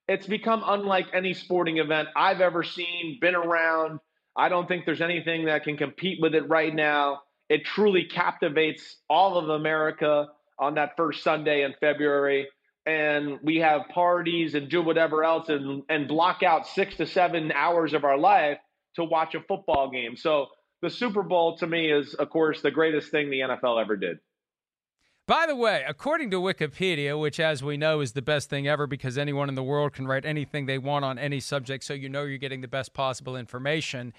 it's 0.06 0.26
become 0.26 0.62
unlike 0.64 1.06
any 1.12 1.34
sporting 1.34 1.78
event 1.78 2.08
I've 2.16 2.40
ever 2.40 2.62
seen, 2.62 3.18
been 3.20 3.34
around. 3.34 4.00
I 4.36 4.48
don't 4.48 4.66
think 4.66 4.86
there's 4.86 5.02
anything 5.02 5.46
that 5.46 5.64
can 5.64 5.76
compete 5.76 6.18
with 6.20 6.34
it 6.34 6.48
right 6.48 6.74
now. 6.74 7.20
It 7.50 7.64
truly 7.64 8.04
captivates 8.04 8.96
all 9.10 9.36
of 9.36 9.48
America 9.50 10.28
on 10.58 10.74
that 10.74 10.96
first 10.96 11.22
Sunday 11.22 11.64
in 11.64 11.74
February. 11.80 12.48
And 12.86 13.38
we 13.42 13.56
have 13.56 13.82
parties 13.92 14.54
and 14.54 14.70
do 14.70 14.80
whatever 14.80 15.24
else 15.24 15.50
and, 15.50 15.82
and 15.90 16.08
block 16.08 16.42
out 16.42 16.66
six 16.66 16.96
to 16.96 17.06
seven 17.06 17.52
hours 17.52 17.92
of 17.92 18.04
our 18.04 18.16
life 18.16 18.58
to 18.96 19.04
watch 19.04 19.34
a 19.34 19.40
football 19.40 19.90
game. 19.90 20.16
So 20.16 20.46
the 20.82 20.90
Super 20.90 21.22
Bowl 21.22 21.56
to 21.58 21.66
me 21.66 21.90
is, 21.90 22.14
of 22.14 22.30
course, 22.30 22.62
the 22.62 22.70
greatest 22.70 23.10
thing 23.10 23.30
the 23.30 23.40
NFL 23.40 23.80
ever 23.80 23.96
did. 23.96 24.18
By 25.26 25.44
the 25.46 25.54
way, 25.54 25.84
according 25.86 26.30
to 26.30 26.38
Wikipedia, 26.38 27.20
which 27.20 27.38
as 27.38 27.62
we 27.62 27.76
know 27.76 28.00
is 28.00 28.12
the 28.12 28.22
best 28.22 28.48
thing 28.48 28.66
ever 28.66 28.86
because 28.86 29.18
anyone 29.18 29.50
in 29.50 29.56
the 29.56 29.62
world 29.62 29.92
can 29.92 30.06
write 30.06 30.24
anything 30.24 30.64
they 30.64 30.78
want 30.78 31.04
on 31.04 31.18
any 31.18 31.38
subject, 31.38 31.84
so 31.84 31.92
you 31.92 32.08
know 32.08 32.24
you're 32.24 32.38
getting 32.38 32.62
the 32.62 32.68
best 32.68 32.94
possible 32.94 33.36
information. 33.36 34.14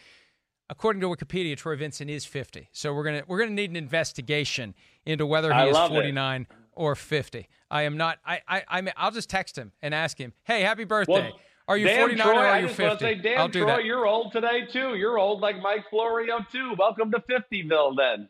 According 0.70 1.02
to 1.02 1.08
Wikipedia, 1.08 1.58
Troy 1.58 1.76
Vincent 1.76 2.12
is 2.12 2.26
50. 2.26 2.70
So 2.72 2.94
we're 2.94 3.04
gonna 3.04 3.24
we're 3.28 3.40
gonna 3.40 3.52
need 3.52 3.72
an 3.72 3.76
investigation 3.76 4.76
into 5.04 5.26
whether 5.26 5.52
he 5.52 5.64
is 5.64 5.74
love 5.74 5.90
it. 5.90 5.96
49 5.96 6.46
or 6.74 6.94
50. 6.94 7.50
I 7.72 7.82
am 7.84 7.98
not. 7.98 8.20
I 8.24 8.42
I 8.48 8.64
I 8.68 8.82
mean, 8.82 8.94
I'll 8.96 9.10
just 9.10 9.32
text 9.32 9.58
him 9.58 9.72
and 9.82 9.96
ask 9.96 10.16
him, 10.16 10.34
"Hey, 10.44 10.62
happy 10.62 10.84
birthday! 10.84 11.32
Well, 11.32 11.40
are 11.70 11.78
you 11.78 11.86
damn, 11.86 12.00
49 12.00 12.26
Troy, 12.26 12.36
or 12.36 12.40
are 12.40 12.48
I 12.48 12.60
you 12.60 12.68
just 12.68 12.78
50?" 12.78 12.88
want 12.88 13.00
to 13.00 13.06
say, 13.06 13.16
damn, 13.16 13.40
I'll 13.40 13.48
do 13.48 13.60
Troy, 13.62 13.68
that. 13.68 13.86
you're 13.86 14.06
old 14.08 14.32
today 14.32 14.66
too. 14.66 14.96
You're 14.96 15.20
old 15.20 15.40
like 15.40 15.62
Mike 15.62 15.86
Florio 15.90 16.40
too. 16.52 16.74
Welcome 16.78 17.12
to 17.12 17.20
50ville 17.20 17.96
then. 17.96 18.28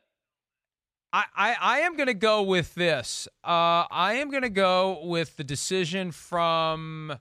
I, 1.12 1.24
I, 1.36 1.56
I 1.60 1.80
am 1.80 1.96
going 1.96 2.08
to 2.08 2.14
go 2.14 2.44
with 2.44 2.76
this. 2.76 3.28
Uh, 3.44 3.88
I 3.90 4.16
am 4.16 4.30
going 4.30 4.44
to 4.44 4.50
go 4.50 5.00
with 5.04 5.38
the 5.38 5.44
decision 5.44 6.12
from 6.12 7.18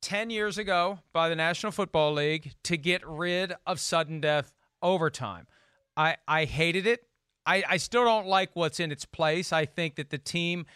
10 0.00 0.30
years 0.30 0.58
ago 0.58 1.00
by 1.12 1.28
the 1.28 1.36
National 1.36 1.72
Football 1.72 2.14
League 2.14 2.54
to 2.62 2.76
get 2.76 3.06
rid 3.06 3.52
of 3.66 3.80
sudden 3.80 4.20
death 4.20 4.54
overtime. 4.80 5.46
I, 5.96 6.16
I 6.26 6.44
hated 6.44 6.86
it. 6.86 7.02
I, 7.44 7.64
I 7.68 7.76
still 7.78 8.04
don't 8.04 8.26
like 8.26 8.50
what's 8.54 8.78
in 8.78 8.92
its 8.92 9.04
place. 9.04 9.52
I 9.52 9.66
think 9.66 9.96
that 9.96 10.10
the 10.10 10.18
team 10.18 10.66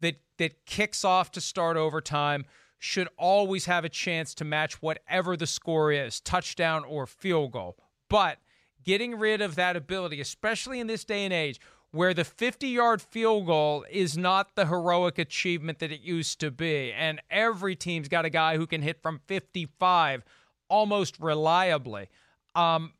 that, 0.00 0.16
that 0.38 0.64
kicks 0.64 1.04
off 1.04 1.30
to 1.32 1.40
start 1.40 1.76
overtime 1.76 2.46
should 2.80 3.08
always 3.18 3.66
have 3.66 3.84
a 3.84 3.88
chance 3.90 4.34
to 4.34 4.44
match 4.44 4.80
whatever 4.82 5.36
the 5.36 5.46
score 5.46 5.92
is 5.92 6.18
touchdown 6.18 6.82
or 6.82 7.06
field 7.06 7.52
goal. 7.52 7.76
But 8.08 8.38
getting 8.82 9.14
rid 9.14 9.42
of 9.42 9.54
that 9.56 9.76
ability, 9.76 10.20
especially 10.20 10.80
in 10.80 10.86
this 10.86 11.04
day 11.04 11.24
and 11.24 11.32
age 11.32 11.60
where 11.92 12.14
the 12.14 12.24
50 12.24 12.68
yard 12.68 13.02
field 13.02 13.46
goal 13.46 13.84
is 13.90 14.16
not 14.16 14.54
the 14.54 14.66
heroic 14.66 15.18
achievement 15.18 15.78
that 15.80 15.92
it 15.92 16.00
used 16.00 16.40
to 16.40 16.50
be. 16.50 16.90
And 16.92 17.20
every 17.30 17.76
team's 17.76 18.08
got 18.08 18.24
a 18.24 18.30
guy 18.30 18.56
who 18.56 18.66
can 18.66 18.80
hit 18.80 19.02
from 19.02 19.20
55 19.26 20.24
almost 20.68 21.20
reliably. 21.20 22.08
Um, 22.54 22.94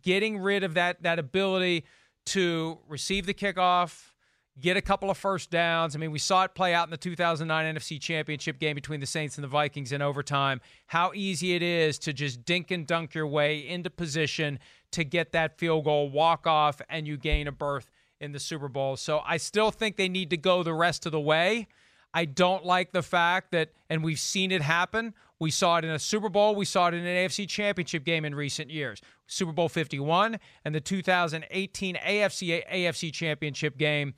getting 0.00 0.38
rid 0.38 0.64
of 0.64 0.74
that, 0.74 1.02
that 1.02 1.18
ability 1.18 1.84
to 2.26 2.78
receive 2.88 3.26
the 3.26 3.34
kickoff, 3.34 4.12
get 4.60 4.76
a 4.76 4.82
couple 4.82 5.10
of 5.10 5.16
first 5.16 5.50
downs. 5.50 5.94
I 5.94 5.98
mean, 5.98 6.10
we 6.10 6.18
saw 6.18 6.44
it 6.44 6.54
play 6.54 6.74
out 6.74 6.86
in 6.86 6.90
the 6.90 6.96
2009 6.96 7.74
NFC 7.74 8.00
Championship 8.00 8.58
game 8.58 8.74
between 8.74 9.00
the 9.00 9.06
Saints 9.06 9.36
and 9.36 9.44
the 9.44 9.48
Vikings 9.48 9.92
in 9.92 10.02
overtime. 10.02 10.60
How 10.86 11.12
easy 11.14 11.54
it 11.54 11.62
is 11.62 11.98
to 12.00 12.12
just 12.12 12.44
dink 12.44 12.70
and 12.70 12.86
dunk 12.86 13.14
your 13.14 13.26
way 13.26 13.66
into 13.66 13.90
position 13.90 14.58
to 14.92 15.04
get 15.04 15.32
that 15.32 15.58
field 15.58 15.84
goal, 15.84 16.10
walk 16.10 16.46
off, 16.46 16.80
and 16.88 17.06
you 17.06 17.16
gain 17.16 17.46
a 17.46 17.52
berth 17.52 17.90
in 18.20 18.32
the 18.32 18.40
Super 18.40 18.68
Bowl. 18.68 18.96
So 18.96 19.20
I 19.24 19.36
still 19.36 19.70
think 19.70 19.96
they 19.96 20.08
need 20.08 20.30
to 20.30 20.36
go 20.36 20.62
the 20.62 20.74
rest 20.74 21.06
of 21.06 21.12
the 21.12 21.20
way. 21.20 21.68
I 22.14 22.24
don't 22.24 22.64
like 22.64 22.92
the 22.92 23.02
fact 23.02 23.52
that, 23.52 23.70
and 23.90 24.02
we've 24.02 24.18
seen 24.18 24.50
it 24.50 24.62
happen. 24.62 25.14
We 25.38 25.50
saw 25.50 25.76
it 25.76 25.84
in 25.84 25.90
a 25.90 25.98
Super 25.98 26.28
Bowl. 26.28 26.54
We 26.54 26.64
saw 26.64 26.88
it 26.88 26.94
in 26.94 27.06
an 27.06 27.28
AFC 27.28 27.48
Championship 27.48 28.04
game 28.04 28.24
in 28.24 28.34
recent 28.34 28.70
years. 28.70 29.00
Super 29.26 29.52
Bowl 29.52 29.68
51 29.68 30.38
and 30.64 30.74
the 30.74 30.80
2018 30.80 31.96
AFC 31.96 32.66
AFC 32.66 33.12
Championship 33.12 33.76
game 33.76 34.14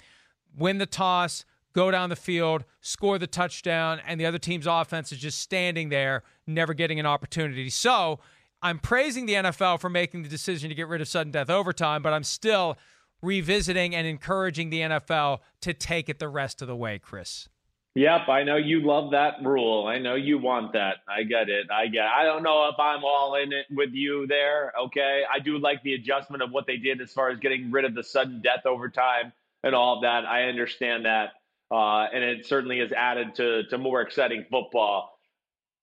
win 0.56 0.78
the 0.78 0.86
toss, 0.86 1.44
go 1.72 1.90
down 1.90 2.10
the 2.10 2.16
field, 2.16 2.64
score 2.80 3.18
the 3.18 3.26
touchdown, 3.26 4.00
and 4.06 4.20
the 4.20 4.26
other 4.26 4.38
team's 4.38 4.66
offense 4.66 5.12
is 5.12 5.18
just 5.18 5.38
standing 5.38 5.88
there, 5.88 6.22
never 6.46 6.74
getting 6.74 6.98
an 7.00 7.06
opportunity. 7.06 7.70
So 7.70 8.20
I'm 8.62 8.78
praising 8.78 9.26
the 9.26 9.34
NFL 9.34 9.80
for 9.80 9.88
making 9.88 10.22
the 10.22 10.28
decision 10.28 10.68
to 10.68 10.74
get 10.74 10.88
rid 10.88 11.00
of 11.00 11.08
sudden 11.08 11.32
death 11.32 11.50
overtime, 11.50 12.02
but 12.02 12.12
I'm 12.12 12.24
still 12.24 12.76
revisiting 13.22 13.94
and 13.94 14.06
encouraging 14.06 14.70
the 14.70 14.80
NFL 14.80 15.40
to 15.62 15.74
take 15.74 16.08
it 16.08 16.18
the 16.18 16.28
rest 16.28 16.62
of 16.62 16.68
the 16.68 16.76
way, 16.76 16.98
Chris. 16.98 17.48
Yep, 17.96 18.28
I 18.28 18.44
know 18.44 18.56
you 18.56 18.86
love 18.86 19.10
that 19.10 19.42
rule. 19.42 19.86
I 19.88 19.98
know 19.98 20.14
you 20.14 20.38
want 20.38 20.72
that. 20.74 20.98
I 21.08 21.24
get 21.24 21.48
it. 21.48 21.70
I 21.72 21.88
get. 21.88 22.04
It. 22.04 22.10
I 22.16 22.22
don't 22.22 22.44
know 22.44 22.68
if 22.68 22.78
I'm 22.78 23.02
all 23.02 23.34
in 23.34 23.52
it 23.52 23.66
with 23.68 23.90
you 23.92 24.28
there. 24.28 24.72
Okay, 24.80 25.22
I 25.32 25.40
do 25.40 25.58
like 25.58 25.82
the 25.82 25.94
adjustment 25.94 26.40
of 26.40 26.52
what 26.52 26.66
they 26.68 26.76
did 26.76 27.00
as 27.00 27.12
far 27.12 27.30
as 27.30 27.40
getting 27.40 27.72
rid 27.72 27.84
of 27.84 27.96
the 27.96 28.04
sudden 28.04 28.40
death 28.42 28.64
overtime 28.64 29.32
and 29.62 29.74
all 29.74 29.96
of 29.96 30.02
that. 30.02 30.24
I 30.24 30.44
understand 30.44 31.04
that, 31.04 31.30
uh, 31.70 32.06
and 32.12 32.24
it 32.24 32.46
certainly 32.46 32.78
has 32.80 32.92
added 32.92 33.34
to 33.36 33.64
to 33.64 33.78
more 33.78 34.00
exciting 34.00 34.44
football. 34.50 35.18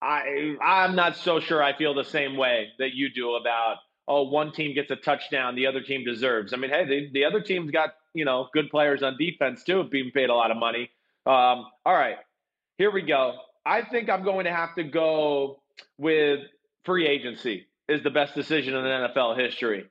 I 0.02 0.56
I'm 0.62 0.96
not 0.96 1.18
so 1.18 1.40
sure. 1.40 1.64
I 1.64 1.76
feel 1.78 1.94
the 1.94 2.04
same 2.04 2.38
way 2.38 2.70
that 2.80 2.94
you 2.94 3.10
do 3.10 3.36
about 3.36 3.78
oh 4.08 4.24
one 4.24 4.52
team 4.52 4.76
gets 4.76 4.92
a 4.92 4.96
touchdown, 4.96 5.56
the 5.56 5.68
other 5.68 5.82
team 5.82 6.04
deserves. 6.06 6.54
I 6.54 6.58
mean, 6.58 6.72
hey, 6.72 6.86
the, 6.86 7.10
the 7.12 7.26
other 7.26 7.42
team's 7.42 7.72
got 7.72 7.96
you 8.14 8.26
know 8.26 8.48
good 8.54 8.70
players 8.70 9.04
on 9.04 9.18
defense 9.18 9.64
too, 9.64 9.84
being 9.84 10.12
paid 10.12 10.30
a 10.30 10.36
lot 10.36 10.52
of 10.52 10.58
money. 10.58 10.90
Um, 11.26 11.66
all 11.86 11.94
right, 11.94 12.18
here 12.78 12.92
we 12.92 13.02
go. 13.02 13.36
I 13.66 13.82
think 13.82 14.10
I'm 14.10 14.24
going 14.24 14.46
to 14.46 14.54
have 14.54 14.76
to 14.76 14.84
go 14.84 15.60
with 15.98 16.40
free 16.86 17.06
agency 17.06 17.68
is 17.90 18.04
the 18.04 18.10
best 18.10 18.34
decision 18.34 18.76
in 18.76 18.84
NFL 18.84 19.38
history. 19.38 19.86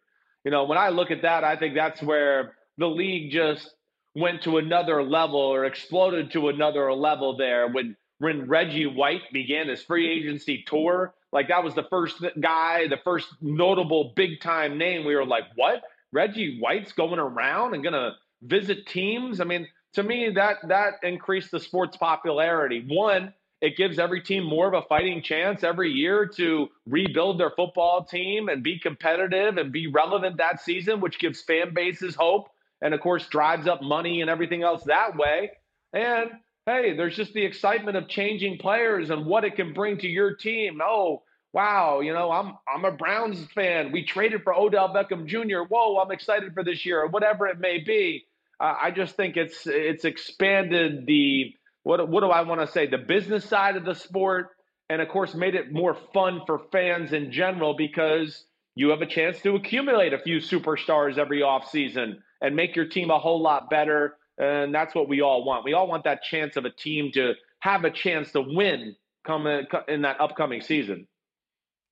You 0.45 0.51
know, 0.51 0.64
when 0.64 0.78
I 0.78 0.91
look 0.91 1.11
at 1.11 1.22
that, 1.22 1.45
I 1.45 1.57
think 1.57 1.74
that's 1.74 2.03
where 2.03 2.55
the 2.79 2.87
league 2.87 3.33
just 3.33 3.70
went 4.14 4.43
to 4.43 4.57
another 4.57 5.03
level 5.03 5.41
or 5.41 5.64
exploded 5.66 6.31
to 6.33 6.49
another 6.49 6.93
level 6.93 7.37
there 7.37 7.68
when 7.68 7.97
when 8.18 8.49
Reggie 8.49 8.87
White 8.87 9.31
began 9.31 9.68
his 9.68 9.83
free 9.83 10.11
agency 10.11 10.64
tour. 10.66 11.14
Like 11.33 11.49
that 11.49 11.62
was 11.62 11.74
the 11.74 11.87
first 11.91 12.24
guy, 12.41 12.89
the 12.89 12.97
first 13.05 13.29
notable 13.43 14.14
big 14.16 14.41
time 14.41 14.79
name. 14.79 15.05
We 15.05 15.14
were 15.14 15.27
like, 15.27 15.45
what? 15.55 15.83
Reggie 16.12 16.59
White's 16.59 16.93
going 16.93 17.18
around 17.18 17.74
and 17.74 17.85
gonna 17.85 18.12
visit 18.43 18.87
teams? 18.87 19.41
I 19.41 19.45
mean, 19.45 19.68
to 19.95 20.03
me, 20.03 20.31
that 20.35 20.57
that 20.68 20.95
increased 21.03 21.51
the 21.51 21.61
sport's 21.61 21.99
popularity. 21.99 22.87
One, 22.89 23.35
it 23.61 23.77
gives 23.77 23.99
every 23.99 24.22
team 24.22 24.45
more 24.45 24.68
of 24.68 24.74
a 24.74 24.87
fighting 24.87 25.22
chance 25.22 25.62
every 25.62 25.91
year 25.91 26.27
to 26.37 26.68
rebuild 26.87 27.39
their 27.39 27.51
football 27.51 28.05
team 28.05 28.49
and 28.49 28.62
be 28.62 28.79
competitive 28.79 29.57
and 29.59 29.72
be 29.72 29.89
relevant 29.89 30.39
that 30.39 30.62
season, 30.62 31.01
which 31.01 31.18
gives 31.18 31.43
fan 31.43 31.74
bases 31.74 32.14
hope 32.14 32.49
and 32.83 32.95
of 32.95 33.01
course 33.01 33.27
drives 33.29 33.66
up 33.66 33.83
money 33.83 34.20
and 34.20 34.31
everything 34.31 34.62
else 34.62 34.83
that 34.85 35.16
way. 35.16 35.51
And 35.93 36.31
hey, 36.66 36.97
there's 36.97 37.16
just 37.16 37.33
the 37.33 37.45
excitement 37.45 37.97
of 37.97 38.09
changing 38.09 38.59
players 38.59 39.11
and 39.11 39.24
what 39.24 39.45
it 39.45 39.57
can 39.57 39.72
bring 39.72 39.99
to 39.99 40.09
your 40.09 40.35
team. 40.35 40.81
Oh, 40.83 41.22
wow, 41.53 42.01
you 42.01 42.12
know, 42.12 42.31
I'm 42.31 42.55
I'm 42.68 42.85
a 42.85 42.93
Browns 42.93 43.45
fan. 43.55 43.93
We 43.93 44.05
traded 44.05 44.43
for 44.43 44.55
Odell 44.55 44.93
Beckham 44.93 45.27
Jr. 45.27 45.61
Whoa, 45.68 45.99
I'm 45.99 46.11
excited 46.11 46.53
for 46.55 46.64
this 46.64 46.85
year, 46.85 47.03
or 47.03 47.09
whatever 47.09 47.47
it 47.47 47.59
may 47.59 47.79
be. 47.79 48.24
Uh, 48.59 48.74
I 48.83 48.91
just 48.91 49.16
think 49.16 49.37
it's 49.37 49.66
it's 49.66 50.05
expanded 50.05 51.07
the 51.07 51.55
what 51.83 52.09
what 52.09 52.20
do 52.20 52.29
I 52.29 52.43
want 52.43 52.61
to 52.61 52.66
say 52.66 52.87
the 52.87 52.99
business 52.99 53.45
side 53.45 53.77
of 53.77 53.85
the 53.85 53.95
sport, 53.95 54.51
and 54.91 55.01
of 55.01 55.09
course 55.09 55.35
made 55.35 55.55
it 55.55 55.72
more 55.72 55.97
fun 56.12 56.43
for 56.47 56.61
fans 56.72 57.12
in 57.12 57.33
general 57.33 57.74
because 57.74 58.45
you 58.74 58.91
have 58.91 59.01
a 59.01 59.07
chance 59.07 59.41
to 59.43 59.55
accumulate 59.55 60.12
a 60.12 60.18
few 60.18 60.39
superstars 60.39 61.16
every 61.16 61.41
offseason 61.41 62.16
and 62.41 62.55
make 62.55 62.76
your 62.76 62.87
team 62.87 63.11
a 63.11 63.18
whole 63.18 63.41
lot 63.41 63.70
better. 63.70 64.16
And 64.39 64.74
that's 64.74 64.95
what 64.95 65.09
we 65.09 65.22
all 65.22 65.45
want. 65.45 65.64
We 65.64 65.72
all 65.72 65.87
want 65.87 66.05
that 66.05 66.22
chance 66.22 66.57
of 66.57 66.64
a 66.64 66.70
team 66.70 67.11
to 67.14 67.34
have 67.61 67.84
a 67.84 67.91
chance 67.91 68.32
to 68.32 68.41
win 68.41 68.95
come 69.26 69.47
in 69.47 70.03
that 70.03 70.20
upcoming 70.20 70.61
season. 70.61 71.07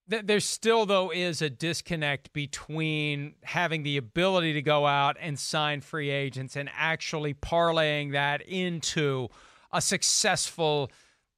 There 0.07 0.40
still, 0.40 0.84
though, 0.84 1.11
is 1.11 1.40
a 1.40 1.49
disconnect 1.49 2.34
between 2.34 3.36
having 3.42 3.84
the 3.84 3.97
ability 3.97 4.53
to 4.53 4.61
go 4.61 4.86
out 4.86 5.16
and 5.18 5.38
sign 5.38 5.80
free 5.80 6.11
agents 6.11 6.57
and 6.57 6.68
actually 6.76 7.32
parlaying 7.32 8.12
that 8.12 8.42
into 8.42 9.28
a 9.72 9.80
successful 9.80 10.90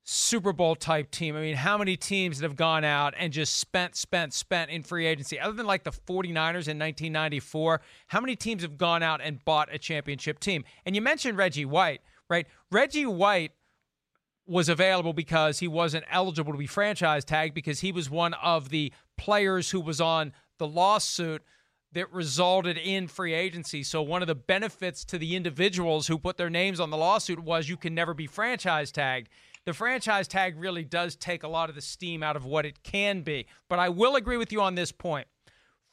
Super 0.09 0.53
Bowl 0.53 0.77
type 0.77 1.11
team. 1.11 1.35
I 1.35 1.41
mean, 1.41 1.57
how 1.57 1.77
many 1.77 1.97
teams 1.97 2.39
that 2.39 2.47
have 2.47 2.55
gone 2.55 2.85
out 2.85 3.13
and 3.19 3.33
just 3.33 3.57
spent, 3.57 3.97
spent, 3.97 4.33
spent 4.33 4.71
in 4.71 4.85
free 4.85 5.05
agency, 5.05 5.41
other 5.41 5.55
than 5.55 5.67
like 5.67 5.83
the 5.83 5.91
49ers 5.91 6.69
in 6.69 6.79
1994? 6.79 7.81
How 8.07 8.21
many 8.21 8.37
teams 8.37 8.63
have 8.63 8.79
gone 8.79 9.03
out 9.03 9.21
and 9.21 9.45
bought 9.45 9.69
a 9.75 9.79
championship 9.79 10.39
team? 10.39 10.63
And 10.85 10.95
you 10.95 11.03
mentioned 11.03 11.37
Reggie 11.37 11.65
White, 11.65 12.03
right? 12.31 12.47
Reggie 12.71 13.05
White 13.05 13.51
was 14.47 14.69
available 14.69 15.13
because 15.13 15.59
he 15.59 15.67
wasn't 15.67 16.05
eligible 16.09 16.53
to 16.53 16.59
be 16.59 16.69
franchise 16.69 17.25
tagged 17.25 17.53
because 17.53 17.81
he 17.81 17.91
was 17.91 18.09
one 18.09 18.35
of 18.35 18.69
the 18.69 18.93
players 19.19 19.73
who 19.73 19.81
was 19.81 20.01
on 20.01 20.33
the 20.59 20.69
lawsuit 20.69 21.43
that 21.91 22.13
resulted 22.13 22.79
in 22.79 23.09
free 23.09 23.35
agency. 23.35 23.83
So 23.83 24.03
one 24.03 24.23
of 24.23 24.29
the 24.29 24.37
benefits 24.37 25.05
to 25.07 25.19
the 25.19 25.35
individuals 25.35 26.07
who 26.07 26.17
put 26.17 26.37
their 26.37 26.51
names 26.51 26.79
on 26.79 26.91
the 26.91 26.97
lawsuit 26.97 27.41
was 27.41 27.69
you 27.69 27.77
can 27.77 27.93
never 27.93 28.15
be 28.15 28.29
franchise 28.29 28.93
tagged 28.93 29.31
the 29.67 29.75
franchise 29.75 30.27
tag 30.27 30.59
really 30.59 30.85
does 30.85 31.17
take 31.17 31.43
a 31.43 31.49
lot 31.49 31.69
of 31.69 31.75
the 31.75 31.83
steam 31.83 32.23
out 32.23 32.37
of 32.37 32.47
what 32.47 32.65
it 32.65 32.83
can 32.83 33.21
be. 33.21 33.47
But 33.69 33.79
I 33.79 33.91
will 33.91 34.17
agree 34.17 34.39
with 34.39 34.53
you 34.53 34.63
on 34.63 34.75
this 34.75 34.93
point 34.93 35.27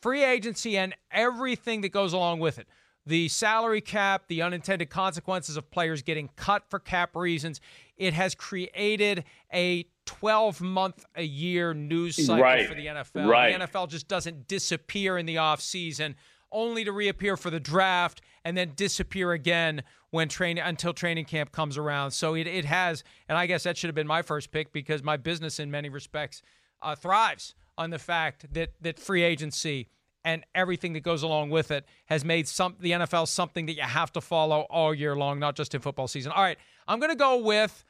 free 0.02 0.24
agency 0.24 0.78
and 0.78 0.94
everything 1.12 1.82
that 1.82 1.90
goes 1.90 2.14
along 2.14 2.40
with 2.40 2.60
it 2.60 2.68
the 3.06 3.28
salary 3.28 3.82
cap, 3.82 4.24
the 4.28 4.42
unintended 4.42 4.90
consequences 4.90 5.58
of 5.58 5.70
players 5.70 6.02
getting 6.02 6.30
cut 6.36 6.64
for 6.70 6.80
cap 6.80 7.16
reasons. 7.16 7.60
It 7.98 8.14
has 8.14 8.34
created 8.34 9.26
a 9.54 9.86
12 10.06 10.62
month 10.62 11.06
a 11.16 11.24
year 11.24 11.74
news 11.74 12.16
cycle 12.16 12.42
right. 12.42 12.68
for 12.68 12.76
the 12.76 12.86
NFL. 12.86 13.28
Right. 13.28 13.58
The 13.58 13.68
NFL 13.68 13.90
just 13.90 14.08
doesn't 14.08 14.48
disappear 14.48 15.18
in 15.18 15.26
the 15.26 15.36
offseason, 15.36 16.16
only 16.52 16.84
to 16.86 16.92
reappear 16.92 17.36
for 17.36 17.50
the 17.50 17.60
draft 17.60 18.22
and 18.46 18.58
then 18.58 18.74
disappear 18.76 19.32
again 19.32 19.84
when 20.12 20.30
training 20.30 20.64
until 20.64 20.94
training 20.94 21.26
camp 21.26 21.52
comes 21.52 21.78
around. 21.78 22.12
So 22.12 22.36
it, 22.36 22.48
it 22.48 22.66
has, 22.66 23.04
and 23.28 23.38
I 23.38 23.48
guess 23.48 23.64
that 23.64 23.78
should 23.78 23.88
have 23.88 23.96
been 23.96 24.08
my 24.08 24.22
first 24.22 24.52
pick 24.52 24.72
because 24.72 25.04
my 25.04 25.18
business 25.18 25.60
in 25.60 25.72
many 25.72 25.90
respects 25.90 26.42
uh, 26.82 26.96
thrives 26.96 27.56
on 27.78 27.90
the 27.90 28.00
fact 28.00 28.54
that 28.54 28.74
that 28.82 29.00
free 29.00 29.24
agency 29.24 29.90
and 30.26 30.46
everything 30.56 30.94
that 30.94 31.02
goes 31.02 31.24
along 31.24 31.50
with 31.50 31.72
it 31.72 31.86
has 32.06 32.24
made 32.24 32.48
some 32.48 32.76
the 32.80 32.92
NFL 32.92 33.28
something 33.28 33.66
that 33.66 33.74
you 33.74 33.82
have 33.82 34.12
to 34.14 34.22
follow 34.22 34.62
all 34.70 34.94
year 34.94 35.16
long, 35.16 35.40
not 35.40 35.56
just 35.56 35.74
in 35.74 35.82
football 35.82 36.08
season. 36.08 36.32
All 36.32 36.44
right, 36.44 36.58
I'm 36.88 37.00
going 37.00 37.12
to 37.12 37.18
go 37.18 37.38
with 37.38 37.84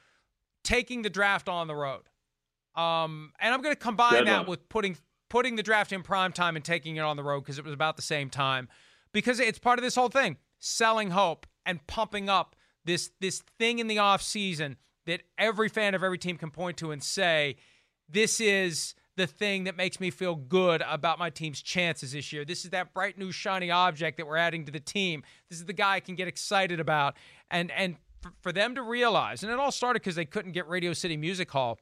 taking 0.64 1.02
the 1.02 1.10
draft 1.10 1.50
on 1.50 1.68
the 1.68 1.76
road, 1.76 2.04
um, 2.76 3.34
and 3.40 3.54
I'm 3.54 3.62
going 3.62 3.76
to 3.76 3.80
combine 3.80 4.26
that 4.26 4.48
with 4.48 4.68
putting 4.70 4.98
putting 5.30 5.56
the 5.56 5.64
draft 5.64 5.92
in 5.92 6.04
prime 6.04 6.32
time 6.32 6.56
and 6.56 6.64
taking 6.64 6.96
it 6.96 7.02
on 7.02 7.18
the 7.18 7.24
road 7.24 7.42
because 7.42 7.58
it 7.58 7.66
was 7.66 7.74
about 7.74 7.96
the 7.96 8.04
same 8.04 8.30
time 8.30 8.70
because 9.14 9.40
it's 9.40 9.60
part 9.60 9.80
of 9.80 9.84
this 9.84 9.96
whole 9.96 10.10
thing 10.10 10.38
selling 10.60 11.12
hope 11.12 11.46
and 11.66 11.86
pumping 11.88 12.30
up 12.30 12.56
this 12.86 13.12
this 13.22 13.44
thing 13.60 13.80
in 13.80 13.88
the 13.88 14.00
off 14.00 14.22
season 14.22 14.78
that 15.06 15.22
every 15.38 15.70
fan 15.70 15.96
of 15.96 16.04
every 16.04 16.18
team 16.18 16.38
can 16.38 16.50
point 16.50 16.78
to 16.78 16.92
and 16.92 17.04
say 17.04 17.56
this 18.10 18.40
is 18.40 18.96
the 19.16 19.28
thing 19.28 19.66
that 19.66 19.78
makes 19.78 20.00
me 20.00 20.10
feel 20.10 20.36
good 20.36 20.84
about 20.88 21.20
my 21.20 21.30
team's 21.30 21.62
chances 21.62 22.14
this 22.14 22.34
year. 22.34 22.44
This 22.44 22.66
is 22.66 22.72
that 22.72 22.94
bright 22.94 23.18
new 23.18 23.32
shiny 23.32 23.70
object 23.70 24.18
that 24.18 24.28
we're 24.28 24.38
adding 24.38 24.66
to 24.66 24.72
the 24.72 24.80
team. 24.80 25.24
This 25.50 25.60
is 25.60 25.66
the 25.66 25.74
guy 25.74 25.96
I 25.96 26.00
can 26.00 26.16
get 26.16 26.28
excited 26.28 26.80
about. 26.80 27.16
And 27.52 27.72
and 27.72 27.98
for, 28.22 28.32
for 28.42 28.52
them 28.52 28.76
to 28.76 28.82
realize, 28.82 29.44
and 29.44 29.52
it 29.52 29.60
all 29.60 29.72
started 29.72 30.02
because 30.02 30.16
they 30.16 30.26
couldn't 30.26 30.54
get 30.54 30.68
Radio 30.68 30.94
City 30.94 31.18
Music 31.18 31.52
Hall 31.52 31.80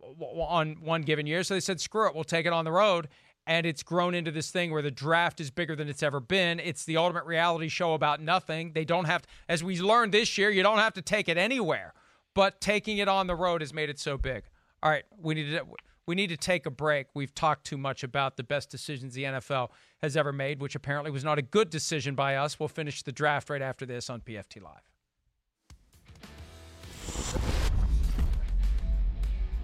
on 0.00 0.76
one 0.80 1.02
given 1.02 1.26
year, 1.26 1.44
so 1.44 1.54
they 1.54 1.60
said, 1.60 1.80
"Screw 1.80 2.08
it, 2.08 2.14
we'll 2.14 2.24
take 2.24 2.46
it 2.46 2.52
on 2.52 2.64
the 2.64 2.72
road." 2.72 3.08
And 3.46 3.66
it's 3.66 3.82
grown 3.82 4.14
into 4.14 4.30
this 4.30 4.50
thing 4.50 4.70
where 4.70 4.82
the 4.82 4.90
draft 4.90 5.40
is 5.40 5.50
bigger 5.50 5.74
than 5.74 5.88
it's 5.88 6.02
ever 6.02 6.20
been. 6.20 6.60
It's 6.60 6.84
the 6.84 6.96
ultimate 6.96 7.24
reality 7.24 7.68
show 7.68 7.94
about 7.94 8.20
nothing. 8.20 8.72
They 8.72 8.84
don't 8.84 9.06
have, 9.06 9.22
to, 9.22 9.28
as 9.48 9.64
we 9.64 9.80
learned 9.80 10.12
this 10.12 10.38
year, 10.38 10.50
you 10.50 10.62
don't 10.62 10.78
have 10.78 10.94
to 10.94 11.02
take 11.02 11.28
it 11.28 11.36
anywhere, 11.36 11.92
but 12.34 12.60
taking 12.60 12.98
it 12.98 13.08
on 13.08 13.26
the 13.26 13.34
road 13.34 13.60
has 13.60 13.74
made 13.74 13.90
it 13.90 13.98
so 13.98 14.16
big. 14.16 14.44
All 14.82 14.90
right, 14.90 15.04
we 15.20 15.34
need 15.34 15.50
to 15.50 15.64
we 16.04 16.16
need 16.16 16.28
to 16.28 16.36
take 16.36 16.66
a 16.66 16.70
break. 16.70 17.06
We've 17.14 17.32
talked 17.34 17.64
too 17.64 17.78
much 17.78 18.02
about 18.02 18.36
the 18.36 18.42
best 18.42 18.70
decisions 18.70 19.14
the 19.14 19.22
NFL 19.22 19.68
has 20.02 20.16
ever 20.16 20.32
made, 20.32 20.60
which 20.60 20.74
apparently 20.74 21.12
was 21.12 21.22
not 21.22 21.38
a 21.38 21.42
good 21.42 21.70
decision 21.70 22.16
by 22.16 22.34
us. 22.34 22.58
We'll 22.58 22.68
finish 22.68 23.04
the 23.04 23.12
draft 23.12 23.48
right 23.48 23.62
after 23.62 23.86
this 23.86 24.10
on 24.10 24.20
PFT 24.20 24.60
Live. 24.62 24.82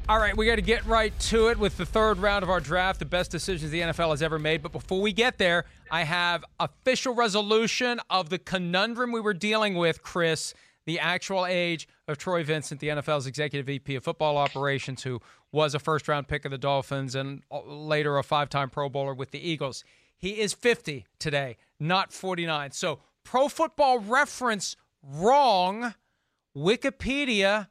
All 0.08 0.18
right, 0.18 0.34
we 0.34 0.46
got 0.46 0.56
to 0.56 0.62
get 0.62 0.86
right 0.86 1.12
to 1.20 1.48
it 1.48 1.58
with 1.58 1.76
the 1.76 1.84
third 1.84 2.16
round 2.16 2.42
of 2.42 2.48
our 2.48 2.60
draft, 2.60 2.98
the 2.98 3.04
best 3.04 3.30
decisions 3.30 3.70
the 3.70 3.82
NFL 3.82 4.08
has 4.08 4.22
ever 4.22 4.38
made. 4.38 4.62
But 4.62 4.72
before 4.72 5.02
we 5.02 5.12
get 5.12 5.36
there, 5.36 5.66
I 5.90 6.04
have 6.04 6.46
official 6.58 7.14
resolution 7.14 8.00
of 8.08 8.30
the 8.30 8.38
conundrum 8.38 9.12
we 9.12 9.20
were 9.20 9.34
dealing 9.34 9.74
with, 9.74 10.02
Chris, 10.02 10.54
the 10.86 10.98
actual 10.98 11.44
age 11.44 11.86
of 12.08 12.16
Troy 12.16 12.42
Vincent, 12.42 12.80
the 12.80 12.88
NFL's 12.88 13.26
executive 13.26 13.66
VP 13.66 13.96
of 13.96 14.04
football 14.04 14.38
operations, 14.38 15.02
who 15.02 15.20
was 15.52 15.74
a 15.74 15.78
first 15.78 16.08
round 16.08 16.26
pick 16.26 16.46
of 16.46 16.52
the 16.52 16.56
Dolphins 16.58 17.14
and 17.14 17.42
uh, 17.50 17.60
later 17.66 18.16
a 18.16 18.22
five 18.22 18.48
time 18.48 18.70
Pro 18.70 18.88
Bowler 18.88 19.12
with 19.12 19.30
the 19.30 19.46
Eagles. 19.46 19.84
He 20.16 20.40
is 20.40 20.54
50 20.54 21.04
today, 21.18 21.58
not 21.78 22.14
49. 22.14 22.70
So, 22.70 23.00
pro 23.24 23.48
football 23.48 23.98
reference 23.98 24.74
wrong, 25.02 25.92
Wikipedia 26.56 27.68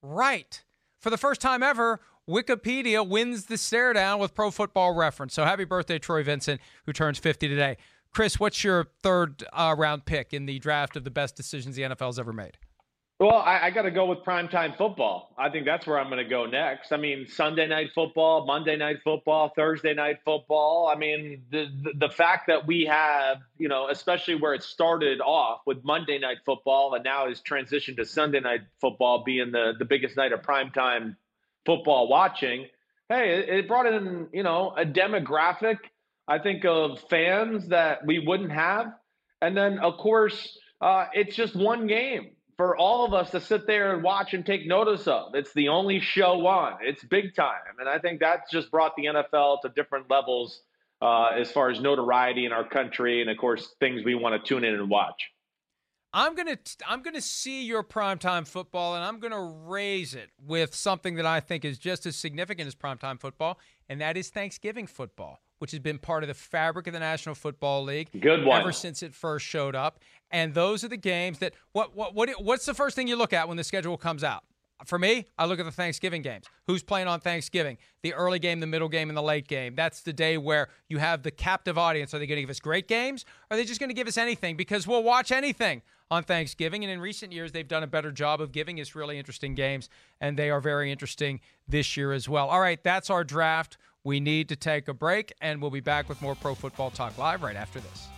right 0.00 0.62
for 1.00 1.10
the 1.10 1.18
first 1.18 1.40
time 1.40 1.62
ever, 1.62 2.00
Wikipedia 2.28 3.06
wins 3.06 3.46
the 3.46 3.56
stare 3.56 3.92
down 3.92 4.18
with 4.18 4.34
Pro 4.34 4.50
Football 4.50 4.94
Reference. 4.94 5.34
So 5.34 5.44
happy 5.44 5.64
birthday, 5.64 5.98
Troy 5.98 6.22
Vincent, 6.22 6.60
who 6.84 6.92
turns 6.92 7.18
50 7.18 7.48
today. 7.48 7.76
Chris, 8.12 8.38
what's 8.38 8.64
your 8.64 8.88
third 9.02 9.44
uh, 9.52 9.74
round 9.76 10.04
pick 10.04 10.32
in 10.32 10.46
the 10.46 10.58
draft 10.58 10.96
of 10.96 11.04
the 11.04 11.10
best 11.10 11.36
decisions 11.36 11.76
the 11.76 11.82
NFL's 11.82 12.18
ever 12.18 12.32
made? 12.32 12.58
Well, 13.20 13.34
I, 13.34 13.58
I 13.64 13.70
got 13.70 13.82
to 13.82 13.90
go 13.90 14.06
with 14.06 14.20
primetime 14.20 14.76
football. 14.76 15.34
I 15.36 15.50
think 15.50 15.64
that's 15.66 15.88
where 15.88 15.98
I'm 15.98 16.06
going 16.08 16.22
to 16.22 16.30
go 16.30 16.46
next. 16.46 16.92
I 16.92 16.98
mean, 16.98 17.26
Sunday 17.26 17.66
night 17.66 17.88
football, 17.92 18.46
Monday 18.46 18.76
night 18.76 18.98
football, 19.02 19.52
Thursday 19.56 19.92
night 19.92 20.18
football. 20.24 20.88
I 20.94 20.96
mean, 20.96 21.42
the, 21.50 21.66
the, 21.82 22.06
the 22.06 22.10
fact 22.10 22.46
that 22.46 22.64
we 22.64 22.84
have, 22.84 23.38
you 23.58 23.68
know, 23.68 23.88
especially 23.88 24.36
where 24.36 24.54
it 24.54 24.62
started 24.62 25.20
off 25.20 25.62
with 25.66 25.82
Monday 25.82 26.20
night 26.20 26.38
football 26.46 26.94
and 26.94 27.02
now 27.02 27.26
has 27.28 27.42
transitioned 27.42 27.96
to 27.96 28.04
Sunday 28.04 28.38
night 28.38 28.60
football 28.80 29.24
being 29.24 29.50
the 29.50 29.72
the 29.76 29.84
biggest 29.84 30.16
night 30.16 30.30
of 30.30 30.42
primetime 30.42 31.16
football 31.66 32.06
watching. 32.06 32.66
Hey, 33.08 33.40
it, 33.40 33.48
it 33.48 33.68
brought 33.68 33.86
in, 33.86 34.28
you 34.32 34.44
know, 34.44 34.72
a 34.76 34.84
demographic. 34.84 35.78
I 36.28 36.38
think 36.38 36.64
of 36.64 37.00
fans 37.10 37.66
that 37.68 38.06
we 38.06 38.20
wouldn't 38.20 38.52
have, 38.52 38.92
and 39.42 39.56
then 39.56 39.80
of 39.80 39.96
course, 39.96 40.56
uh, 40.80 41.06
it's 41.14 41.34
just 41.34 41.56
one 41.56 41.88
game 41.88 42.30
for 42.58 42.76
all 42.76 43.06
of 43.06 43.14
us 43.14 43.30
to 43.30 43.40
sit 43.40 43.68
there 43.68 43.94
and 43.94 44.02
watch 44.02 44.34
and 44.34 44.44
take 44.44 44.66
notice 44.66 45.06
of. 45.06 45.34
It's 45.34 45.52
the 45.54 45.68
only 45.68 46.00
show 46.00 46.44
on. 46.46 46.78
It's 46.82 47.04
big 47.04 47.34
time, 47.34 47.78
and 47.78 47.88
I 47.88 47.98
think 48.00 48.20
that's 48.20 48.50
just 48.50 48.70
brought 48.70 48.96
the 48.96 49.04
NFL 49.04 49.62
to 49.62 49.68
different 49.70 50.10
levels 50.10 50.62
uh, 51.00 51.28
as 51.28 51.52
far 51.52 51.70
as 51.70 51.80
notoriety 51.80 52.44
in 52.44 52.52
our 52.52 52.68
country, 52.68 53.20
and 53.20 53.30
of 53.30 53.38
course 53.38 53.76
things 53.78 54.04
we 54.04 54.16
want 54.16 54.44
to 54.44 54.46
tune 54.46 54.64
in 54.64 54.74
and 54.74 54.90
watch. 54.90 55.30
I'm 56.12 56.34
gonna 56.34 56.58
I'm 56.86 57.02
gonna 57.02 57.20
see 57.20 57.64
your 57.64 57.84
primetime 57.84 58.46
football, 58.46 58.96
and 58.96 59.04
I'm 59.04 59.20
gonna 59.20 59.40
raise 59.40 60.14
it 60.14 60.30
with 60.44 60.74
something 60.74 61.14
that 61.14 61.26
I 61.26 61.38
think 61.38 61.64
is 61.64 61.78
just 61.78 62.06
as 62.06 62.16
significant 62.16 62.66
as 62.66 62.74
primetime 62.74 63.20
football, 63.20 63.60
and 63.88 64.00
that 64.00 64.16
is 64.16 64.30
Thanksgiving 64.30 64.88
football 64.88 65.40
which 65.58 65.70
has 65.72 65.80
been 65.80 65.98
part 65.98 66.22
of 66.22 66.28
the 66.28 66.34
fabric 66.34 66.86
of 66.86 66.92
the 66.92 67.00
National 67.00 67.34
Football 67.34 67.84
League 67.84 68.08
Good 68.20 68.44
one. 68.44 68.60
ever 68.60 68.72
since 68.72 69.02
it 69.02 69.14
first 69.14 69.46
showed 69.46 69.74
up. 69.74 70.00
And 70.30 70.54
those 70.54 70.84
are 70.84 70.88
the 70.88 70.96
games 70.96 71.38
that 71.38 71.54
what 71.72 71.96
what 71.96 72.14
what 72.14 72.30
what's 72.42 72.66
the 72.66 72.74
first 72.74 72.94
thing 72.96 73.08
you 73.08 73.16
look 73.16 73.32
at 73.32 73.48
when 73.48 73.56
the 73.56 73.64
schedule 73.64 73.96
comes 73.96 74.22
out? 74.24 74.44
For 74.84 74.96
me, 74.96 75.26
I 75.36 75.46
look 75.46 75.58
at 75.58 75.64
the 75.64 75.72
Thanksgiving 75.72 76.22
games. 76.22 76.44
Who's 76.68 76.84
playing 76.84 77.08
on 77.08 77.18
Thanksgiving? 77.18 77.78
The 78.02 78.14
early 78.14 78.38
game, 78.38 78.60
the 78.60 78.66
middle 78.66 78.88
game, 78.88 79.10
and 79.10 79.16
the 79.16 79.22
late 79.22 79.48
game. 79.48 79.74
That's 79.74 80.02
the 80.02 80.12
day 80.12 80.38
where 80.38 80.68
you 80.88 80.98
have 80.98 81.24
the 81.24 81.32
captive 81.32 81.76
audience. 81.76 82.14
Are 82.14 82.20
they 82.20 82.28
going 82.28 82.36
to 82.36 82.42
give 82.42 82.50
us 82.50 82.60
great 82.60 82.86
games? 82.86 83.24
Or 83.50 83.54
are 83.54 83.56
they 83.56 83.64
just 83.64 83.80
going 83.80 83.90
to 83.90 83.94
give 83.94 84.06
us 84.06 84.16
anything? 84.16 84.56
Because 84.56 84.86
we'll 84.86 85.02
watch 85.02 85.32
anything 85.32 85.82
on 86.12 86.22
Thanksgiving. 86.22 86.84
And 86.84 86.92
in 86.92 87.00
recent 87.00 87.32
years, 87.32 87.50
they've 87.50 87.66
done 87.66 87.82
a 87.82 87.88
better 87.88 88.12
job 88.12 88.40
of 88.40 88.52
giving 88.52 88.80
us 88.80 88.94
really 88.94 89.18
interesting 89.18 89.56
games, 89.56 89.88
and 90.20 90.38
they 90.38 90.48
are 90.48 90.60
very 90.60 90.92
interesting 90.92 91.40
this 91.66 91.96
year 91.96 92.12
as 92.12 92.28
well. 92.28 92.48
All 92.48 92.60
right, 92.60 92.80
that's 92.80 93.10
our 93.10 93.24
draft. 93.24 93.78
We 94.04 94.20
need 94.20 94.48
to 94.50 94.56
take 94.56 94.88
a 94.88 94.94
break, 94.94 95.32
and 95.40 95.60
we'll 95.60 95.70
be 95.70 95.80
back 95.80 96.08
with 96.08 96.22
more 96.22 96.34
Pro 96.34 96.54
Football 96.54 96.90
Talk 96.90 97.18
Live 97.18 97.42
right 97.42 97.56
after 97.56 97.80
this. 97.80 98.08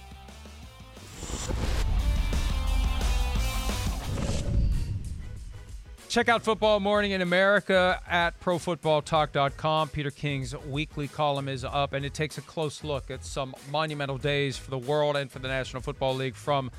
Check 6.10 6.28
out 6.28 6.42
Football 6.42 6.80
Morning 6.80 7.12
in 7.12 7.22
America 7.22 8.00
at 8.08 8.38
profootballtalk.com. 8.40 9.90
Peter 9.90 10.10
King's 10.10 10.56
weekly 10.66 11.06
column 11.06 11.48
is 11.48 11.64
up, 11.64 11.92
and 11.92 12.04
it 12.04 12.14
takes 12.14 12.36
a 12.36 12.42
close 12.42 12.82
look 12.82 13.12
at 13.12 13.24
some 13.24 13.54
monumental 13.70 14.18
days 14.18 14.56
for 14.56 14.70
the 14.70 14.78
world 14.78 15.16
and 15.16 15.30
for 15.30 15.38
the 15.38 15.46
National 15.46 15.80
Football 15.80 16.16
League 16.16 16.34
from 16.34 16.72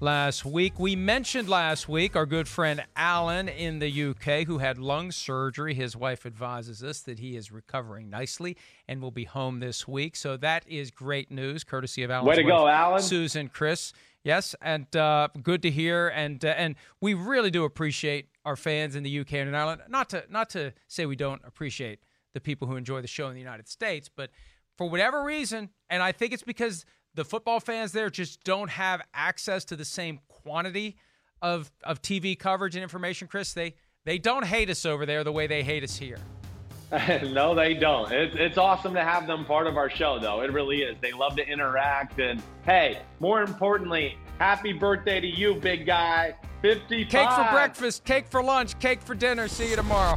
last 0.00 0.44
week. 0.44 0.78
We 0.78 0.94
mentioned 0.94 1.48
last 1.48 1.88
week 1.88 2.16
our 2.16 2.26
good 2.26 2.48
friend 2.48 2.84
Alan 2.94 3.48
in 3.48 3.78
the 3.78 4.04
UK 4.10 4.46
who 4.46 4.58
had 4.58 4.78
lung 4.78 5.10
surgery. 5.10 5.74
His 5.74 5.96
wife 5.96 6.26
advises 6.26 6.82
us 6.82 7.00
that 7.00 7.18
he 7.18 7.36
is 7.36 7.50
recovering 7.50 8.10
nicely 8.10 8.56
and 8.86 9.00
will 9.00 9.10
be 9.10 9.24
home 9.24 9.60
this 9.60 9.88
week. 9.88 10.16
So 10.16 10.36
that 10.36 10.68
is 10.68 10.90
great 10.90 11.30
news, 11.30 11.64
courtesy 11.64 12.02
of 12.02 12.10
Alan. 12.10 12.26
Way 12.26 12.36
to 12.36 12.42
go, 12.42 12.68
Alan. 12.68 13.00
Susan, 13.00 13.48
Chris. 13.48 13.92
Yes, 14.22 14.56
and 14.60 14.94
uh, 14.96 15.28
good 15.40 15.62
to 15.62 15.70
hear, 15.70 16.08
and 16.08 16.44
uh, 16.44 16.48
and 16.48 16.74
we 17.00 17.14
really 17.14 17.50
do 17.50 17.62
appreciate 17.62 18.28
our 18.44 18.56
fans 18.56 18.96
in 18.96 19.04
the 19.04 19.20
UK 19.20 19.34
and 19.34 19.48
in 19.48 19.54
Ireland. 19.54 19.82
Not 19.88 20.10
to 20.10 20.24
not 20.28 20.50
to 20.50 20.72
say 20.88 21.06
we 21.06 21.14
don't 21.14 21.40
appreciate 21.44 22.00
the 22.34 22.40
people 22.40 22.66
who 22.66 22.74
enjoy 22.74 23.00
the 23.02 23.06
show 23.06 23.28
in 23.28 23.34
the 23.34 23.40
United 23.40 23.68
States, 23.68 24.10
but 24.14 24.30
for 24.76 24.90
whatever 24.90 25.22
reason, 25.22 25.70
and 25.88 26.02
I 26.02 26.10
think 26.10 26.32
it's 26.32 26.42
because 26.42 26.84
the 27.16 27.24
football 27.24 27.58
fans 27.58 27.92
there 27.92 28.10
just 28.10 28.44
don't 28.44 28.70
have 28.70 29.02
access 29.12 29.64
to 29.66 29.76
the 29.76 29.84
same 29.84 30.20
quantity 30.28 30.96
of 31.42 31.72
of 31.82 32.00
TV 32.02 32.38
coverage 32.38 32.76
and 32.76 32.82
information. 32.82 33.26
Chris, 33.26 33.52
they 33.52 33.74
they 34.04 34.18
don't 34.18 34.44
hate 34.44 34.70
us 34.70 34.86
over 34.86 35.04
there 35.04 35.24
the 35.24 35.32
way 35.32 35.46
they 35.46 35.64
hate 35.64 35.82
us 35.82 35.96
here. 35.96 36.18
no, 37.32 37.52
they 37.52 37.74
don't. 37.74 38.12
It's, 38.12 38.36
it's 38.38 38.58
awesome 38.58 38.94
to 38.94 39.02
have 39.02 39.26
them 39.26 39.44
part 39.44 39.66
of 39.66 39.76
our 39.76 39.90
show, 39.90 40.20
though. 40.20 40.42
It 40.42 40.52
really 40.52 40.82
is. 40.82 40.96
They 41.00 41.10
love 41.10 41.34
to 41.34 41.44
interact. 41.44 42.20
And 42.20 42.40
hey, 42.64 43.00
more 43.18 43.42
importantly, 43.42 44.16
happy 44.38 44.72
birthday 44.72 45.20
to 45.20 45.26
you, 45.26 45.56
big 45.56 45.84
guy. 45.84 46.36
55. 46.62 47.08
Cake 47.08 47.30
for 47.30 47.52
breakfast, 47.52 48.04
cake 48.04 48.28
for 48.28 48.42
lunch, 48.42 48.78
cake 48.78 49.02
for 49.02 49.16
dinner. 49.16 49.48
See 49.48 49.70
you 49.70 49.76
tomorrow. 49.76 50.16